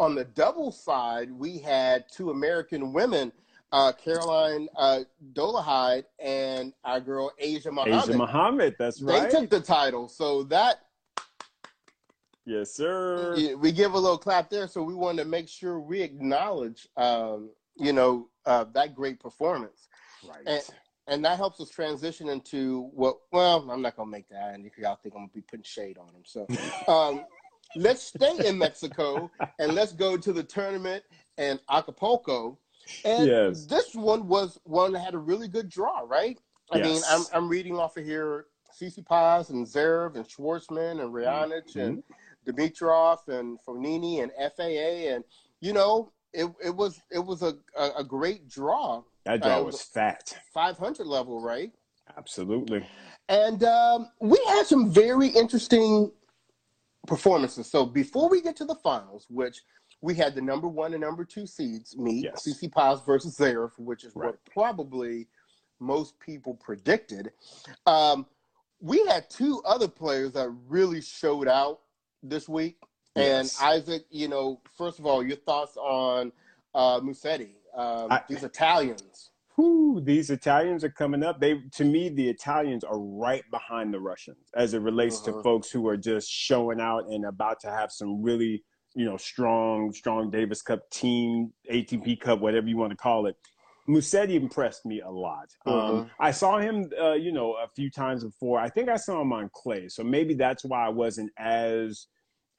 on 0.00 0.14
the 0.14 0.24
double 0.24 0.70
side 0.72 1.30
we 1.30 1.58
had 1.58 2.04
two 2.12 2.30
American 2.30 2.92
women. 2.92 3.32
Uh, 3.70 3.92
Caroline 3.92 4.66
uh, 4.76 5.00
Dolehide 5.34 6.04
and 6.18 6.72
our 6.84 7.00
girl 7.00 7.30
Asia 7.38 7.70
Muhammad. 7.70 8.08
Asia 8.08 8.16
Muhammad, 8.16 8.76
that's 8.78 9.02
right. 9.02 9.30
they 9.30 9.40
took 9.40 9.50
the 9.50 9.60
title, 9.60 10.08
so 10.08 10.42
that 10.44 10.80
yes, 12.46 12.72
sir. 12.72 13.36
We 13.58 13.70
give 13.72 13.92
a 13.92 13.98
little 13.98 14.16
clap 14.16 14.48
there. 14.48 14.68
So 14.68 14.82
we 14.82 14.94
wanted 14.94 15.24
to 15.24 15.28
make 15.28 15.48
sure 15.48 15.80
we 15.80 16.00
acknowledge, 16.00 16.88
um, 16.96 17.50
you 17.76 17.92
know, 17.92 18.30
uh, 18.46 18.64
that 18.72 18.94
great 18.94 19.20
performance. 19.20 19.88
Right. 20.26 20.40
And, 20.46 20.62
and 21.08 21.24
that 21.24 21.36
helps 21.36 21.60
us 21.60 21.70
transition 21.70 22.28
into 22.28 22.90
what 22.94 23.18
well 23.32 23.68
i'm 23.70 23.82
not 23.82 23.96
going 23.96 24.06
to 24.06 24.10
make 24.10 24.28
that 24.28 24.54
and 24.54 24.70
y'all 24.76 24.98
think 25.02 25.14
i'm 25.14 25.22
going 25.22 25.28
to 25.28 25.34
be 25.34 25.40
putting 25.40 25.64
shade 25.64 25.98
on 25.98 26.08
him 26.08 26.22
so 26.24 26.46
um, 26.92 27.24
let's 27.76 28.02
stay 28.02 28.46
in 28.46 28.58
mexico 28.58 29.30
and 29.58 29.74
let's 29.74 29.92
go 29.92 30.16
to 30.16 30.32
the 30.32 30.42
tournament 30.42 31.02
in 31.36 31.58
acapulco. 31.70 32.58
And 33.04 33.26
Yes. 33.28 33.66
this 33.66 33.94
one 33.94 34.26
was 34.26 34.58
one 34.64 34.92
that 34.92 35.00
had 35.00 35.14
a 35.14 35.18
really 35.18 35.48
good 35.48 35.68
draw 35.68 36.00
right? 36.06 36.38
I 36.72 36.80
mean 36.80 37.02
I'm, 37.10 37.24
I'm 37.32 37.48
reading 37.48 37.76
off 37.76 37.96
of 37.96 38.04
here 38.04 38.46
Tsitsipas 38.80 39.50
and 39.50 39.66
Zverev 39.66 40.16
and 40.16 40.26
Schwartzman 40.26 41.00
and 41.02 41.12
Raonic 41.12 41.76
and 41.76 42.02
Dimitrov 42.46 43.28
and 43.28 43.58
Fognini 43.66 44.22
and 44.22 44.32
FAA 44.56 45.14
and 45.14 45.24
you 45.60 45.72
know 45.72 46.12
it, 46.32 46.50
it 46.64 46.74
was 46.74 47.00
it 47.10 47.18
was 47.18 47.42
a, 47.42 47.54
a, 47.76 47.90
a 47.98 48.04
great 48.04 48.48
draw. 48.48 49.02
That 49.24 49.42
draw 49.42 49.60
uh, 49.60 49.64
was 49.64 49.82
fat. 49.82 50.38
500 50.54 51.06
level 51.06 51.40
right? 51.42 51.72
Absolutely. 52.16 52.86
and 53.28 53.62
um, 53.64 54.10
we 54.20 54.38
had 54.48 54.64
some 54.66 54.90
very 54.90 55.28
interesting 55.28 56.10
performances. 57.08 57.66
So 57.70 57.84
before 57.84 58.28
we 58.28 58.40
get 58.40 58.54
to 58.56 58.64
the 58.64 58.74
finals, 58.76 59.26
which 59.28 59.62
we 60.00 60.14
had 60.14 60.34
the 60.36 60.40
number 60.42 60.68
one 60.68 60.92
and 60.94 61.00
number 61.00 61.24
two 61.24 61.46
seeds 61.46 61.96
meet, 61.96 62.24
Yes. 62.24 62.46
Tsitsipas 62.46 63.04
versus 63.04 63.36
Zverev, 63.36 63.76
which 63.78 64.04
is 64.04 64.14
Right. 64.14 64.26
what 64.26 64.44
probably 64.44 65.26
most 65.80 66.18
people 66.20 66.54
predicted. 66.54 67.32
Um, 67.86 68.26
we 68.80 69.04
had 69.06 69.28
two 69.28 69.60
other 69.64 69.88
players 69.88 70.32
that 70.32 70.48
really 70.68 71.00
showed 71.00 71.48
out 71.48 71.80
this 72.22 72.48
week. 72.48 72.80
And 73.16 73.50
Isaac, 73.60 74.04
you 74.10 74.28
know, 74.28 74.60
first 74.76 75.00
of 75.00 75.06
all, 75.06 75.24
your 75.24 75.36
thoughts 75.38 75.76
on 75.76 76.30
uh, 76.74 77.00
Musetti, 77.00 77.54
um, 77.74 78.12
I- 78.12 78.22
these 78.28 78.44
Italians. 78.44 79.30
Whew, 79.58 80.00
these 80.04 80.30
Italians 80.30 80.84
are 80.84 80.90
coming 80.90 81.24
up. 81.24 81.40
They, 81.40 81.56
to 81.72 81.84
me, 81.84 82.10
the 82.10 82.28
Italians 82.28 82.84
are 82.84 83.00
right 83.00 83.42
behind 83.50 83.92
the 83.92 83.98
Russians 83.98 84.38
as 84.54 84.72
it 84.72 84.78
relates 84.82 85.16
Uh-huh. 85.26 85.38
to 85.38 85.42
folks 85.42 85.68
who 85.68 85.88
are 85.88 85.96
just 85.96 86.30
showing 86.30 86.80
out 86.80 87.06
and 87.08 87.24
about 87.24 87.58
to 87.62 87.70
have 87.70 87.90
some 87.90 88.22
really, 88.22 88.62
you 88.94 89.04
know, 89.04 89.16
strong, 89.16 89.92
strong 89.92 90.30
Davis 90.30 90.62
Cup 90.62 90.88
team, 90.90 91.52
ATP 91.68 92.20
Cup, 92.20 92.38
whatever 92.40 92.68
you 92.68 92.76
want 92.76 92.92
to 92.92 92.96
call 92.96 93.26
it. 93.26 93.34
Musetti 93.88 94.34
impressed 94.34 94.86
me 94.86 95.00
a 95.00 95.10
lot. 95.10 95.48
Uh-huh. 95.66 95.94
Um, 96.02 96.10
I 96.20 96.30
saw 96.30 96.58
him, 96.58 96.88
uh, 97.00 97.14
you 97.14 97.32
know, 97.32 97.54
a 97.54 97.66
few 97.74 97.90
times 97.90 98.22
before. 98.22 98.60
I 98.60 98.68
think 98.68 98.88
I 98.88 98.96
saw 98.96 99.20
him 99.20 99.32
on 99.32 99.50
clay, 99.52 99.88
so 99.88 100.04
maybe 100.04 100.34
that's 100.34 100.64
why 100.64 100.86
I 100.86 100.90
wasn't 100.90 101.32
as, 101.36 102.06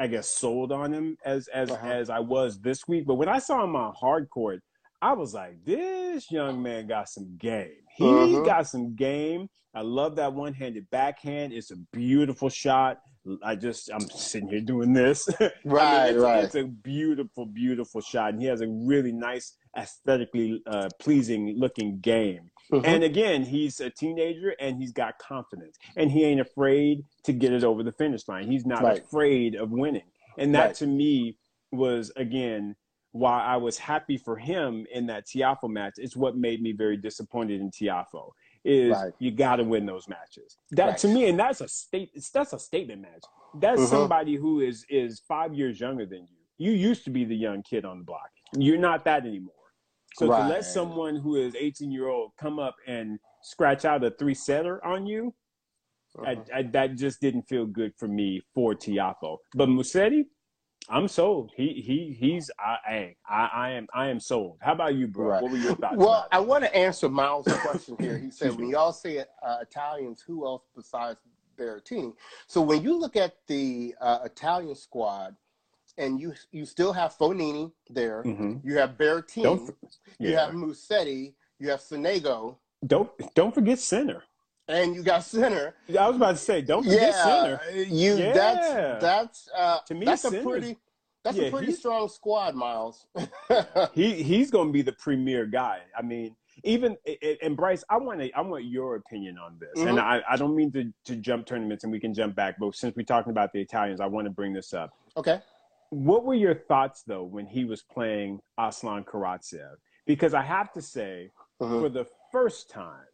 I 0.02 0.08
guess, 0.08 0.28
sold 0.28 0.74
on 0.74 0.92
him 0.92 1.16
as 1.24 1.48
as 1.48 1.72
Uh-huh. 1.72 1.88
as 1.88 2.10
I 2.10 2.20
was 2.20 2.60
this 2.60 2.90
week. 2.90 3.06
But 3.08 3.16
when 3.16 3.30
I 3.30 3.40
saw 3.40 3.64
him 3.64 3.78
on 3.78 3.94
hard 3.96 4.30
court, 4.30 4.60
I 5.02 5.14
was 5.14 5.34
like, 5.34 5.64
this 5.66 6.30
young 6.32 6.62
man 6.62 6.88
got 6.88 7.08
some 7.10 7.38
game. 7.38 7.72
He 7.96 8.06
Uh-huh. 8.06 8.42
got 8.42 8.68
some 8.68 8.96
game. 8.96 9.50
I 9.74 9.82
love 9.82 10.16
that 10.18 10.34
one-handed 10.34 10.90
backhand. 10.90 11.54
It's 11.54 11.72
a 11.72 11.78
beautiful 11.94 12.50
shot. 12.50 13.00
I 13.44 13.56
just 13.56 13.90
I'm 13.94 14.10
sitting 14.10 14.50
here 14.50 14.62
doing 14.62 14.94
this. 14.94 15.28
I 15.40 15.44
mean, 15.44 15.52
Right, 15.66 16.08
it's, 16.10 16.24
right. 16.24 16.44
It's 16.44 16.56
a 16.56 16.64
beautiful, 16.64 17.46
beautiful 17.46 18.02
shot, 18.02 18.34
and 18.34 18.42
he 18.42 18.48
has 18.48 18.62
a 18.62 18.68
really 18.68 19.12
nice, 19.12 19.56
aesthetically 19.78 20.62
uh, 20.66 20.90
pleasing 21.00 21.56
looking 21.58 22.00
game. 22.00 22.50
Mhm. 22.72 22.82
And 22.86 23.04
again, 23.04 23.44
he's 23.44 23.80
a 23.80 23.90
teenager 23.90 24.56
and 24.60 24.78
he's 24.78 24.92
got 24.92 25.18
confidence, 25.20 25.78
and 25.96 26.12
he 26.12 26.24
ain't 26.24 26.42
afraid 26.42 27.04
to 27.24 27.34
get 27.34 27.54
it 27.54 27.64
over 27.64 27.84
the 27.84 27.92
finish 27.92 28.28
line. 28.28 28.50
He's 28.50 28.66
not 28.66 28.84
Right. 28.84 29.00
afraid 29.02 29.56
of 29.56 29.72
winning, 29.72 30.10
and 30.38 30.54
that 30.56 30.66
Right. 30.68 30.76
to 30.76 30.88
me 30.88 31.38
was 31.72 32.12
again 32.16 32.76
why 33.12 33.42
I 33.44 33.58
was 33.58 33.78
happy 33.78 34.18
for 34.18 34.38
him 34.38 34.86
in 34.92 35.08
that 35.08 35.26
Tiafoe 35.26 35.70
match. 35.70 35.94
It's 35.98 36.16
what 36.16 36.38
made 36.38 36.62
me 36.62 36.72
very 36.74 36.98
disappointed 36.98 37.60
in 37.60 37.72
Tiafoe. 37.72 38.30
Is 38.64 38.92
Right. 38.92 39.14
you 39.20 39.32
got 39.32 39.56
to 39.56 39.64
win 39.64 39.86
those 39.86 40.08
matches. 40.08 40.58
That 40.72 40.86
Right. 40.90 40.98
to 41.00 41.08
me, 41.08 41.30
and 41.30 41.40
that's 41.40 41.62
a 41.62 41.68
state. 41.68 42.12
That's 42.34 42.54
a 42.54 42.60
statement 42.60 43.02
match. 43.02 43.24
That's 43.56 43.82
Mhm. 43.82 43.88
somebody 43.88 44.36
who 44.36 44.60
is 44.62 44.86
is 44.90 45.22
five 45.22 45.54
years 45.54 45.80
younger 45.80 46.06
than 46.06 46.28
you. 46.28 46.38
You 46.58 46.72
used 46.72 47.04
to 47.06 47.10
be 47.10 47.24
the 47.24 47.36
young 47.36 47.64
kid 47.64 47.86
on 47.86 48.00
the 48.00 48.04
block. 48.04 48.30
You're 48.58 48.78
not 48.78 49.06
that 49.06 49.26
anymore. 49.26 49.54
So 50.16 50.26
to 50.28 50.32
let 50.50 50.66
someone 50.66 51.16
who 51.16 51.36
is 51.38 51.56
18 51.56 51.92
year 51.92 52.10
old 52.10 52.36
come 52.36 52.60
up 52.60 52.76
and 52.86 53.20
scratch 53.42 53.86
out 53.86 54.04
a 54.04 54.12
three 54.12 54.34
setter 54.34 54.84
on 54.86 55.06
you, 55.08 55.34
I, 56.26 56.34
Uh-huh. 56.34 56.44
I, 56.54 56.62
that 56.64 56.96
just 56.96 57.22
didn't 57.22 57.44
feel 57.44 57.66
good 57.66 57.96
for 57.96 58.08
me 58.08 58.42
for 58.54 58.74
Tiafoe. 58.76 59.38
But 59.56 59.70
Musetti, 59.70 60.26
I'm 60.90 61.08
sold. 61.08 61.52
He 61.56 61.82
he 61.86 62.18
he's 62.20 62.50
I 62.60 63.16
I 63.28 63.50
I 63.54 63.70
am 63.72 63.88
I 63.94 64.08
am 64.08 64.20
sold. 64.20 64.58
How 64.62 64.74
about 64.74 64.96
you, 64.96 65.08
bro? 65.08 65.28
Right. 65.28 65.44
What 65.44 65.52
were 65.52 65.58
your 65.58 65.76
thoughts? 65.76 65.98
Well? 65.98 66.28
I 66.32 66.40
want 66.40 66.64
to 66.64 66.76
answer 66.76 67.08
Miles' 67.08 67.46
question 67.46 67.96
here. 68.00 68.18
He 68.18 68.32
said, 68.32 68.56
when 68.58 68.70
y'all 68.70 68.92
say 68.92 69.20
uh, 69.44 69.58
Italians, 69.62 70.24
who 70.26 70.46
else 70.46 70.64
besides 70.76 71.20
Berrettini? 71.58 72.14
So 72.48 72.62
when 72.62 72.82
you 72.82 72.98
look 72.98 73.16
at 73.16 73.36
the 73.48 73.94
uh, 74.02 74.20
Italian 74.26 74.76
squad, 74.76 75.36
and 75.98 76.20
you 76.20 76.34
you 76.52 76.66
still 76.66 76.94
have 76.94 77.16
Fognini 77.16 77.72
there, 77.90 78.24
Mhm. 78.24 78.62
you 78.64 78.78
have 78.78 78.92
Berrettini, 78.98 79.44
Don't 79.44 79.76
you 80.18 80.36
have 80.36 80.54
Musetti, 80.54 81.36
you 81.60 81.70
have 81.70 81.82
Sonego, 81.82 82.58
don't 82.88 83.10
don't 83.36 83.54
forget 83.54 83.78
Sinner. 83.78 84.24
And 84.70 84.94
you 84.96 85.02
got 85.02 85.24
Sinner. 85.24 85.74
I 86.00 86.08
was 86.08 86.16
about 86.16 86.32
to 86.34 86.38
say 86.38 86.62
don't 86.62 86.84
forget 86.84 87.02
Yeah, 87.02 87.24
Sinner. 87.44 87.60
you 87.88 88.16
Yeah. 88.18 88.32
that's 88.34 89.02
that's 89.02 89.50
uh, 89.58 89.80
To 89.88 89.96
me, 89.96 90.06
that's 90.06 90.24
a 90.26 90.32
pretty 90.32 90.78
that's 91.24 91.36
yeah, 91.36 91.46
a 91.48 91.52
pretty 91.52 91.74
strong 91.74 92.08
squad, 92.08 92.56
Miles. 92.56 93.08
he 93.94 94.24
he's 94.24 94.52
going 94.52 94.68
to 94.68 94.72
be 94.72 94.84
the 94.84 94.94
premier 94.94 95.46
guy. 95.48 95.80
I 95.98 96.02
mean, 96.04 96.36
even 96.64 96.96
and 97.42 97.58
Bryce, 97.58 97.84
I 97.90 97.98
want 97.98 98.20
to 98.22 98.32
I 98.34 98.42
want 98.42 98.66
your 98.66 98.96
opinion 98.96 99.38
on 99.40 99.58
this, 99.60 99.84
Mhm. 99.84 99.90
and 99.90 100.00
I, 100.00 100.22
I 100.30 100.38
don't 100.38 100.56
mean 100.56 100.72
to 100.74 100.94
to 101.06 101.16
jump 101.16 101.48
tournaments, 101.48 101.84
and 101.84 101.92
we 101.92 102.00
can 102.00 102.14
jump 102.14 102.36
back, 102.36 102.56
but 102.60 102.76
since 102.76 102.96
we're 102.96 103.04
talking 103.04 103.32
about 103.32 103.52
the 103.52 103.60
Italians, 103.62 104.00
I 104.00 104.06
want 104.06 104.26
to 104.28 104.32
bring 104.32 104.54
this 104.54 104.74
up. 104.74 104.92
okay. 105.18 105.42
What 105.92 106.24
were 106.24 106.36
your 106.36 106.54
thoughts 106.54 107.02
though 107.02 107.24
when 107.24 107.48
he 107.48 107.66
was 107.66 107.82
playing 107.82 108.40
Aslan 108.60 109.04
Karatsev? 109.06 109.78
Because 110.06 110.36
I 110.36 110.44
have 110.44 110.72
to 110.74 110.82
say, 110.84 111.32
Mhm. 111.60 111.82
for 111.82 111.90
the 111.90 112.06
first 112.32 112.70
time, 112.70 113.08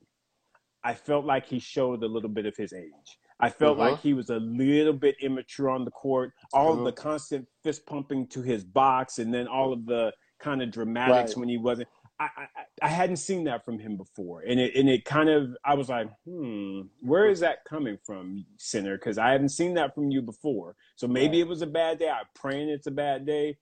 I 0.86 0.94
felt 0.94 1.26
like 1.26 1.48
he 1.48 1.58
showed 1.60 2.04
a 2.04 2.08
little 2.08 2.30
bit 2.30 2.46
of 2.46 2.56
his 2.56 2.72
age. 2.72 3.18
I 3.40 3.50
felt 3.50 3.76
Mhm. 3.78 3.80
like 3.82 4.00
he 4.00 4.14
was 4.14 4.30
a 4.30 4.38
little 4.38 4.94
bit 4.94 5.18
immature 5.20 5.70
on 5.70 5.84
the 5.84 5.92
court. 5.92 6.32
All 6.54 6.74
of 6.78 6.84
the 6.86 6.92
constant 6.94 7.48
fist 7.64 7.86
pumping 7.86 8.28
to 8.28 8.42
his 8.42 8.64
box, 8.64 9.18
and 9.18 9.34
then 9.34 9.48
all 9.48 9.74
of 9.74 9.86
the 9.88 10.14
kind 10.40 10.62
of 10.62 10.70
dramatics 10.72 11.32
Right. 11.32 11.38
when 11.40 11.50
he 11.50 11.58
wasn't. 11.58 11.90
I, 12.18 12.30
I 12.38 12.48
I 12.84 12.88
hadn't 12.88 13.18
seen 13.18 13.44
that 13.46 13.66
from 13.66 13.78
him 13.80 13.98
before, 13.98 14.42
and 14.42 14.58
it 14.58 14.74
and 14.76 14.88
it 14.88 15.04
kind 15.04 15.28
of 15.28 15.58
I 15.66 15.74
was 15.74 15.90
like, 15.90 16.10
hmm, 16.24 16.82
where 17.02 17.28
is 17.28 17.40
that 17.42 17.66
coming 17.66 17.98
from, 18.06 18.46
Sinner? 18.58 18.96
Because 18.98 19.18
I 19.18 19.32
haven't 19.32 19.50
seen 19.50 19.74
that 19.74 19.94
from 19.96 20.12
you 20.12 20.22
before. 20.22 20.78
So 20.96 21.08
maybe 21.08 21.38
Right. 21.38 21.46
it 21.46 21.48
was 21.50 21.62
a 21.62 21.68
bad 21.68 22.00
day. 22.00 22.10
I'm 22.10 22.26
praying 22.36 22.70
it's 22.70 22.88
a 22.88 22.92
bad 22.92 23.26
day, 23.26 23.58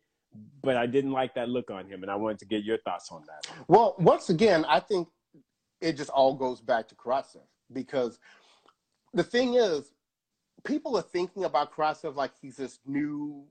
but 0.61 0.77
I 0.77 0.85
didn't 0.85 1.13
like 1.13 1.33
that 1.35 1.49
look 1.49 1.71
on 1.71 1.87
him, 1.87 2.03
and 2.03 2.11
I 2.11 2.15
wanted 2.15 2.39
to 2.39 2.45
get 2.45 2.63
your 2.63 2.77
thoughts 2.79 3.11
on 3.11 3.23
that. 3.25 3.41
Well, 3.67 3.95
once 3.97 4.29
again, 4.29 4.65
I 4.65 4.79
think 4.81 5.07
it 5.83 5.97
just 5.97 6.09
all 6.09 6.33
goes 6.33 6.61
back 6.61 6.87
to 6.87 6.95
Karatsev 6.95 7.43
because 7.73 8.17
the 9.13 9.23
thing 9.23 9.55
is, 9.55 9.91
people 10.63 10.95
are 10.97 11.03
thinking 11.03 11.43
about 11.43 11.73
Karatsev 11.75 12.15
like 12.15 12.31
he's 12.41 12.55
this 12.55 12.79
new 12.85 13.43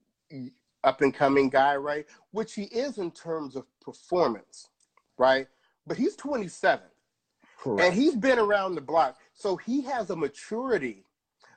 up 0.83 1.03
and 1.03 1.15
coming 1.15 1.51
guy, 1.51 1.77
right? 1.77 2.07
Which 2.31 2.55
he 2.55 2.63
is 2.65 2.99
in 2.99 3.11
terms 3.11 3.55
of 3.55 3.67
performance, 3.81 4.69
right? 5.19 5.47
But 5.87 5.99
he's 5.99 6.17
27 6.17 6.81
Correct. 7.59 7.85
and 7.87 7.95
he's 7.95 8.17
been 8.17 8.39
around 8.39 8.75
the 8.75 8.81
block. 8.81 9.19
So 9.35 9.57
he 9.57 9.83
has 9.83 10.11
a 10.11 10.17
maturity 10.17 11.05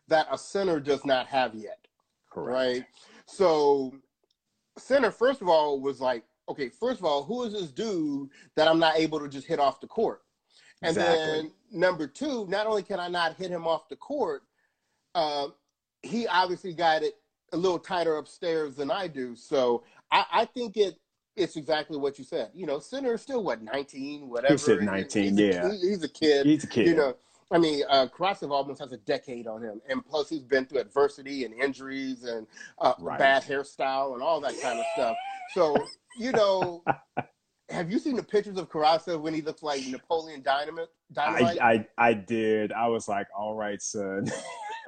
that 0.09 0.27
a 0.29 0.37
Sinner 0.37 0.79
does 0.79 1.05
not 1.05 1.25
have 1.27 1.55
yet 1.55 1.87
Correct. 2.29 2.53
right? 2.53 2.85
So, 3.27 3.93
Sinner 4.77 5.09
first 5.09 5.41
of 5.41 5.47
all 5.47 5.79
was 5.79 6.01
like, 6.01 6.23
okay, 6.49 6.69
first 6.69 6.99
of 6.99 7.05
all, 7.05 7.23
who 7.23 7.43
is 7.43 7.53
this 7.53 7.71
dude 7.71 8.29
that 8.55 8.67
I'm 8.67 8.77
not 8.77 8.97
able 8.97 9.19
to 9.19 9.29
just 9.29 9.47
hit 9.47 9.59
off 9.59 9.79
the 9.79 9.87
court? 9.87 10.21
And 10.81 10.95
Exactly. 10.95 11.25
then 11.25 11.51
number 11.71 12.07
two, 12.07 12.45
not 12.47 12.67
only 12.67 12.83
can 12.83 12.99
I 12.99 13.07
not 13.07 13.35
hit 13.35 13.51
him 13.51 13.65
off 13.67 13.89
the 13.89 13.95
court, 13.95 14.43
um, 15.13 15.53
he 16.03 16.27
obviously 16.27 16.73
got 16.73 17.03
it 17.03 17.15
a 17.53 17.57
little 17.57 17.79
tighter 17.79 18.17
upstairs 18.17 18.75
than 18.75 18.91
I 18.91 19.07
do. 19.07 19.35
So 19.35 19.83
I, 20.11 20.25
I 20.31 20.45
think 20.45 20.77
it 20.77 20.95
it's 21.35 21.57
exactly 21.57 21.97
what 21.97 22.17
you 22.17 22.23
said. 22.23 22.49
You 22.53 22.65
know, 22.65 22.79
Sinner 22.79 23.15
is 23.15 23.21
still 23.21 23.43
what 23.43 23.61
19, 23.61 24.29
whatever. 24.29 24.57
said 24.57 24.81
19, 24.83 25.23
he's 25.23 25.37
a- 25.37 25.43
yeah. 25.53 25.71
he's 25.81 26.03
a 26.03 26.07
kid. 26.07 26.45
He's 26.45 26.63
a 26.63 26.67
kid. 26.67 26.87
You 26.87 26.95
know, 26.95 27.15
I 27.51 27.57
mean, 27.57 27.83
uh, 27.89 28.07
Karatsev 28.07 28.51
almost 28.51 28.79
has 28.79 28.93
a 28.93 28.97
decade 28.97 29.45
on 29.45 29.61
him, 29.61 29.81
and 29.89 30.03
plus 30.05 30.29
he's 30.29 30.43
been 30.43 30.65
through 30.65 30.79
adversity 30.79 31.43
and 31.45 31.53
injuries 31.53 32.23
and 32.23 32.47
uh, 32.79 32.93
Right. 32.99 33.19
bad 33.19 33.43
hairstyle 33.43 34.13
and 34.13 34.23
all 34.23 34.39
that 34.41 34.59
kind 34.61 34.79
of 34.79 34.85
stuff. 34.93 35.17
So, 35.53 35.75
you 36.17 36.31
know, 36.31 36.83
have 37.69 37.91
you 37.91 37.99
seen 37.99 38.15
the 38.15 38.23
pictures 38.23 38.57
of 38.57 38.69
Karatsev 38.69 39.21
when 39.21 39.33
he 39.33 39.41
looks 39.41 39.63
like 39.63 39.85
Napoleon 39.87 40.41
Dynamite? 40.41 40.87
Dynamite? 41.11 41.61
I, 41.61 41.73
I 41.73 41.87
I 42.09 42.13
did. 42.13 42.71
I 42.71 42.87
was 42.87 43.07
like, 43.07 43.27
all 43.37 43.55
right, 43.55 43.81
son. 43.81 44.27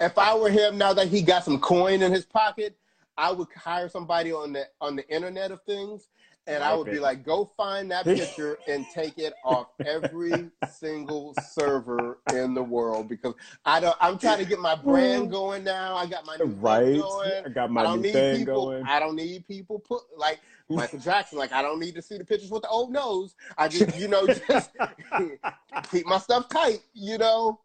if 0.00 0.18
I 0.18 0.34
were 0.34 0.50
him, 0.50 0.78
now 0.78 0.92
that 0.92 1.08
he 1.08 1.22
got 1.22 1.44
some 1.44 1.60
coin 1.60 2.02
in 2.02 2.12
his 2.12 2.24
pocket, 2.24 2.76
I 3.16 3.30
would 3.30 3.48
hire 3.56 3.88
somebody 3.88 4.32
on 4.32 4.52
the 4.52 4.68
on 4.80 4.96
the 4.96 5.08
Internet 5.08 5.52
of 5.52 5.62
Things 5.62 6.08
and 6.46 6.62
I 6.62 6.74
would 6.74 6.86
be 6.86 7.00
like, 7.00 7.24
go 7.24 7.44
find 7.56 7.90
that 7.90 8.04
picture 8.04 8.58
and 8.68 8.86
take 8.94 9.18
it 9.18 9.34
off 9.44 9.68
every 9.84 10.50
single 10.72 11.34
server 11.50 12.18
in 12.32 12.54
the 12.54 12.62
world 12.62 13.08
because 13.08 13.34
I 13.64 13.80
don't. 13.80 13.96
I'm 14.00 14.18
trying 14.18 14.38
to 14.38 14.44
get 14.44 14.60
my 14.60 14.76
brand 14.76 15.30
going 15.30 15.64
now. 15.64 15.96
I 15.96 16.06
got 16.06 16.24
my 16.26 16.36
new 16.36 16.44
right. 16.44 17.00
going. 17.00 17.44
I 17.44 17.48
got 17.48 17.70
my 17.70 17.80
I 17.80 17.84
don't 17.84 17.96
new 17.96 18.02
need 18.02 18.12
thing 18.12 18.38
people. 18.40 18.66
going. 18.66 18.84
I 18.84 19.00
don't 19.00 19.16
need 19.16 19.46
people 19.46 19.78
put 19.80 20.02
like 20.16 20.40
Michael 20.68 20.98
Jackson. 21.00 21.38
Like 21.38 21.52
I 21.52 21.62
don't 21.62 21.80
need 21.80 21.94
to 21.94 22.02
see 22.02 22.18
the 22.18 22.24
pictures 22.24 22.50
with 22.50 22.62
the 22.62 22.68
old 22.68 22.92
nose. 22.92 23.34
I 23.58 23.68
just 23.68 23.98
you 23.98 24.08
know 24.08 24.26
just 24.26 24.70
keep 25.90 26.06
my 26.06 26.18
stuff 26.18 26.48
tight. 26.48 26.80
You 26.94 27.18
know. 27.18 27.60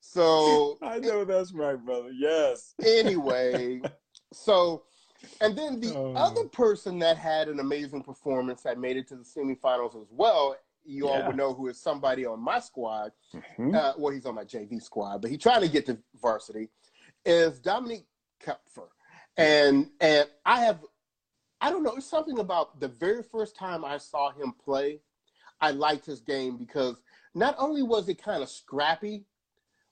So 0.00 0.78
I 0.82 0.98
know 0.98 1.24
that's 1.24 1.52
right, 1.52 1.76
brother. 1.76 2.10
Yes. 2.12 2.74
anyway, 2.84 3.82
so 4.32 4.82
and 5.40 5.56
then 5.56 5.78
the 5.78 5.94
Oh. 5.94 6.14
other 6.14 6.44
person 6.48 6.98
that 7.00 7.16
had 7.16 7.48
an 7.48 7.60
amazing 7.60 8.02
performance 8.02 8.62
that 8.62 8.78
made 8.78 8.96
it 8.96 9.06
to 9.08 9.16
the 9.16 9.22
semifinals 9.22 10.00
as 10.00 10.08
well, 10.10 10.56
you 10.84 11.06
all 11.08 11.24
would 11.26 11.36
know 11.36 11.54
who 11.54 11.68
is 11.68 11.78
somebody 11.80 12.26
on 12.26 12.40
my 12.40 12.58
squad. 12.58 13.12
Mhm. 13.32 13.74
Uh, 13.76 13.92
well, 13.96 14.12
he's 14.12 14.26
on 14.26 14.34
my 14.34 14.44
JV 14.44 14.80
squad, 14.82 15.22
but 15.22 15.30
he's 15.30 15.40
trying 15.40 15.60
to 15.60 15.68
get 15.68 15.86
to 15.86 15.96
varsity. 16.20 16.68
Is 17.24 17.60
Dominik 17.60 18.04
Koepfer, 18.44 18.88
and 19.36 19.88
and 20.00 20.28
I 20.44 20.60
have, 20.64 20.84
I 21.62 21.70
don't 21.70 21.84
know, 21.84 21.94
it's 21.94 22.06
something 22.06 22.40
about 22.40 22.80
the 22.80 22.88
very 22.88 23.22
first 23.22 23.56
time 23.56 23.84
I 23.84 23.96
saw 23.96 24.32
him 24.32 24.52
play, 24.52 24.98
I 25.60 25.70
liked 25.70 26.04
his 26.04 26.20
game 26.20 26.56
because 26.56 26.96
not 27.36 27.54
only 27.56 27.84
was 27.84 28.08
it 28.08 28.20
kind 28.20 28.42
of 28.42 28.48
scrappy, 28.48 29.24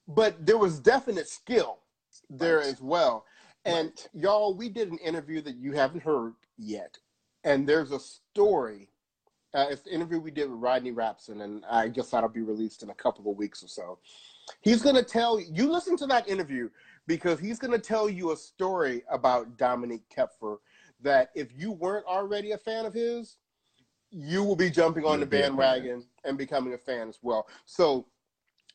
but 0.09 0.45
there 0.45 0.59
was 0.59 0.81
definite 0.81 1.29
skill 1.29 1.79
there 2.29 2.59
Right. 2.59 2.67
as 2.67 2.83
well. 2.83 3.25
And 3.65 3.91
Right. 3.91 4.09
y'all, 4.13 4.53
we 4.53 4.69
did 4.69 4.91
an 4.91 4.99
interview 4.99 5.41
that 5.43 5.57
you 5.57 5.73
haven't 5.73 6.01
heard 6.01 6.35
yet, 6.59 6.99
and 7.45 7.69
there's 7.69 7.93
a 7.93 8.01
story. 8.01 8.91
Uh, 9.55 9.67
it's 9.71 9.83
the 9.83 9.95
interview 9.95 10.19
we 10.19 10.33
did 10.33 10.51
with 10.51 10.59
Rodney 10.59 10.93
Rapson, 10.93 11.43
and 11.43 11.65
I 11.67 11.87
guess 11.89 12.11
that'll 12.11 12.31
be 12.31 12.41
released 12.41 12.83
in 12.83 12.91
a 12.91 12.95
couple 12.95 13.31
of 13.31 13.37
weeks 13.37 13.63
or 13.63 13.69
so. 13.69 13.99
He's 14.61 14.83
going 14.83 14.97
to 14.97 15.05
tell 15.05 15.39
you, 15.39 15.71
listen 15.71 15.97
to 15.99 16.07
that 16.07 16.29
interview 16.29 16.69
because 17.07 17.39
he's 17.39 17.61
going 17.61 17.73
to 17.73 17.79
tell 17.79 18.09
you 18.09 18.33
a 18.33 18.37
story 18.37 19.05
about 19.09 19.57
Dominik 19.57 20.03
Koepfer 20.13 20.59
that 21.03 21.31
if 21.35 21.49
you 21.57 21.73
weren't 21.73 22.07
already 22.07 22.53
a 22.53 22.59
fan 22.59 22.87
of 22.87 22.95
his, 22.95 23.37
you 24.11 24.43
will 24.43 24.57
be 24.57 24.71
jumping 24.71 25.05
on 25.05 25.21
the 25.21 25.27
be 25.27 25.39
a 25.39 25.43
fan. 25.43 25.51
bandwagon 25.51 26.05
and 26.25 26.37
becoming 26.37 26.75
a 26.75 26.79
fan 26.79 27.09
as 27.09 27.19
well. 27.23 27.47
So, 27.65 28.07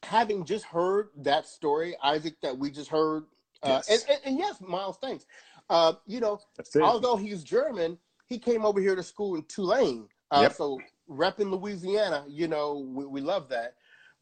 having 0.03 0.45
just 0.45 0.65
heard 0.65 1.09
that 1.17 1.47
story, 1.47 1.95
Isaac, 2.03 2.35
that 2.41 2.57
we 2.57 2.71
just 2.71 2.89
heard, 2.89 3.23
uh, 3.63 3.81
Yes. 3.87 3.89
and, 3.89 4.03
and, 4.09 4.19
and 4.25 4.39
yes, 4.39 4.61
Miles, 4.61 4.97
thanks. 5.01 5.25
Uh, 5.69 5.93
you 6.05 6.19
know, 6.19 6.39
although 6.81 7.17
he's 7.17 7.43
German, 7.43 7.97
he 8.27 8.37
came 8.37 8.65
over 8.65 8.79
here 8.79 8.95
to 8.95 9.03
school 9.03 9.35
in 9.35 9.43
Tulane. 9.43 10.07
Uh, 10.31 10.41
Yep. 10.43 10.53
So 10.53 10.79
repping 11.09 11.51
Louisiana, 11.51 12.25
you 12.27 12.47
know, 12.47 12.87
we, 12.93 13.05
we 13.05 13.21
love 13.21 13.49
that. 13.49 13.75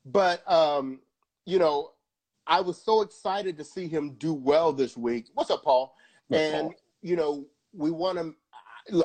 But, 0.06 0.50
um, 0.50 1.00
you 1.46 1.60
know, 1.60 1.92
I 2.48 2.62
was 2.62 2.82
so 2.82 3.02
excited 3.02 3.58
to 3.58 3.64
see 3.64 3.88
him 3.88 4.16
do 4.16 4.34
well 4.34 4.74
this 4.74 4.98
week. 4.98 5.28
What's 5.34 5.50
up, 5.50 5.64
Paul? 5.64 5.96
What's 6.28 6.44
and, 6.44 6.62
Paul? 6.70 6.76
you 7.02 7.16
know, 7.16 7.46
we 7.74 7.92
want 7.92 8.18
him, 8.18 8.36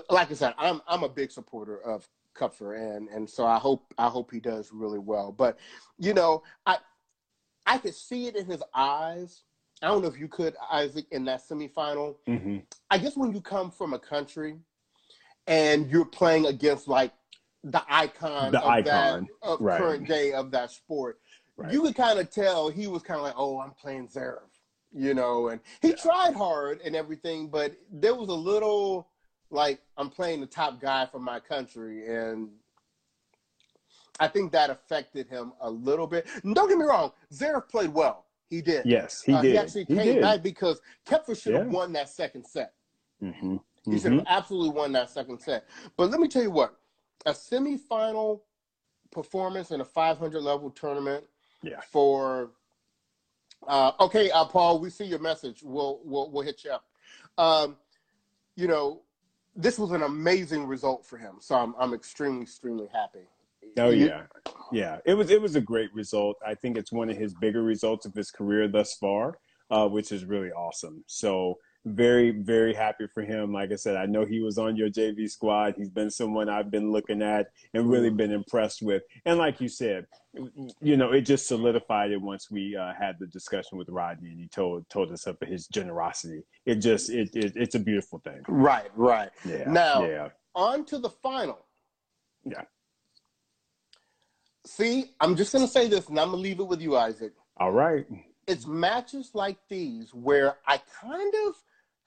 like 0.09 0.31
I 0.31 0.35
said, 0.35 0.55
I'm, 0.59 0.81
I'm 0.87 1.03
a 1.05 1.09
big 1.09 1.31
supporter 1.31 1.81
of 1.83 2.09
Koepfer 2.35 2.97
and, 2.97 3.09
and 3.09 3.29
so 3.29 3.47
I 3.47 3.59
hope, 3.59 3.93
I 3.99 4.09
hope 4.09 4.31
he 4.31 4.41
does 4.41 4.71
really 4.73 4.99
well. 4.99 5.33
But, 5.33 5.59
you 5.99 6.15
know, 6.15 6.43
I, 6.67 6.79
I 7.67 7.79
could 7.79 7.95
see 7.95 8.27
it 8.27 8.37
in 8.37 8.47
his 8.47 8.63
eyes. 8.75 9.43
I 9.83 9.89
don't 9.89 10.03
know 10.03 10.09
if 10.09 10.19
you 10.19 10.29
could, 10.29 10.55
Isaac, 10.71 11.07
in 11.11 11.25
that 11.27 11.43
semifinal. 11.49 12.17
Mhm. 12.27 12.63
I 12.91 12.99
guess 12.99 13.17
when 13.17 13.33
you 13.33 13.41
come 13.41 13.71
from 13.71 13.93
a 13.93 13.99
country 13.99 14.59
and 15.47 15.91
you're 15.91 16.05
playing 16.05 16.47
against 16.47 16.89
like 16.89 17.13
the 17.65 17.83
icon 17.89 18.53
The 18.53 18.61
of 18.61 18.69
icon, 18.71 19.29
that 19.43 19.49
of 19.49 19.61
right. 19.61 19.79
current 19.79 20.07
day 20.09 20.33
of 20.33 20.51
that 20.53 20.71
sport, 20.71 21.21
Right. 21.57 21.73
you 21.73 21.83
could 21.83 21.97
kind 21.97 22.19
of 22.21 22.31
tell 22.31 22.69
he 22.69 22.87
was 22.87 23.03
kind 23.03 23.19
of 23.19 23.25
like, 23.25 23.35
"Oh, 23.37 23.59
I'm 23.59 23.73
playing 23.73 24.09
Zverev," 24.09 24.49
you 24.93 25.15
know, 25.15 25.49
and 25.49 25.61
he 25.83 25.91
Yeah. 25.91 25.97
tried 25.97 26.35
hard 26.35 26.81
and 26.83 26.97
everything, 26.97 27.49
but 27.49 27.77
there 27.91 28.15
was 28.15 28.29
a 28.29 28.35
little 28.35 29.09
like 29.51 29.81
I'm 29.97 30.11
playing 30.11 30.41
the 30.41 30.47
top 30.47 30.79
guy 30.81 31.07
for 31.07 31.19
my 31.19 31.41
country, 31.41 32.07
and 32.15 32.51
I 34.21 34.29
think 34.29 34.53
that 34.53 34.69
affected 34.69 35.27
him 35.29 35.53
a 35.61 35.71
little 35.71 36.07
bit. 36.07 36.27
And 36.45 36.55
don't 36.55 36.69
get 36.69 36.77
me 36.77 36.85
wrong, 36.85 37.13
Zverev 37.33 37.69
played 37.69 37.91
well. 37.95 38.27
He 38.51 38.61
did. 38.61 38.85
Yes, 38.87 39.23
he 39.23 39.33
Uh, 39.33 39.43
did. 39.43 39.53
He 39.53 39.59
actually 39.59 39.85
He 39.85 39.95
came 39.95 40.15
did. 40.15 40.21
back 40.23 40.43
because 40.43 40.81
Koepfer 41.07 41.41
should 41.41 41.55
have 41.55 41.67
Yeah. 41.67 41.73
won 41.73 41.93
that 41.93 42.09
second 42.09 42.45
set. 42.47 42.75
Mhm. 43.23 43.63
He 43.85 43.99
should 43.99 44.13
have 44.13 44.25
absolutely 44.27 44.71
won 44.71 44.93
that 44.93 45.09
second 45.11 45.39
set. 45.41 45.67
But 45.97 46.11
let 46.11 46.21
me 46.21 46.29
tell 46.29 46.43
you 46.43 46.51
what, 46.51 46.79
a 47.27 47.33
semifinal 47.33 48.43
performance 49.11 49.71
in 49.71 49.81
a 49.81 49.85
500 49.85 50.43
level 50.43 50.71
tournament 50.71 51.27
Yeah. 51.63 51.81
for. 51.81 52.53
Uh, 53.67 53.93
okay, 54.01 54.31
uh, 54.31 54.45
Paul, 54.45 54.79
we 54.81 54.91
see 54.91 55.05
your 55.05 55.19
message. 55.19 55.63
We'll 55.63 56.01
we'll 56.05 56.31
we'll 56.31 56.45
hit 56.45 56.65
you 56.65 56.71
up. 56.71 56.85
Um, 57.37 57.77
you 58.57 58.67
know, 58.67 59.03
this 59.57 59.79
was 59.79 59.91
an 59.93 60.03
amazing 60.03 60.67
result 60.67 61.05
for 61.05 61.19
him, 61.19 61.37
so 61.41 61.55
I'm 61.57 61.75
I'm 61.79 61.95
extremely 61.95 62.43
extremely 62.43 62.89
happy. 62.93 63.27
Oh 63.77 63.91
yeah, 63.91 64.23
yeah. 64.73 64.99
It 65.05 65.15
was 65.15 65.31
it 65.31 65.41
was 65.41 65.57
a 65.57 65.61
great 65.61 65.93
result. 65.95 66.37
I 66.47 66.55
think 66.55 66.77
it's 66.77 66.93
one 66.93 67.11
of 67.11 67.17
his 67.17 67.35
bigger 67.35 67.63
results 67.63 68.07
of 68.07 68.15
his 68.15 68.31
career 68.31 68.69
thus 68.69 68.95
far, 68.95 69.39
uh, 69.71 69.89
which 69.89 70.13
is 70.13 70.25
really 70.25 70.51
awesome. 70.51 71.05
So 71.07 71.59
very 71.95 72.31
very 72.31 72.75
happy 72.75 73.07
for 73.13 73.23
him. 73.23 73.53
Like 73.53 73.73
I 73.73 73.77
said, 73.77 73.97
I 73.97 74.07
know 74.07 74.25
he 74.25 74.41
was 74.41 74.59
on 74.59 74.77
your 74.77 74.89
JV 74.89 75.29
squad. 75.31 75.75
He's 75.77 75.89
been 75.91 76.11
someone 76.11 76.49
I've 76.49 76.71
been 76.71 76.91
looking 76.93 77.23
at 77.23 77.49
and 77.75 77.91
really 77.91 78.11
been 78.11 78.33
impressed 78.33 78.83
with. 78.83 79.03
And 79.25 79.39
like 79.39 79.61
you 79.61 79.69
said, 79.69 80.07
you 80.81 80.97
know, 80.97 81.13
it 81.13 81.23
just 81.23 81.47
solidified 81.49 82.11
it 82.11 82.21
once 82.21 82.51
we 82.51 82.77
uh, 82.77 82.93
had 82.99 83.17
the 83.19 83.27
discussion 83.27 83.79
with 83.79 83.89
Rodney 83.89 84.31
and 84.31 84.41
he 84.41 84.49
told 84.49 84.89
told 84.89 85.11
us 85.13 85.27
of 85.27 85.37
his 85.47 85.67
generosity. 85.69 86.43
It 86.67 86.77
just 86.77 87.11
it, 87.11 87.31
it 87.35 87.53
it's 87.57 87.75
a 87.75 87.81
beautiful 87.81 88.21
thing. 88.21 88.43
Right, 88.49 88.91
right. 88.95 89.31
Yeah. 89.45 89.71
Now- 89.71 90.05
yeah. 90.07 90.29
On 90.55 90.85
to 90.87 90.99
the 90.99 91.11
final. 91.11 91.67
Yeah. 92.45 92.63
See, 94.67 95.13
I'm 95.21 95.37
just 95.37 95.53
gonna 95.53 95.69
say 95.69 95.89
this, 95.89 96.09
and 96.09 96.19
I'm 96.19 96.31
gonna 96.31 96.43
leave 96.43 96.61
it 96.61 96.67
with 96.67 96.81
you, 96.81 96.97
Isaac. 96.97 97.33
All 97.59 97.73
right. 97.73 98.07
it's 98.47 98.67
matches 98.67 99.31
like 99.35 99.57
these 99.69 100.13
where 100.15 100.57
I 100.67 100.81
kind 101.01 101.35
of 101.47 101.55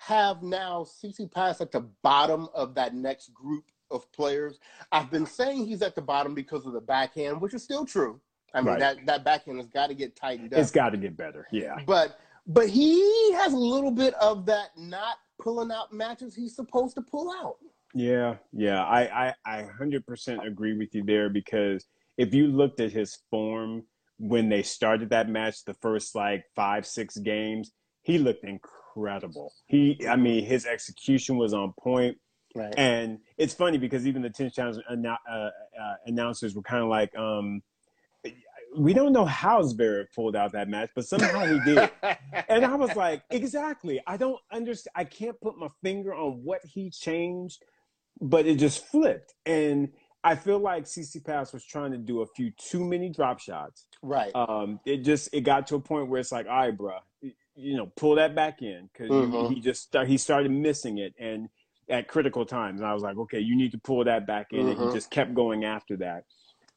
have 0.07 0.41
now 0.41 0.83
Tsitsipas 0.83 1.61
at 1.61 1.71
the 1.71 1.81
bottom 2.01 2.47
of 2.55 2.73
that 2.73 2.95
next 2.95 3.31
group 3.35 3.65
of 3.91 4.11
players. 4.11 4.59
I've 4.91 5.11
been 5.11 5.27
saying 5.27 5.65
he's 5.67 5.83
at 5.83 5.93
the 5.93 6.01
bottom 6.01 6.33
because 6.33 6.65
of 6.65 6.73
the 6.73 6.81
backhand, 6.81 7.39
which 7.39 7.53
is 7.53 7.61
still 7.63 7.85
true. 7.85 8.19
I 8.53 8.61
mean 8.61 8.67
Right. 8.73 8.79
that 8.79 9.05
that 9.05 9.23
backhand 9.23 9.57
has 9.59 9.67
got 9.67 9.87
to 9.87 9.93
get 9.93 10.15
tightened 10.15 10.53
up. 10.53 10.59
It's 10.59 10.71
got 10.71 10.89
to 10.89 10.97
get 10.97 11.15
better. 11.15 11.47
Yeah. 11.51 11.75
but 11.85 12.19
but 12.47 12.67
he 12.67 13.31
has 13.33 13.53
a 13.53 13.57
little 13.57 13.91
bit 13.91 14.15
of 14.15 14.47
that 14.47 14.69
not 14.75 15.17
pulling 15.39 15.71
out 15.71 15.93
matches 15.93 16.33
he's 16.33 16.55
supposed 16.55 16.95
to 16.95 17.01
pull 17.03 17.31
out. 17.31 17.57
Yeah, 17.93 18.37
yeah, 18.53 18.81
I, 18.83 19.27
I, 19.27 19.33
I 19.45 19.67
100% 19.79 20.47
agree 20.47 20.75
with 20.77 20.95
you 20.95 21.03
there 21.03 21.29
because 21.29 21.85
if 22.17 22.33
you 22.33 22.47
looked 22.47 22.79
at 22.79 22.91
his 22.91 23.19
form 23.29 23.83
when 24.17 24.49
they 24.49 24.63
started 24.63 25.09
that 25.09 25.29
match, 25.29 25.63
the 25.65 25.73
first 25.75 26.15
like 26.15 26.45
five, 26.55 26.85
six 26.87 27.17
games, 27.17 27.71
he 28.01 28.17
looked 28.17 28.43
incredible. 28.45 28.81
He, 29.67 30.06
I 30.08 30.15
mean, 30.15 30.45
his 30.45 30.65
execution 30.65 31.38
was 31.38 31.54
on 31.54 31.73
point. 31.80 32.17
Right. 32.56 32.73
And 32.75 33.19
it's 33.38 33.54
funny 33.54 33.77
because 33.77 34.06
even 34.06 34.21
the 34.21 34.30
tennis 34.30 34.54
challenge 34.54 34.77
annou- 34.91 35.17
uh, 35.30 35.34
uh, 35.34 35.49
announcers 36.06 36.56
were 36.56 36.62
kind 36.62 36.84
of 36.84 36.89
like, 36.89 37.15
um, 37.17 37.62
we 38.77 38.93
don't 38.93 39.13
know 39.13 39.25
how 39.25 39.62
Zverev 39.62 40.06
pulled 40.15 40.36
out 40.36 40.54
that 40.54 40.69
match, 40.69 40.89
but 40.95 41.06
somehow 41.06 41.45
he 41.45 41.60
did. 41.65 41.89
and 42.49 42.65
I 42.65 42.75
was 42.75 42.95
like, 42.95 43.23
exactly. 43.30 44.01
I 44.08 44.17
don't 44.17 44.39
understand. 44.51 44.93
I 44.95 45.04
can't 45.04 45.39
put 45.41 45.58
my 45.58 45.67
finger 45.84 46.13
on 46.13 46.41
what 46.43 46.62
he 46.63 46.89
changed, 46.89 47.63
but 48.21 48.45
it 48.45 48.56
just 48.56 48.86
flipped. 48.88 49.34
And 49.45 49.89
I 50.23 50.36
feel 50.36 50.60
like 50.60 50.83
Tsitsipas 50.85 51.54
was 51.54 51.65
trying 51.65 51.92
to 51.92 51.98
do 51.98 52.21
a 52.21 52.25
few 52.27 52.52
too 52.52 52.85
many 52.85 53.10
drop 53.10 53.39
shots. 53.39 53.87
right. 54.02 54.31
Um, 54.35 54.79
it 54.85 54.98
just 54.98 55.29
it 55.33 55.42
got 55.42 55.67
to 55.67 55.75
a 55.75 55.79
point 55.79 56.10
where 56.10 56.19
it's 56.19 56.31
like, 56.31 56.48
all 56.48 56.58
right, 56.58 56.77
bro, 56.77 56.98
you 57.56 57.75
know, 57.77 57.91
pull 57.97 58.15
that 58.15 58.35
back 58.35 58.62
in 58.62 58.89
because 58.91 59.10
Mhm. 59.10 59.47
he 59.47 59.60
just 59.60 59.83
start, 59.83 60.08
he 60.08 60.17
started 60.17 60.52
missing 60.52 60.97
it 60.97 61.13
and 61.19 61.49
at 61.89 62.08
critical 62.08 62.45
times. 62.45 62.79
And 62.81 62.89
I 62.89 62.93
was 62.93 63.04
like, 63.04 63.17
okay, 63.17 63.39
you 63.39 63.56
need 63.56 63.71
to 63.73 63.77
pull 63.79 64.04
that 64.06 64.25
back 64.25 64.54
in. 64.54 64.67
And 64.67 64.77
Mhm. 64.77 64.87
he 64.87 64.93
just 64.97 65.12
kept 65.12 65.33
going 65.33 65.65
after 65.65 65.97
that, 65.97 66.25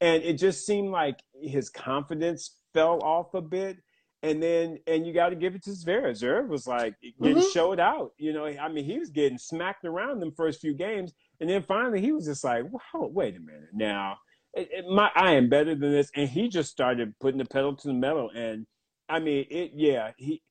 and 0.01 0.22
it 0.22 0.35
just 0.35 0.66
seemed 0.66 0.91
like 0.91 1.20
his 1.41 1.70
confidence 1.70 2.59
fell 2.72 3.01
off 3.03 3.35
a 3.35 3.43
bit. 3.43 3.79
And 4.22 4.43
then, 4.43 4.79
and 4.87 5.07
you 5.07 5.12
got 5.12 5.29
to 5.29 5.37
give 5.37 5.55
it 5.55 5.62
to 5.64 5.70
Zverev. 5.70 6.12
Zverev 6.12 6.49
was 6.49 6.66
like 6.66 6.95
getting 7.22 7.43
Mhm. 7.43 7.53
showed 7.53 7.79
out. 7.79 8.12
You 8.16 8.33
know, 8.33 8.47
I 8.47 8.68
mean, 8.68 8.85
he 8.87 8.99
was 8.99 9.11
getting 9.11 9.37
smacked 9.37 9.85
around 9.85 10.20
them 10.20 10.33
first 10.33 10.62
few 10.62 10.75
games, 10.75 11.12
and 11.41 11.51
then 11.51 11.62
finally 11.62 12.01
he 12.01 12.12
was 12.12 12.25
just 12.25 12.43
like, 12.43 12.64
"Wow, 12.72 13.07
wait 13.09 13.37
a 13.37 13.41
minute 13.41 13.68
now." 13.75 14.16
It, 14.55 14.70
it, 14.72 14.85
my, 14.89 15.11
I 15.14 15.33
am 15.33 15.51
better 15.51 15.75
than 15.75 15.93
this, 15.93 16.11
and 16.14 16.27
he 16.29 16.49
just 16.49 16.70
started 16.70 17.14
putting 17.20 17.39
the 17.39 17.45
pedal 17.45 17.77
to 17.77 17.89
the 17.89 17.93
metal. 17.95 18.31
And 18.35 18.66
I 19.11 19.18
mean, 19.18 19.47
it. 19.51 19.72
Yeah, 19.75 20.12
he. 20.16 20.43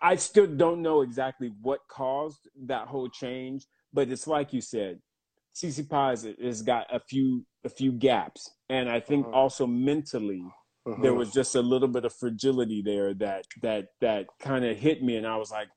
I, 0.00 0.16
still 0.16 0.46
don't 0.46 0.82
know 0.82 1.02
exactly 1.02 1.52
what 1.62 1.80
caused 1.88 2.48
that 2.66 2.86
whole 2.86 3.08
change, 3.08 3.66
but 3.92 4.08
it's 4.08 4.26
like 4.26 4.52
you 4.52 4.60
said, 4.60 5.00
Tsitsipas 5.56 6.40
has 6.42 6.62
got 6.62 6.86
a 6.94 7.00
few 7.00 7.44
a 7.64 7.68
few 7.68 7.90
gaps, 7.90 8.50
and 8.68 8.88
I 8.88 9.00
think 9.00 9.26
uh-huh. 9.26 9.36
also 9.36 9.66
mentally 9.66 10.44
uh-huh. 10.86 11.02
there 11.02 11.14
was 11.14 11.32
just 11.32 11.56
a 11.56 11.60
little 11.60 11.88
bit 11.88 12.04
of 12.04 12.14
fragility 12.14 12.82
there 12.82 13.14
that 13.14 13.44
that 13.62 13.86
that 14.00 14.26
kind 14.40 14.64
of 14.64 14.76
hit 14.76 15.02
me, 15.02 15.16
and 15.16 15.26
I 15.26 15.36
was 15.36 15.50
like. 15.50 15.68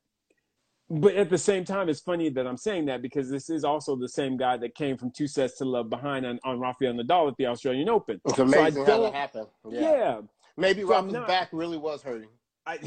But 0.94 1.16
at 1.16 1.30
the 1.30 1.38
same 1.38 1.64
time, 1.64 1.88
it's 1.88 2.02
funny 2.02 2.28
that 2.32 2.46
I'm 2.46 2.58
saying 2.58 2.88
that 2.88 3.02
because 3.02 3.30
this 3.30 3.50
is 3.50 3.64
also 3.64 3.96
the 3.96 4.10
same 4.10 4.36
guy 4.36 4.58
that 4.58 4.76
came 4.76 4.98
from 4.98 5.10
two 5.16 5.26
sets 5.26 5.58
to 5.60 5.66
love 5.66 5.90
behind 5.90 6.26
on, 6.26 6.38
on 6.44 6.60
Rafael 6.60 6.92
Nadal 6.94 7.30
at 7.30 7.38
the 7.38 7.46
Australian 7.46 7.88
Open. 7.88 8.20
It's 8.26 8.38
amazing 8.38 8.86
so 8.86 8.92
how 8.92 9.02
that 9.04 9.14
happened. 9.14 9.48
Yeah, 9.70 9.80
yeah. 9.80 10.22
maybe 10.58 10.82
so 10.82 10.90
Rafa's 10.90 11.14
back 11.28 11.48
really 11.54 11.78
was 11.78 12.04
hurting. 12.04 12.28
I, 12.66 12.78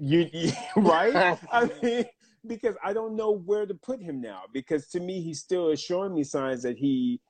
you, 0.00 0.28
you 0.32 0.52
right? 0.76 1.38
I 1.52 1.70
mean, 1.82 2.04
because 2.46 2.74
I 2.82 2.92
don't 2.92 3.16
know 3.16 3.32
where 3.32 3.66
to 3.66 3.74
put 3.74 4.00
him 4.00 4.20
now. 4.20 4.42
Because 4.52 4.88
to 4.88 5.00
me, 5.00 5.20
he 5.20 5.34
still 5.34 5.68
is 5.70 5.80
showing 5.80 6.14
me 6.14 6.24
signs 6.24 6.62
that 6.62 6.78
he, 6.78 7.20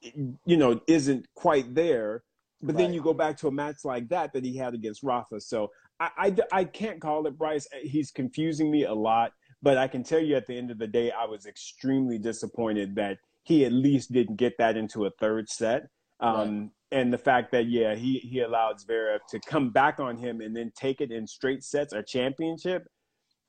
you 0.00 0.56
know, 0.56 0.80
isn't 0.86 1.26
quite 1.34 1.74
there. 1.74 2.24
But 2.62 2.76
right. 2.76 2.82
then 2.82 2.94
you 2.94 3.02
go 3.02 3.12
back 3.12 3.36
to 3.38 3.48
a 3.48 3.52
match 3.52 3.84
like 3.84 4.08
that 4.08 4.32
that 4.32 4.44
he 4.44 4.56
had 4.56 4.74
against 4.74 5.02
Rafa. 5.02 5.40
So 5.40 5.70
I, 6.00 6.10
I, 6.16 6.36
I 6.52 6.64
can't 6.64 7.00
call 7.00 7.26
it 7.26 7.36
Bryce. 7.36 7.66
He's 7.82 8.10
confusing 8.10 8.70
me 8.70 8.84
a 8.84 8.94
lot. 8.94 9.32
But 9.62 9.78
I 9.78 9.88
can 9.88 10.02
tell 10.02 10.20
you 10.20 10.36
at 10.36 10.46
the 10.46 10.56
end 10.56 10.70
of 10.70 10.78
the 10.78 10.86
day, 10.86 11.10
I 11.10 11.24
was 11.24 11.46
extremely 11.46 12.18
disappointed 12.18 12.96
that 12.96 13.18
he 13.44 13.64
at 13.64 13.72
least 13.72 14.12
didn't 14.12 14.36
get 14.36 14.58
that 14.58 14.76
into 14.76 15.06
a 15.06 15.10
third 15.10 15.48
set. 15.48 15.88
Um, 16.20 16.60
right. 16.60 16.70
And 16.94 17.12
the 17.12 17.18
fact 17.18 17.50
that, 17.50 17.66
yeah, 17.66 17.96
he, 17.96 18.20
he 18.20 18.40
allowed 18.40 18.76
Zverev 18.78 19.18
to 19.30 19.40
come 19.40 19.70
back 19.70 19.98
on 19.98 20.16
him 20.16 20.40
and 20.40 20.56
then 20.56 20.70
take 20.76 21.00
it 21.00 21.10
in 21.10 21.26
straight 21.26 21.64
sets 21.64 21.92
or 21.92 22.02
championship, 22.02 22.86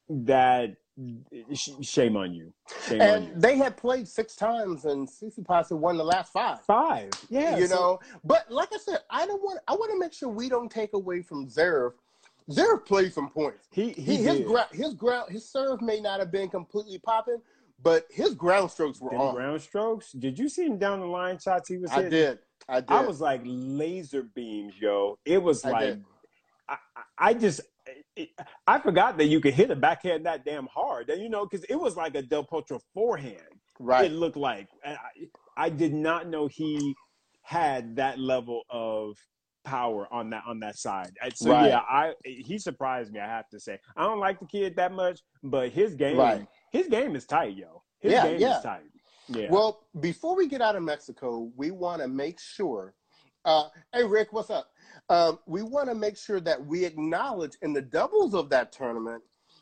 that 0.10 0.72
shame 1.82 2.18
on 2.18 2.34
you. 2.34 2.52
Shame 2.88 3.02
and 3.02 3.12
on 3.12 3.24
you. 3.24 3.34
they 3.36 3.56
had 3.56 3.78
played 3.78 4.08
six 4.08 4.36
times, 4.36 4.86
and 4.86 5.08
Tsitsipas 5.08 5.70
had 5.70 5.78
won 5.78 5.96
the 5.96 6.04
last 6.04 6.34
five. 6.34 6.62
Five, 6.62 7.12
yeah. 7.30 7.56
You 7.56 7.68
so. 7.68 7.76
know, 7.76 8.00
but 8.24 8.50
like 8.50 8.70
I 8.74 8.78
said, 8.78 9.00
I 9.12 9.28
don't 9.28 9.44
want. 9.44 9.60
I 9.68 9.74
want 9.74 9.92
to 9.92 10.00
make 10.00 10.14
sure 10.14 10.30
we 10.30 10.50
don't 10.50 10.72
take 10.72 10.94
away 10.94 11.22
from 11.22 11.48
Zverev. 11.48 11.92
Zverev 12.50 12.84
played 12.86 13.14
some 13.14 13.30
points. 13.30 13.68
He, 13.72 13.92
he, 13.92 14.02
he 14.02 14.16
his 14.24 14.40
ground, 14.42 14.70
his 14.72 14.94
ground, 14.96 15.32
his 15.32 15.48
serve 15.48 15.82
may 15.82 16.00
not 16.00 16.20
have 16.20 16.32
been 16.32 16.50
completely 16.50 16.98
popping, 16.98 17.42
but 17.84 18.08
his 18.10 18.34
ground 18.34 18.72
strokes 18.72 19.00
were 19.00 19.14
on. 19.16 19.36
Ground 19.36 19.62
strokes. 19.62 20.12
Did 20.14 20.40
you 20.40 20.50
see 20.50 20.66
him 20.66 20.78
down 20.78 21.00
the 21.00 21.06
line 21.06 21.38
shots 21.40 21.70
he 21.70 21.78
was 21.78 21.92
hitting? 21.92 22.08
I 22.08 22.10
did. 22.10 22.40
I 22.68 22.82
did. 22.82 22.92
I 22.92 23.02
was 23.02 23.22
like 23.22 23.42
laser 23.44 24.24
beams, 24.24 24.74
yo. 24.80 25.18
It 25.26 25.42
was 25.42 25.64
I 25.64 25.70
like, 25.70 25.98
I, 26.68 26.78
I 27.18 27.34
just 27.34 27.62
it, 28.16 28.30
I 28.66 28.80
forgot 28.80 29.18
that 29.18 29.26
you 29.26 29.40
could 29.40 29.54
hit 29.54 29.72
a 29.72 29.76
backhand 29.76 30.26
that 30.26 30.46
damn 30.46 30.68
hard. 30.68 31.10
And 31.10 31.22
you 31.22 31.30
know, 31.30 31.46
because 31.46 31.66
it 31.66 31.76
was 31.76 31.96
like 31.96 32.16
a 32.16 32.22
Del 32.22 32.46
Potro 32.46 32.80
forehand. 32.94 33.42
Right. 33.80 34.06
It 34.06 34.14
looked 34.14 34.38
like. 34.38 34.68
I, 34.86 34.98
I 35.58 35.70
did 35.70 35.94
not 35.94 36.28
know 36.28 36.48
he 36.48 36.96
had 37.42 37.96
that 37.98 38.20
level 38.20 38.64
of 38.70 39.18
power 39.66 40.08
on 40.12 40.30
that 40.30 40.44
on 40.48 40.60
that 40.60 40.78
side. 40.78 41.12
So 41.34 41.52
right. 41.52 41.68
yeah, 41.68 41.80
I 41.80 42.14
he 42.24 42.58
surprised 42.58 43.12
me. 43.12 43.20
I 43.20 43.28
have 43.28 43.50
to 43.50 43.60
say, 43.60 43.80
I 43.98 44.04
don't 44.04 44.20
like 44.20 44.40
the 44.40 44.46
kid 44.46 44.76
that 44.78 44.94
much, 44.94 45.20
but 45.44 45.72
his 45.72 45.96
game, 45.96 46.18
right. 46.18 46.48
his 46.72 46.88
game 46.88 47.16
is 47.16 47.26
tight, 47.26 47.56
yo. 47.56 47.84
His 48.00 48.14
yeah, 48.14 48.24
game 48.24 48.40
yeah. 48.40 48.58
is 48.58 48.64
tight. 48.64 48.82
Yeah. 49.28 49.48
Well, 49.50 49.88
before 50.00 50.36
we 50.36 50.48
get 50.48 50.62
out 50.62 50.76
of 50.76 50.84
Mexico, 50.84 51.52
we 51.56 51.72
want 51.72 52.02
to 52.02 52.08
make 52.08 52.40
sure. 52.40 52.94
Uh, 53.44 53.70
hey, 53.94 54.04
Rick, 54.04 54.34
what's 54.34 54.50
up? 54.50 54.72
Um, 55.10 55.40
we 55.46 55.62
want 55.62 55.90
to 55.90 55.96
make 55.96 56.18
sure 56.18 56.40
that 56.40 56.66
we 56.66 56.84
acknowledge 56.84 57.58
in 57.62 57.74
the 57.74 57.82
doubles 57.82 58.34
of 58.34 58.50
that 58.50 58.72
tournament, 58.72 59.22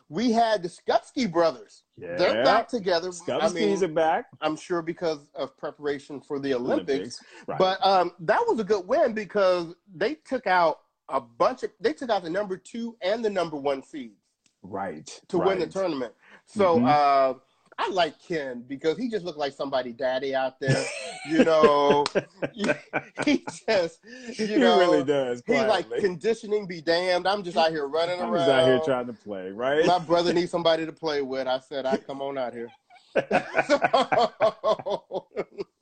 we 0.10 0.32
had 0.32 0.64
the 0.64 0.70
Skupski 0.70 1.32
brothers. 1.32 1.84
Yeah. 1.98 2.16
They're 2.18 2.44
back 2.44 2.68
together. 2.68 3.10
Skupskis 3.10 3.42
I 3.42 3.50
mean, 3.50 3.84
are 3.84 3.88
back. 3.88 4.26
I'm 4.42 4.56
sure 4.56 4.82
because 4.82 5.30
of 5.34 5.58
preparation 5.58 6.22
for 6.22 6.40
the 6.40 6.54
Olympics. 6.54 6.90
Olympics. 6.90 7.20
Right. 7.48 7.60
But 7.60 7.86
um, 7.86 8.12
that 8.20 8.42
was 8.48 8.60
a 8.60 8.64
good 8.64 8.88
win 8.88 9.14
because 9.14 9.74
they 9.94 10.16
took 10.16 10.46
out 10.48 10.82
a 11.10 11.20
bunch 11.20 11.64
of, 11.64 11.72
they 11.80 11.94
took 11.94 12.10
out 12.10 12.24
the 12.24 12.30
number 12.30 12.58
two 12.58 12.96
and 13.02 13.24
the 13.24 13.30
number 13.30 13.58
one 13.58 13.82
seeds. 13.84 14.20
Right. 14.62 15.08
To 15.30 15.38
right. 15.38 15.48
win 15.48 15.60
the 15.60 15.68
tournament. 15.68 16.14
So, 16.46 16.78
mm-hmm. 16.78 16.86
uh, 16.86 17.40
I 17.78 17.90
like 17.90 18.22
Ken 18.22 18.64
because 18.68 18.98
he 18.98 19.10
just 19.10 19.26
looked 19.26 19.38
like 19.38 19.54
somebody 19.54 19.94
daddy 19.94 20.36
out 20.36 20.60
there. 20.60 20.84
You 21.28 21.44
know, 21.44 22.06
he 23.26 23.46
just, 23.68 24.00
you 24.38 24.60
know, 24.60 24.80
he 24.80 24.86
really 24.86 25.04
does. 25.04 25.44
He's 25.46 25.56
like 25.56 25.90
conditioning 25.98 26.68
be 26.68 26.82
damned. 26.82 27.28
I'm 27.28 27.44
just 27.44 27.58
out 27.58 27.72
here 27.72 27.88
running 27.88 28.22
I'm 28.22 28.32
around. 28.32 28.46
Just 28.46 28.50
out 28.50 28.68
here 28.68 28.82
trying 28.86 29.08
to 29.08 29.14
play, 29.14 29.52
right? 29.52 29.86
My 29.86 30.00
brother 30.00 30.34
needs 30.34 30.52
somebody 30.52 30.86
to 30.86 30.94
play 30.94 31.22
with. 31.22 31.48
I 31.48 31.60
said, 31.60 31.86
I 31.86 31.98
come 31.98 32.22
on 32.22 32.38
out 32.38 32.54
here. 32.54 32.70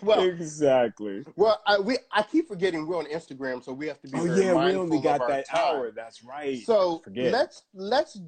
well, 0.02 0.22
exactly. 0.22 1.24
Well, 1.36 1.60
I, 1.66 1.78
we 1.78 1.98
I 2.12 2.22
keep 2.22 2.48
forgetting 2.48 2.86
we're 2.86 2.98
on 2.98 3.06
Instagram, 3.06 3.64
so 3.64 3.72
we 3.72 3.86
have 3.88 4.00
to 4.02 4.08
be. 4.08 4.18
Oh 4.18 4.24
yeah, 4.24 4.54
we 4.54 4.74
only 4.74 5.00
got 5.00 5.26
that 5.28 5.48
time. 5.48 5.76
hour. 5.76 5.90
That's 5.90 6.22
right. 6.22 6.62
So 6.64 7.02
let's 7.14 7.62
let's 7.74 8.18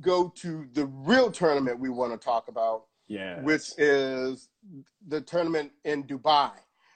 go 0.00 0.32
to 0.36 0.66
the 0.72 0.86
real 0.86 1.30
tournament 1.30 1.78
we 1.78 1.88
want 1.88 2.12
to 2.12 2.22
talk 2.22 2.48
about. 2.48 2.84
Yeah. 3.08 3.40
Which 3.42 3.72
is 3.78 4.48
the 5.08 5.20
tournament 5.20 5.72
in 5.84 6.04
Dubai. 6.04 6.52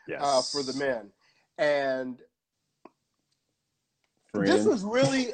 Yes. 0.09 0.21
Uh, 0.23 0.41
for 0.41 0.63
the 0.63 0.79
men, 0.79 1.11
and 1.59 2.21
Friend. 4.33 4.47
this 4.47 4.65
was 4.65 4.85
really, 4.85 5.33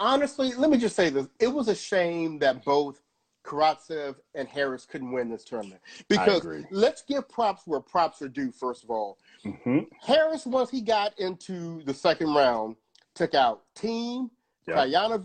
honestly, 0.00 0.54
let 0.54 0.70
me 0.70 0.78
just 0.78 0.96
say 0.96 1.10
this: 1.10 1.28
it 1.38 1.48
was 1.48 1.68
a 1.68 1.74
shame 1.74 2.38
that 2.38 2.64
both 2.64 3.03
Karatsev 3.44 4.16
and 4.34 4.48
Harris 4.48 4.86
couldn't 4.86 5.12
win 5.12 5.28
this 5.28 5.44
tournament. 5.44 5.80
Because 6.08 6.46
let's 6.70 7.02
give 7.02 7.28
props 7.28 7.62
where 7.66 7.80
props 7.80 8.22
are 8.22 8.28
due, 8.28 8.50
first 8.50 8.84
of 8.84 8.90
all. 8.90 9.18
Mm-hmm. 9.44 9.80
Harris, 10.00 10.46
once 10.46 10.70
he 10.70 10.80
got 10.80 11.18
into 11.18 11.82
the 11.84 11.94
second 11.94 12.34
round, 12.34 12.76
took 13.14 13.34
out 13.34 13.62
Thiem, 13.76 14.30
yep. 14.66 14.76
Khachanov, 14.76 15.24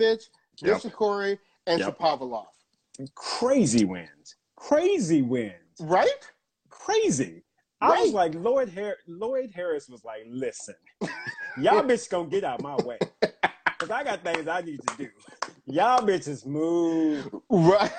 yep. 0.61 1.39
and 1.67 1.79
yep. 1.79 1.97
Shapovalov. 1.97 2.47
Crazy 3.15 3.85
wins. 3.85 4.35
Crazy 4.57 5.21
wins. 5.21 5.53
Right? 5.79 6.09
Crazy. 6.69 7.43
I 7.81 8.01
was 8.01 8.11
like, 8.11 8.35
Lloyd, 8.35 8.73
Har- 8.73 8.97
Lloyd 9.07 9.51
Harris 9.55 9.87
was 9.87 10.03
like, 10.03 10.23
listen, 10.27 10.75
y'all 11.57 11.81
bitch 11.81 12.09
gonna 12.09 12.27
get 12.27 12.43
out 12.43 12.61
my 12.61 12.75
way. 12.83 12.97
Because 13.21 13.89
I 13.89 14.03
got 14.03 14.21
things 14.21 14.47
I 14.49 14.59
need 14.59 14.81
to 14.85 14.97
do. 14.97 15.09
Y'all 15.69 16.01
bitches 16.01 16.45
move. 16.45 17.29
Right. 17.49 17.91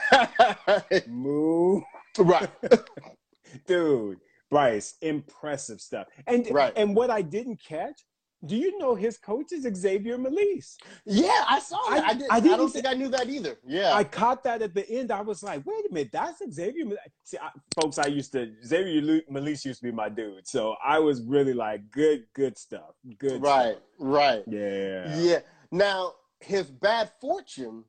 Move. 1.08 1.84
Right. 2.18 2.50
Dude, 3.66 4.18
Bryce, 4.50 4.94
impressive 5.00 5.80
stuff. 5.80 6.08
And 6.26 6.48
right. 6.50 6.72
and 6.76 6.96
what 6.96 7.10
I 7.10 7.22
didn't 7.22 7.60
catch, 7.62 8.00
do 8.44 8.56
you 8.56 8.76
know 8.78 8.94
his 8.96 9.18
coach 9.18 9.52
is 9.52 9.68
Xavier 9.76 10.18
Malisse? 10.18 10.76
Yeah, 11.04 11.44
I 11.48 11.60
saw 11.60 11.78
that. 11.90 12.04
I, 12.04 12.08
I, 12.08 12.14
did, 12.14 12.26
I, 12.30 12.40
didn't, 12.40 12.54
I 12.54 12.56
don't 12.56 12.72
think 12.72 12.86
I 12.86 12.94
knew 12.94 13.08
that 13.08 13.28
either. 13.28 13.58
Yeah. 13.64 13.92
I 13.92 14.02
caught 14.02 14.42
that 14.44 14.62
at 14.62 14.74
the 14.74 14.88
end. 14.90 15.12
I 15.12 15.20
was 15.20 15.42
like, 15.42 15.64
wait 15.64 15.84
a 15.88 15.92
minute, 15.94 16.10
that's 16.12 16.42
Xavier 16.52 16.84
Malisse. 16.86 16.96
See, 17.22 17.38
I, 17.38 17.50
folks, 17.80 17.98
I 17.98 18.06
used 18.06 18.32
to, 18.32 18.50
Xavier 18.64 19.20
Malisse 19.30 19.64
used 19.64 19.80
to 19.80 19.84
be 19.84 19.92
my 19.92 20.08
dude. 20.08 20.48
So 20.48 20.74
I 20.84 20.98
was 20.98 21.22
really 21.22 21.52
like, 21.54 21.88
good, 21.92 22.24
good 22.34 22.58
stuff. 22.58 22.94
Good 23.18 23.42
Right, 23.42 23.72
stuff. 23.72 23.82
right. 23.98 24.42
Yeah. 24.48 25.16
Yeah. 25.18 25.38
Now, 25.70 26.14
his 26.40 26.70
bad 26.70 27.10
fortune 27.20 27.84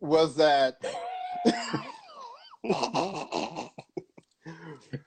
was 0.00 0.36
that 0.36 0.82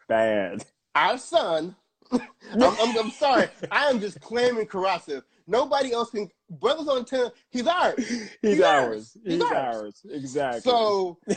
bad. 0.07 0.65
Our 0.95 1.17
son, 1.17 1.75
I'm, 2.11 2.21
I'm, 2.61 2.97
I'm, 2.97 3.11
sorry, 3.11 3.47
I 3.71 3.89
am 3.89 3.99
just 3.99 4.21
claiming 4.21 4.67
Karatsev. 4.67 5.23
Nobody 5.47 5.91
else 5.91 6.11
can. 6.11 6.29
Brothers 6.49 6.87
on 6.87 7.03
ten, 7.05 7.31
he's 7.49 7.65
ours. 7.65 7.95
He's, 7.97 8.29
he's 8.41 8.61
ours. 8.61 8.63
ours. 8.63 9.17
He's, 9.23 9.33
he's 9.33 9.41
ours. 9.41 9.53
ours. 9.53 10.05
Exactly. 10.11 10.61
So 10.61 11.17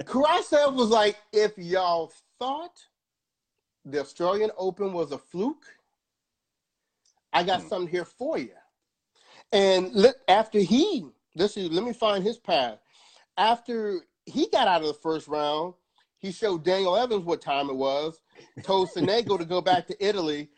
Karatsev 0.00 0.74
was 0.74 0.88
like, 0.88 1.16
if 1.32 1.56
y'all 1.56 2.12
thought 2.38 2.76
the 3.84 4.00
Australian 4.00 4.50
Open 4.58 4.92
was 4.92 5.12
a 5.12 5.18
fluke, 5.18 5.64
I 7.32 7.44
got 7.44 7.62
hmm. 7.62 7.68
something 7.68 7.88
here 7.88 8.04
for 8.04 8.38
you. 8.38 8.50
And 9.52 9.92
let, 9.92 10.16
after 10.28 10.58
he, 10.58 11.06
this 11.34 11.56
is, 11.56 11.70
let 11.70 11.84
me 11.84 11.92
find 11.92 12.24
his 12.24 12.38
path. 12.38 12.78
After 13.36 14.00
he 14.26 14.48
got 14.50 14.68
out 14.68 14.80
of 14.82 14.88
the 14.88 14.94
first 14.94 15.28
round, 15.28 15.74
he 16.18 16.30
showed 16.30 16.64
Daniel 16.64 16.96
Evans 16.96 17.24
what 17.24 17.42
time 17.42 17.68
it 17.68 17.74
was, 17.74 18.20
told 18.62 18.88
Sonego 18.90 19.36
to 19.36 19.44
go 19.44 19.60
back 19.60 19.86
to 19.88 20.06
Italy, 20.06 20.48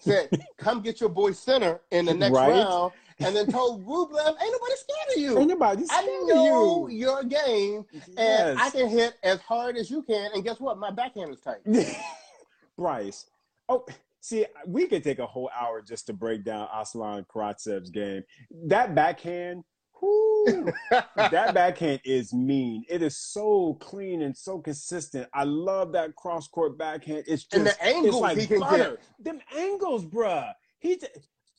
said, 0.00 0.28
come 0.58 0.82
get 0.82 1.00
your 1.00 1.08
boy 1.08 1.30
Sinner 1.30 1.80
in 1.92 2.06
the 2.06 2.14
next 2.14 2.32
right? 2.32 2.50
round, 2.50 2.92
and 3.20 3.34
then 3.34 3.46
told 3.46 3.86
Rublev, 3.86 4.34
ain't 4.42 4.52
nobody 4.52 4.74
scared 4.74 5.16
of 5.16 5.22
you. 5.22 5.38
Ain't 5.38 5.48
nobody 5.48 5.86
scared 5.86 6.04
I 6.04 6.24
know 6.26 6.88
you. 6.88 6.96
your 6.96 7.22
game, 7.22 7.86
yes. 7.92 8.08
and 8.18 8.58
I 8.58 8.70
can 8.70 8.88
hit 8.88 9.14
as 9.22 9.40
hard 9.40 9.76
as 9.76 9.90
you 9.90 10.02
can, 10.02 10.32
and 10.34 10.42
guess 10.42 10.58
what? 10.58 10.76
My 10.76 10.90
backhand 10.90 11.30
is 11.30 11.40
tight. 11.40 11.60
Bryce, 12.76 13.26
oh, 13.68 13.86
See, 14.26 14.44
we 14.66 14.88
could 14.88 15.04
take 15.04 15.20
a 15.20 15.26
whole 15.26 15.48
hour 15.56 15.80
just 15.80 16.08
to 16.08 16.12
break 16.12 16.42
down 16.42 16.66
Aslan 16.74 17.24
Karatsev's 17.32 17.90
game. 17.90 18.24
That 18.66 18.92
backhand, 18.92 19.62
that 20.90 21.54
backhand 21.54 22.00
is 22.04 22.34
mean. 22.34 22.84
It 22.88 23.02
is 23.02 23.16
so 23.16 23.74
clean 23.74 24.22
and 24.22 24.36
so 24.36 24.58
consistent. 24.58 25.28
I 25.32 25.44
love 25.44 25.92
that 25.92 26.16
cross 26.16 26.48
court 26.48 26.76
backhand. 26.76 27.22
It's 27.28 27.44
just 27.44 27.54
and 27.54 27.66
the 27.68 27.80
angles 27.80 28.16
it's 28.16 28.20
like 28.20 28.38
he 28.38 28.46
can 28.48 28.58
butter. 28.58 28.98
get. 28.98 29.24
Them 29.24 29.40
angles, 29.56 30.04
bruh. 30.04 30.52
He, 30.80 30.98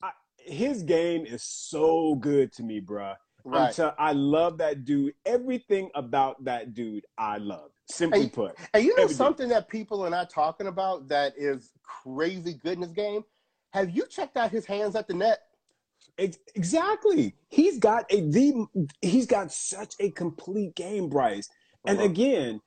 I, 0.04 0.12
his 0.38 0.84
game 0.84 1.26
is 1.26 1.44
so 1.44 2.16
good 2.16 2.52
to 2.52 2.64
me, 2.64 2.82
bruh. 2.82 3.16
Right. 3.48 3.80
I 3.98 4.12
love 4.12 4.58
that 4.58 4.84
dude. 4.84 5.14
Everything 5.26 5.90
about 5.96 6.44
that 6.44 6.74
dude, 6.74 7.06
I 7.18 7.38
love. 7.38 7.72
Simply 7.90 8.24
Hey, 8.24 8.30
put, 8.30 8.56
And 8.74 8.84
you 8.84 8.96
know 8.96 9.04
Everything. 9.04 9.18
something 9.26 9.50
that 9.50 9.70
people 9.70 10.06
are 10.06 10.10
not 10.10 10.30
talking 10.30 10.68
about 10.68 11.08
that 11.08 11.34
is 11.38 11.72
crazy 11.84 12.54
good 12.54 12.74
in 12.74 12.82
this 12.82 12.92
game? 12.92 13.24
Have 13.72 13.90
you 13.90 14.06
checked 14.08 14.36
out 14.38 14.52
his 14.52 14.66
hands 14.66 14.96
at 14.96 15.08
the 15.08 15.14
net? 15.14 15.40
Exactly. 16.18 17.36
He's 17.50 17.80
got 17.80 18.06
a 18.12 18.22
the 18.30 18.66
he's 19.02 19.26
got 19.26 19.52
such 19.52 19.94
a 20.00 20.12
complete 20.12 20.76
game, 20.76 21.10
Bryce. 21.10 21.48
And 21.86 22.00
Uh-huh. 22.00 22.10
again, 22.10 22.62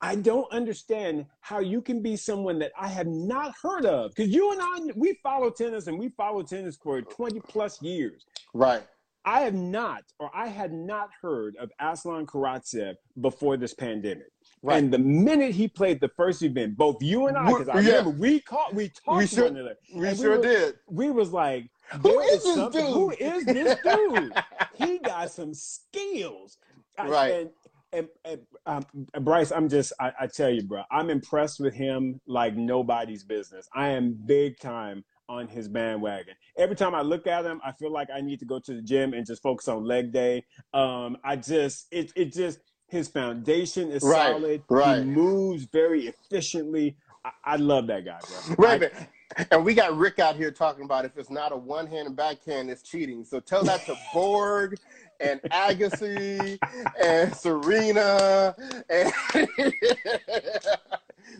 I 0.00 0.16
don't 0.16 0.50
understand 0.52 1.26
how 1.40 1.60
you 1.60 1.80
can 1.80 2.02
be 2.02 2.16
someone 2.16 2.58
that 2.58 2.72
I 2.76 2.88
have 2.88 3.06
not 3.06 3.54
heard 3.62 3.86
of. 3.86 4.10
Because 4.14 4.32
you 4.32 4.50
and 4.52 4.60
I, 4.60 4.92
we 4.96 5.14
follow 5.22 5.48
tennis 5.50 5.86
and 5.86 5.98
we 5.98 6.08
follow 6.10 6.42
tennis 6.42 6.76
for 6.76 7.00
20 7.00 7.40
plus 7.40 7.80
years. 7.80 8.26
Right. 8.52 8.82
I 9.24 9.40
have 9.42 9.54
not, 9.54 10.02
or 10.18 10.30
I 10.34 10.48
had 10.48 10.72
not 10.72 11.10
heard 11.20 11.54
of 11.56 11.70
Aslan 11.80 12.26
Karatsev 12.26 12.94
before 13.20 13.56
this 13.56 13.72
pandemic. 13.74 14.26
Right. 14.62 14.82
And 14.82 14.92
the 14.92 14.98
minute 14.98 15.52
he 15.52 15.68
played 15.68 16.00
the 16.00 16.10
first 16.16 16.42
event, 16.42 16.76
both 16.76 16.96
you 17.02 17.26
and 17.28 17.36
I, 17.36 17.46
because 17.46 17.68
I 17.68 17.76
We- 17.76 17.82
yeah. 17.82 17.90
remember 17.98 18.10
we 18.20 18.40
caught, 18.40 18.74
we 18.74 18.88
talked 18.88 19.18
We 19.18 19.26
to 19.26 19.34
sure- 19.34 19.44
one 19.44 19.56
another. 19.56 19.76
We 19.94 20.14
sure 20.16 20.36
were- 20.38 20.42
did. 20.42 20.74
We 20.88 21.10
was 21.10 21.32
like, 21.32 21.70
who 21.92 21.98
there 22.02 22.34
is 22.34 22.42
this 22.44 22.56
dude? 22.72 22.74
Who 22.94 23.10
is 23.10 23.44
this 23.44 23.78
dude? 23.84 24.32
he 24.74 24.98
got 24.98 25.30
some 25.30 25.54
skills. 25.54 26.58
Right. 26.98 27.32
And, 27.34 27.50
and, 27.92 28.08
and 28.24 28.40
um, 28.66 28.84
Bryce, 29.24 29.52
I'm 29.52 29.68
just, 29.68 29.92
I, 30.00 30.12
I 30.22 30.26
tell 30.26 30.48
you, 30.50 30.62
bro, 30.62 30.82
I'm 30.90 31.10
impressed 31.10 31.60
with 31.60 31.74
him 31.74 32.20
like 32.26 32.56
nobody's 32.56 33.22
business. 33.24 33.68
I 33.74 33.88
am 33.90 34.18
big 34.26 34.58
time 34.58 35.04
on 35.28 35.48
his 35.48 35.68
bandwagon. 35.68 36.34
Every 36.56 36.76
time 36.76 36.94
I 36.94 37.02
look 37.02 37.26
at 37.26 37.44
him, 37.44 37.60
I 37.64 37.72
feel 37.72 37.92
like 37.92 38.08
I 38.14 38.20
need 38.20 38.38
to 38.40 38.44
go 38.44 38.58
to 38.58 38.74
the 38.74 38.82
gym 38.82 39.14
and 39.14 39.26
just 39.26 39.42
focus 39.42 39.68
on 39.68 39.84
leg 39.84 40.12
day. 40.12 40.44
Um, 40.74 41.16
I 41.24 41.36
just, 41.36 41.86
it, 41.90 42.12
it 42.16 42.32
just, 42.32 42.58
his 42.88 43.08
foundation 43.08 43.90
is 43.90 44.02
Right, 44.02 44.32
solid. 44.32 44.62
right. 44.68 44.98
He 44.98 45.04
moves 45.04 45.64
very 45.64 46.06
efficiently. 46.08 46.96
I, 47.24 47.30
I 47.44 47.56
love 47.56 47.86
that 47.86 48.04
guy, 48.04 48.18
bro. 48.56 48.68
Wait 48.68 48.90
I-. 48.94 49.46
And 49.50 49.64
we 49.64 49.72
got 49.72 49.96
Rick 49.96 50.18
out 50.18 50.36
here 50.36 50.50
talking 50.50 50.84
about 50.84 51.06
if 51.06 51.16
it's 51.16 51.30
not 51.30 51.52
a 51.52 51.56
one 51.56 51.86
hand 51.86 52.06
and 52.06 52.14
backhand, 52.14 52.68
it's 52.68 52.82
cheating. 52.82 53.24
So 53.24 53.40
tell 53.40 53.64
that 53.64 53.86
to 53.86 53.96
Borg 54.12 54.76
and 55.20 55.40
Agassi 55.50 56.58
and 57.02 57.34
Serena 57.34 58.54
and 58.90 59.10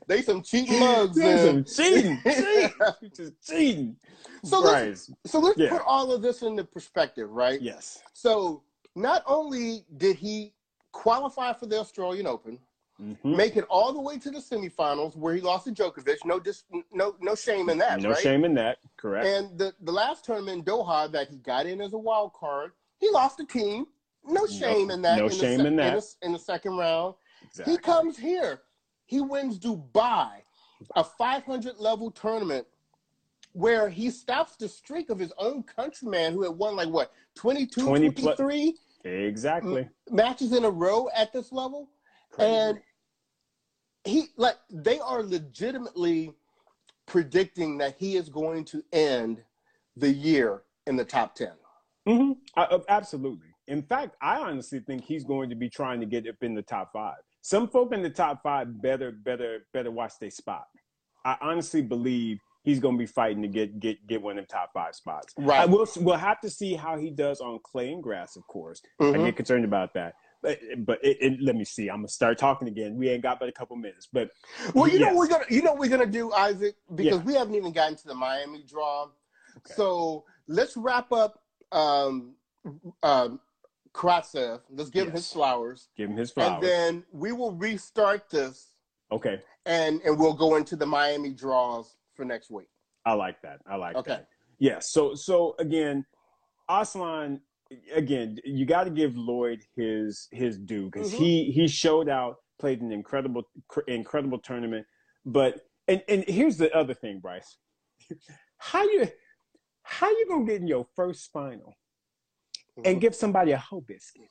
they 0.08 0.22
some 0.22 0.42
cheating 0.42 0.78
mugs. 0.78 1.16
Man. 1.16 1.64
some 1.66 1.84
cheating. 1.86 2.20
cheating. 2.24 2.70
Just 3.14 3.32
cheating. 3.46 3.96
So 4.44 4.60
let's, 4.60 5.10
so 5.26 5.38
let's 5.38 5.58
Yeah. 5.58 5.70
put 5.70 5.82
all 5.86 6.12
of 6.12 6.22
this 6.22 6.42
into 6.42 6.64
perspective, 6.64 7.30
right? 7.30 7.60
Yes. 7.60 8.02
So 8.12 8.62
not 8.96 9.22
only 9.26 9.84
did 9.96 10.16
he 10.16 10.54
qualify 10.92 11.52
for 11.52 11.66
the 11.66 11.78
Australian 11.78 12.26
Open, 12.26 12.58
Mhm. 13.00 13.36
make 13.36 13.56
it 13.56 13.64
all 13.70 13.92
the 13.92 14.00
way 14.00 14.18
to 14.18 14.30
the 14.30 14.38
semifinals 14.38 15.16
where 15.16 15.34
he 15.34 15.40
lost 15.40 15.64
to 15.64 15.72
Djokovic, 15.72 16.18
no 16.24 16.38
dis, 16.38 16.64
no 16.92 17.16
no 17.20 17.34
shame 17.34 17.68
in 17.70 17.78
that, 17.78 18.00
No 18.00 18.10
right? 18.10 18.18
shame 18.18 18.44
in 18.44 18.54
that. 18.54 18.78
Correct. 18.96 19.26
And 19.26 19.58
the, 19.58 19.74
the 19.80 19.90
last 19.90 20.24
tournament 20.24 20.58
in 20.58 20.64
Doha 20.64 21.10
that 21.10 21.28
he 21.28 21.36
got 21.38 21.66
in 21.66 21.80
as 21.80 21.94
a 21.94 21.98
wild 21.98 22.32
card, 22.34 22.72
he 23.00 23.10
lost 23.10 23.38
the 23.38 23.46
team. 23.46 23.86
No 24.24 24.46
shame 24.46 24.90
in 24.90 25.02
that. 25.02 25.18
no 25.18 25.28
the 25.28 25.34
shame 25.34 25.60
se- 25.60 25.66
in 25.66 25.76
that. 25.76 25.94
the, 26.00 26.26
in 26.26 26.32
the 26.32 26.38
second 26.38 26.76
round. 26.76 27.14
exactly. 27.42 27.72
He 27.72 27.78
comes 27.78 28.16
here. 28.18 28.60
He 29.12 29.20
wins 29.20 29.58
Dubai, 29.58 30.30
a 30.96 31.04
500 31.04 31.76
level 31.76 32.10
tournament 32.10 32.66
where 33.52 33.90
he 33.90 34.08
stops 34.08 34.56
the 34.56 34.66
streak 34.66 35.10
of 35.10 35.18
his 35.18 35.34
own 35.36 35.64
countryman 35.64 36.32
who 36.32 36.42
had 36.44 36.52
won 36.52 36.76
like 36.76 36.88
what, 36.88 37.12
22, 37.34 37.84
20 37.84 38.10
plus- 38.10 38.36
23 38.38 38.74
exactly. 39.04 39.86
matches 40.10 40.54
in 40.54 40.64
a 40.64 40.70
row 40.70 41.10
at 41.14 41.30
this 41.30 41.52
level. 41.52 41.90
Crazy. 42.30 42.50
And 42.50 42.80
he 44.04 44.28
like 44.38 44.56
they 44.70 44.98
are 44.98 45.22
legitimately 45.22 46.32
predicting 47.04 47.76
that 47.78 47.96
he 47.98 48.16
is 48.16 48.30
going 48.30 48.64
to 48.64 48.82
end 48.94 49.42
the 49.94 50.10
year 50.10 50.62
in 50.86 50.96
the 50.96 51.04
top 51.04 51.34
10. 51.34 51.52
Mhm. 52.08 52.38
Uh, 52.56 52.66
uh, 52.70 52.78
absolutely. 52.88 53.48
In 53.66 53.82
fact, 53.82 54.16
I 54.22 54.38
honestly 54.38 54.80
think 54.80 55.04
he's 55.04 55.22
going 55.22 55.50
to 55.50 55.54
be 55.54 55.68
trying 55.68 56.00
to 56.00 56.06
get 56.06 56.26
up 56.26 56.42
in 56.42 56.54
the 56.54 56.62
top 56.62 56.94
five. 56.94 57.18
Some 57.42 57.68
folk 57.68 57.92
in 57.92 58.02
the 58.02 58.10
top 58.10 58.42
five 58.42 58.80
better, 58.80 59.10
better, 59.10 59.66
better 59.72 59.90
watch 59.90 60.12
their 60.20 60.30
spot. 60.30 60.66
I 61.24 61.36
honestly 61.40 61.82
believe 61.82 62.38
he's 62.62 62.78
going 62.78 62.94
to 62.94 62.98
be 62.98 63.06
fighting 63.06 63.42
to 63.42 63.48
get 63.48 63.80
get 63.80 64.06
get 64.06 64.22
one 64.22 64.38
of 64.38 64.46
the 64.46 64.52
top 64.52 64.70
five 64.72 64.94
spots. 64.94 65.34
Right. 65.36 65.60
I 65.60 65.66
will. 65.66 65.86
We'll 65.96 66.16
have 66.16 66.40
to 66.40 66.50
see 66.50 66.74
how 66.74 66.96
he 66.98 67.10
does 67.10 67.40
on 67.40 67.58
clay 67.64 67.92
and 67.92 68.02
grass, 68.02 68.36
of 68.36 68.46
course. 68.46 68.80
I 69.00 69.04
Mhm. 69.04 69.24
get 69.26 69.36
concerned 69.36 69.64
about 69.64 69.92
that. 69.94 70.14
But, 70.40 70.58
but 70.78 71.04
it, 71.04 71.18
it, 71.20 71.40
let 71.40 71.54
me 71.54 71.64
see. 71.64 71.88
I'm 71.88 71.98
gonna 71.98 72.08
start 72.08 72.38
talking 72.38 72.66
again. 72.68 72.96
We 72.96 73.08
ain't 73.08 73.22
got 73.22 73.38
but 73.40 73.48
a 73.48 73.52
couple 73.52 73.76
minutes, 73.76 74.08
but 74.12 74.30
Well, 74.74 74.88
you 74.88 74.98
yes. 74.98 75.12
know 75.12 75.18
we're 75.18 75.28
gonna 75.28 75.44
you 75.48 75.62
know 75.62 75.72
what 75.72 75.80
we're 75.80 75.88
gonna 75.88 76.06
do, 76.06 76.32
Isaac, 76.32 76.76
because 76.94 77.18
Yeah. 77.18 77.24
we 77.24 77.34
haven't 77.34 77.54
even 77.54 77.72
gotten 77.72 77.96
to 77.96 78.06
the 78.08 78.14
Miami 78.14 78.64
draw. 78.64 79.04
Okay. 79.58 79.74
So 79.74 80.24
let's 80.46 80.76
wrap 80.76 81.12
up 81.12 81.40
um 81.72 82.34
um 83.02 83.40
Karatsev. 83.94 84.60
Let's 84.70 84.90
give 84.90 85.08
him 85.08 85.12
his 85.14 85.30
flowers. 85.32 85.88
give 85.96 86.10
him 86.10 86.16
his 86.16 86.30
flowers. 86.30 86.54
And 86.54 86.62
then 86.62 87.04
we 87.12 87.32
will 87.32 87.52
restart 87.52 88.30
this 88.30 88.68
okay, 89.10 89.40
and 89.66 90.00
and 90.02 90.18
we'll 90.18 90.32
go 90.34 90.56
into 90.56 90.76
the 90.76 90.86
Miami 90.86 91.30
draws 91.32 91.96
for 92.14 92.24
next 92.24 92.50
week. 92.50 92.68
I 93.04 93.12
like 93.14 93.42
that. 93.42 93.60
I 93.66 93.76
like 93.76 93.94
that. 93.94 93.98
Okay. 94.00 94.10
that. 94.10 94.28
Yeah. 94.58 94.78
So 94.80 95.14
so 95.14 95.54
again, 95.58 96.04
Aslan. 96.68 97.40
Again, 97.94 98.36
you 98.44 98.66
got 98.66 98.84
to 98.84 98.90
give 98.90 99.16
Lloyd 99.16 99.62
his 99.74 100.28
his 100.30 100.58
due 100.58 100.86
because 100.90 101.10
Mhm. 101.12 101.16
he 101.16 101.50
he 101.52 101.68
showed 101.68 102.06
out, 102.08 102.36
played 102.58 102.82
an 102.82 102.92
incredible 102.92 103.44
cr- 103.68 103.80
incredible 103.88 104.38
tournament. 104.38 104.86
But 105.24 105.66
and 105.88 106.02
and 106.06 106.22
here's 106.28 106.58
the 106.58 106.70
other 106.76 106.92
thing, 106.92 107.18
Bryce. 107.20 107.56
How 108.58 108.82
you 108.84 109.08
how 109.84 110.08
you 110.10 110.26
gonna 110.28 110.44
get 110.44 110.60
in 110.60 110.66
your 110.68 110.86
first 110.94 111.24
spinal 111.24 111.74
and 112.84 113.00
give 113.00 113.14
somebody 113.14 113.52
a 113.52 113.58
hoe 113.58 113.80
biscuit? 113.80 114.28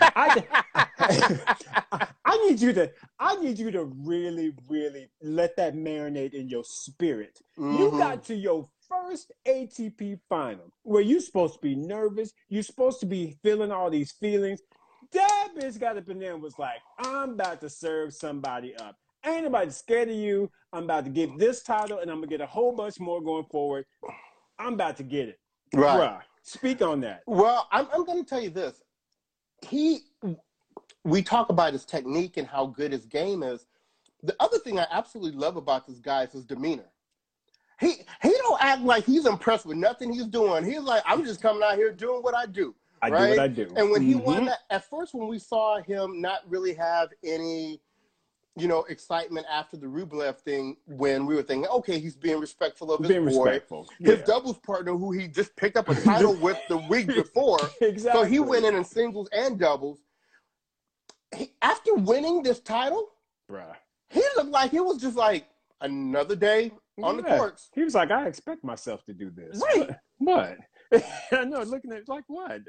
I, 0.00 0.44
I 2.24 2.48
need 2.48 2.60
you 2.60 2.72
to 2.74 2.90
I 3.18 3.36
need 3.36 3.58
you 3.58 3.70
to 3.70 3.84
really, 3.84 4.52
really 4.68 5.08
let 5.22 5.56
that 5.56 5.74
marinate 5.74 6.34
in 6.34 6.48
your 6.48 6.64
spirit. 6.64 7.38
You 7.56 7.88
Mhm. 7.90 7.98
got 7.98 8.24
to 8.24 8.34
your 8.34 8.68
first 8.88 9.32
ATP 9.46 10.18
final 10.28 10.72
where 10.82 11.02
you're 11.02 11.20
supposed 11.20 11.54
to 11.54 11.60
be 11.60 11.74
nervous, 11.74 12.32
you're 12.48 12.62
supposed 12.62 13.00
to 13.00 13.06
be 13.06 13.38
feeling 13.42 13.70
all 13.72 13.90
these 13.90 14.12
feelings. 14.12 14.60
That 15.12 15.50
bitch 15.56 15.78
got 15.78 15.96
up 15.96 16.08
in 16.08 16.18
there 16.18 16.32
and 16.34 16.42
was 16.42 16.58
like, 16.58 16.80
I'm 16.98 17.30
about 17.30 17.60
to 17.60 17.68
serve 17.70 18.12
somebody 18.14 18.74
up. 18.76 18.96
Ain't 19.24 19.44
nobody 19.44 19.70
scared 19.70 20.08
of 20.08 20.16
you. 20.16 20.50
I'm 20.72 20.84
about 20.84 21.04
to 21.04 21.10
get 21.10 21.38
this 21.38 21.62
title 21.62 21.98
and 22.00 22.10
I'm 22.10 22.18
gonna 22.18 22.26
get 22.26 22.40
a 22.40 22.46
whole 22.46 22.72
bunch 22.72 22.98
more 23.00 23.22
going 23.22 23.46
forward. 23.50 23.86
I'm 24.58 24.74
about 24.74 24.96
to 24.98 25.02
get 25.02 25.28
it. 25.28 25.38
right. 25.74 25.98
Bruh, 26.00 26.20
speak 26.44 26.80
on 26.82 27.00
that. 27.00 27.22
Well, 27.26 27.66
I'm, 27.72 27.88
I'm 27.92 28.04
going 28.04 28.22
to 28.22 28.28
tell 28.28 28.40
you 28.40 28.50
this. 28.50 28.82
He, 29.66 30.02
we 31.02 31.22
talk 31.22 31.48
about 31.48 31.72
his 31.72 31.84
technique 31.84 32.36
and 32.36 32.46
how 32.46 32.66
good 32.66 32.92
his 32.92 33.06
game 33.06 33.42
is. 33.42 33.66
The 34.22 34.36
other 34.38 34.58
thing 34.58 34.78
I 34.78 34.86
absolutely 34.90 35.38
love 35.38 35.56
about 35.56 35.86
this 35.86 35.98
guy 35.98 36.22
is 36.22 36.32
his 36.32 36.44
demeanor. 36.44 36.84
He 37.80 37.96
he 38.22 38.30
don't 38.30 38.62
act 38.62 38.82
like 38.82 39.04
he's 39.04 39.26
impressed 39.26 39.66
with 39.66 39.76
nothing 39.76 40.12
he's 40.12 40.26
doing. 40.26 40.64
He's 40.64 40.80
like, 40.80 41.02
I'm 41.04 41.24
just 41.24 41.42
coming 41.42 41.62
out 41.62 41.74
here 41.74 41.90
doing 41.92 42.22
what 42.22 42.34
I 42.34 42.46
do. 42.46 42.72
I 43.02 43.10
do 43.10 43.28
what 43.28 43.38
I 43.38 43.48
do. 43.48 43.74
And 43.76 43.90
when 43.90 44.00
he 44.00 44.14
Mhm. 44.14 44.22
won 44.22 44.44
that, 44.46 44.60
at 44.70 44.88
first 44.88 45.12
when 45.12 45.26
we 45.26 45.40
saw 45.40 45.82
him 45.82 46.20
not 46.20 46.48
really 46.48 46.72
have 46.74 47.12
any, 47.24 47.80
you 48.56 48.68
know, 48.68 48.84
excitement 48.84 49.46
after 49.50 49.76
the 49.76 49.86
Rublev 49.86 50.38
thing, 50.38 50.76
when 50.86 51.26
we 51.26 51.34
were 51.34 51.42
thinking, 51.42 51.68
okay, 51.70 51.98
he's 51.98 52.14
being 52.16 52.38
respectful 52.38 52.92
of 52.92 53.00
his 53.00 53.08
being 53.08 53.24
boy. 53.26 53.44
respectful. 53.44 53.88
His 53.98 54.20
Yeah. 54.20 54.24
doubles 54.26 54.58
partner, 54.58 54.92
who 54.96 55.10
he 55.12 55.26
just 55.26 55.56
picked 55.56 55.76
up 55.76 55.88
a 55.88 55.94
title 56.04 56.34
with 56.36 56.58
the 56.68 56.76
week 56.76 57.08
before, 57.08 57.58
exactly. 57.80 58.22
so 58.22 58.24
he 58.28 58.38
went 58.38 58.64
in 58.64 58.76
in 58.76 58.84
singles 58.84 59.28
and 59.32 59.58
doubles. 59.58 60.00
He, 61.34 61.52
after 61.62 61.94
winning 61.94 62.42
this 62.44 62.60
title, 62.60 63.08
Bruh. 63.50 63.74
he 64.08 64.22
looked 64.36 64.50
like 64.50 64.70
he 64.70 64.78
was 64.80 64.98
just 65.00 65.16
like 65.16 65.46
another 65.80 66.36
day 66.36 66.70
on 67.02 67.16
the 67.16 67.24
courts. 67.24 67.70
He 67.74 67.82
was 67.82 67.94
like, 67.96 68.12
I 68.12 68.28
expect 68.28 68.62
myself 68.62 69.04
to 69.06 69.12
do 69.12 69.30
this. 69.30 69.60
Right. 69.74 69.90
What? 70.18 70.56
I 71.32 71.44
know, 71.44 71.62
looking 71.64 71.90
at 71.92 71.98
it 71.98 72.08
like 72.08 72.22
what? 72.28 72.60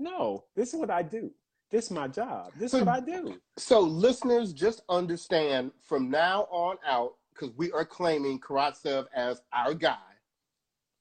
No, 0.00 0.44
this 0.56 0.74
is 0.74 0.80
what 0.80 0.90
I 0.90 1.02
do. 1.02 1.30
This 1.72 1.86
is 1.86 1.90
my 1.90 2.06
job. 2.06 2.52
This 2.54 2.72
is 2.74 2.80
So- 2.80 2.84
what 2.84 2.88
I 2.88 3.00
do. 3.00 3.40
So 3.56 3.80
listeners, 3.80 4.52
just 4.52 4.82
understand 4.90 5.72
from 5.80 6.10
now 6.10 6.42
on 6.50 6.76
out, 6.86 7.14
because 7.32 7.50
we 7.56 7.72
are 7.72 7.84
claiming 7.86 8.38
Karatsev 8.38 9.06
as 9.14 9.40
our 9.54 9.72
guy. 9.72 9.96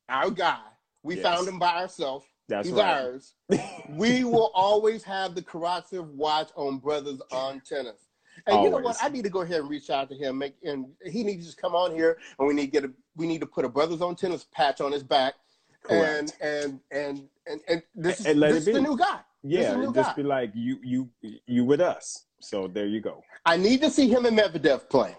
Our 0.08 0.32
guy. 0.32 0.64
We 1.04 1.16
Yes. 1.16 1.24
found 1.24 1.48
him 1.48 1.60
by 1.60 1.82
ourselves. 1.82 2.26
That's 2.48 2.68
He's 2.70 2.76
right. 2.78 3.02
ours. 3.04 3.36
we 3.90 4.24
will 4.24 4.50
always 4.54 5.04
have 5.04 5.36
the 5.36 5.42
Karatsev 5.42 6.06
watch 6.14 6.50
on 6.56 6.78
Brothers 6.80 7.22
on 7.32 7.62
Tennis. 7.62 8.08
And 8.48 8.64
you 8.64 8.70
know 8.70 8.78
what? 8.78 8.98
I 9.04 9.10
need 9.10 9.24
to 9.24 9.30
go 9.30 9.42
ahead 9.42 9.60
and 9.60 9.70
reach 9.70 9.90
out 9.90 10.08
to 10.10 10.16
him. 10.16 10.38
Make 10.38 10.56
and 10.64 10.96
he 11.06 11.24
needs 11.24 11.44
to 11.44 11.46
just 11.48 11.58
come 11.62 11.76
on 11.76 11.94
here, 11.94 12.18
and 12.40 12.48
we 12.48 12.54
need 12.54 12.68
to 12.68 12.72
get 12.72 12.86
a 12.86 12.94
we 13.18 13.28
need 13.28 13.42
to 13.42 13.46
put 13.46 13.66
a 13.66 13.70
Brothers 13.70 14.02
on 14.02 14.16
Tennis 14.16 14.46
patch 14.54 14.80
on 14.80 14.94
his 14.94 15.04
back, 15.04 15.36
and 15.90 16.30
Correct. 16.32 16.38
and 16.42 16.80
and 16.92 17.30
and 17.46 17.62
and 17.68 17.84
this 17.94 18.22
is, 18.22 18.26
And 18.28 18.40
let 18.40 18.54
this 18.54 18.68
it 18.68 18.72
is 18.72 18.76
the 18.78 18.82
new 18.82 18.98
guy. 18.98 19.20
This 19.44 19.54
is 19.54 19.64
Yeah, 19.66 19.72
the 19.72 19.78
new 19.78 19.86
and 19.86 19.96
just 19.96 20.10
guy. 20.16 20.22
be 20.22 20.24
like 20.28 20.52
you, 20.54 20.78
you, 20.84 21.10
you 21.48 21.66
with 21.66 21.82
us. 21.82 22.26
So 22.42 22.68
there 22.68 22.86
you 22.88 23.02
go. 23.02 23.22
I 23.46 23.58
need 23.58 23.82
to 23.82 23.90
see 23.90 24.08
him 24.08 24.26
and 24.26 24.38
Medvedev 24.38 24.90
play. 24.90 25.16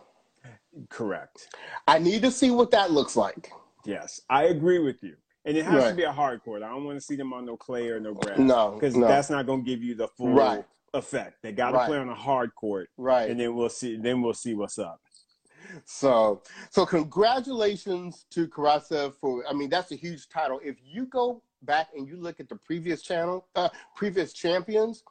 Correct. 0.88 1.48
I 1.86 1.98
need 1.98 2.22
to 2.22 2.30
see 2.30 2.50
what 2.50 2.70
that 2.70 2.90
looks 2.90 3.16
like. 3.16 3.50
Yes, 3.84 4.20
I 4.30 4.44
agree 4.44 4.78
with 4.78 5.02
you. 5.02 5.16
And 5.44 5.56
it 5.56 5.64
has 5.64 5.90
to 5.90 5.94
be 5.96 6.04
a 6.04 6.12
hard 6.12 6.40
court. 6.44 6.62
I 6.62 6.68
don't 6.68 6.84
want 6.84 6.98
to 6.98 7.04
see 7.04 7.16
them 7.16 7.32
on 7.32 7.44
no 7.44 7.56
clay 7.56 7.88
or 7.88 7.98
no 7.98 8.14
grass. 8.14 8.38
No, 8.38 8.72
because 8.74 8.96
no. 8.96 9.08
that's 9.08 9.28
not 9.28 9.44
going 9.46 9.64
to 9.64 9.68
give 9.68 9.82
you 9.82 9.96
the 9.96 10.06
full 10.16 10.32
Right. 10.32 10.64
effect. 10.94 11.42
They 11.42 11.50
got 11.50 11.72
to 11.72 11.78
Right. 11.78 11.86
play 11.88 11.98
on 11.98 12.08
a 12.08 12.14
hard 12.14 12.54
court, 12.54 12.88
Right. 12.96 13.28
and 13.28 13.40
then 13.40 13.56
we'll 13.56 13.68
see. 13.68 13.96
Then 13.96 14.22
we'll 14.22 14.34
see 14.34 14.54
what's 14.54 14.78
up. 14.78 15.00
So, 15.84 16.42
so 16.70 16.86
congratulations 16.86 18.24
to 18.30 18.46
Karatsev 18.46 19.14
for. 19.20 19.44
I 19.48 19.52
mean, 19.52 19.68
that's 19.68 19.90
a 19.90 19.96
huge 19.96 20.28
title. 20.28 20.60
If 20.62 20.76
you 20.84 21.06
go 21.06 21.42
back 21.62 21.88
and 21.96 22.06
you 22.06 22.16
look 22.16 22.40
at 22.40 22.48
the 22.48 22.56
previous 22.56 23.02
channel, 23.02 23.46
uh, 23.54 23.68
previous 23.94 24.32
champions, 24.32 25.04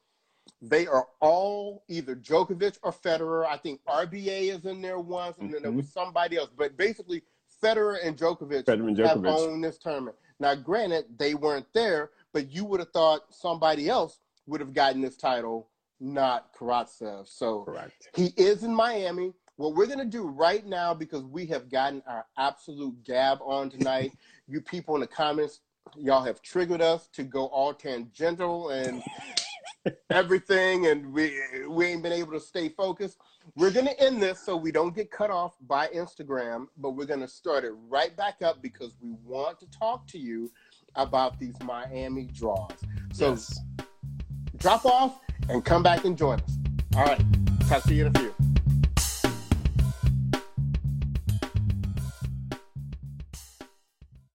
they 0.62 0.88
are 0.88 1.08
all 1.20 1.84
either 1.88 2.16
Djokovic 2.16 2.78
or 2.84 2.92
Federer. 2.92 3.46
I 3.46 3.58
think 3.58 3.82
RBA 3.88 4.56
is 4.56 4.66
in 4.66 4.82
there 4.82 5.00
once, 5.00 5.38
and 5.40 5.54
then 5.54 5.64
there 5.64 5.72
was 5.72 5.92
somebody 5.92 6.38
else. 6.38 6.50
But 6.56 6.78
basically, 6.78 7.24
Federer 7.64 7.98
and 8.04 8.18
Djokovic, 8.18 8.66
Federer 8.66 8.88
and 8.88 8.98
have 9.00 9.18
Djokovic. 9.18 9.38
owned 9.38 9.64
this 9.64 9.78
tournament. 9.78 10.16
Now, 10.40 10.56
granted, 10.56 11.06
they 11.18 11.36
weren't 11.36 11.68
there, 11.74 12.12
but 12.34 12.52
you 12.52 12.66
would 12.66 12.80
have 12.80 12.92
thought 12.92 13.22
somebody 13.30 13.90
else 13.90 14.20
would 14.48 14.60
have 14.60 14.74
gotten 14.74 15.02
this 15.02 15.16
title, 15.16 15.70
not 16.00 16.54
Karatsev. 16.56 17.28
So 17.28 17.64
Correct. 17.64 18.10
he 18.16 18.34
is 18.38 18.64
in 18.64 18.74
Miami. 18.74 19.34
What 19.58 19.76
we're 19.76 19.86
going 19.86 20.00
to 20.00 20.06
do 20.06 20.24
right 20.24 20.66
now, 20.66 20.94
because 20.96 21.24
we 21.24 21.46
have 21.48 21.70
gotten 21.70 22.02
our 22.08 22.26
absolute 22.38 23.04
gab 23.04 23.40
on 23.44 23.70
tonight, 23.70 24.12
you 24.48 24.62
people 24.62 24.96
in 24.96 25.02
the 25.02 25.08
comments, 25.08 25.60
y'all 25.98 26.24
have 26.24 26.42
triggered 26.42 26.82
us 26.82 27.08
to 27.14 27.24
go 27.24 27.46
all 27.46 27.74
tangential 27.74 28.70
and 28.70 29.04
everything, 30.10 30.88
and 30.88 31.12
we 31.12 31.40
we 31.68 31.88
ain't 31.88 32.04
been 32.04 32.14
able 32.14 32.34
to 32.34 32.40
stay 32.40 32.70
focused. 32.70 33.18
We're 33.56 33.72
going 33.72 33.88
to 33.88 34.00
end 34.00 34.22
this 34.22 34.40
so 34.40 34.56
we 34.56 34.72
don't 34.72 34.96
get 34.96 35.10
cut 35.10 35.30
off 35.32 35.56
by 35.68 35.88
Instagram, 35.88 36.68
but 36.78 36.92
we're 36.92 37.06
going 37.06 37.22
to 37.22 37.28
start 37.28 37.64
it 37.64 37.74
right 37.90 38.16
back 38.16 38.42
up 38.42 38.62
because 38.62 38.96
we 39.02 39.16
want 39.26 39.60
to 39.60 39.66
talk 39.72 40.06
to 40.08 40.20
you 40.20 40.52
about 40.96 41.40
these 41.40 41.56
Miami 41.64 42.26
draws. 42.26 42.72
So 43.14 43.32
yes. 43.32 43.60
drop 44.58 44.86
off 44.86 45.20
and 45.50 45.66
come 45.66 45.82
back 45.82 46.06
and 46.06 46.18
join 46.18 46.40
us. 46.40 46.58
All 46.96 47.06
right. 47.06 47.24
Talk 47.68 47.84
to 47.84 47.94
you 47.94 48.06
in 48.06 48.16
a 48.16 48.20
few. 48.20 48.41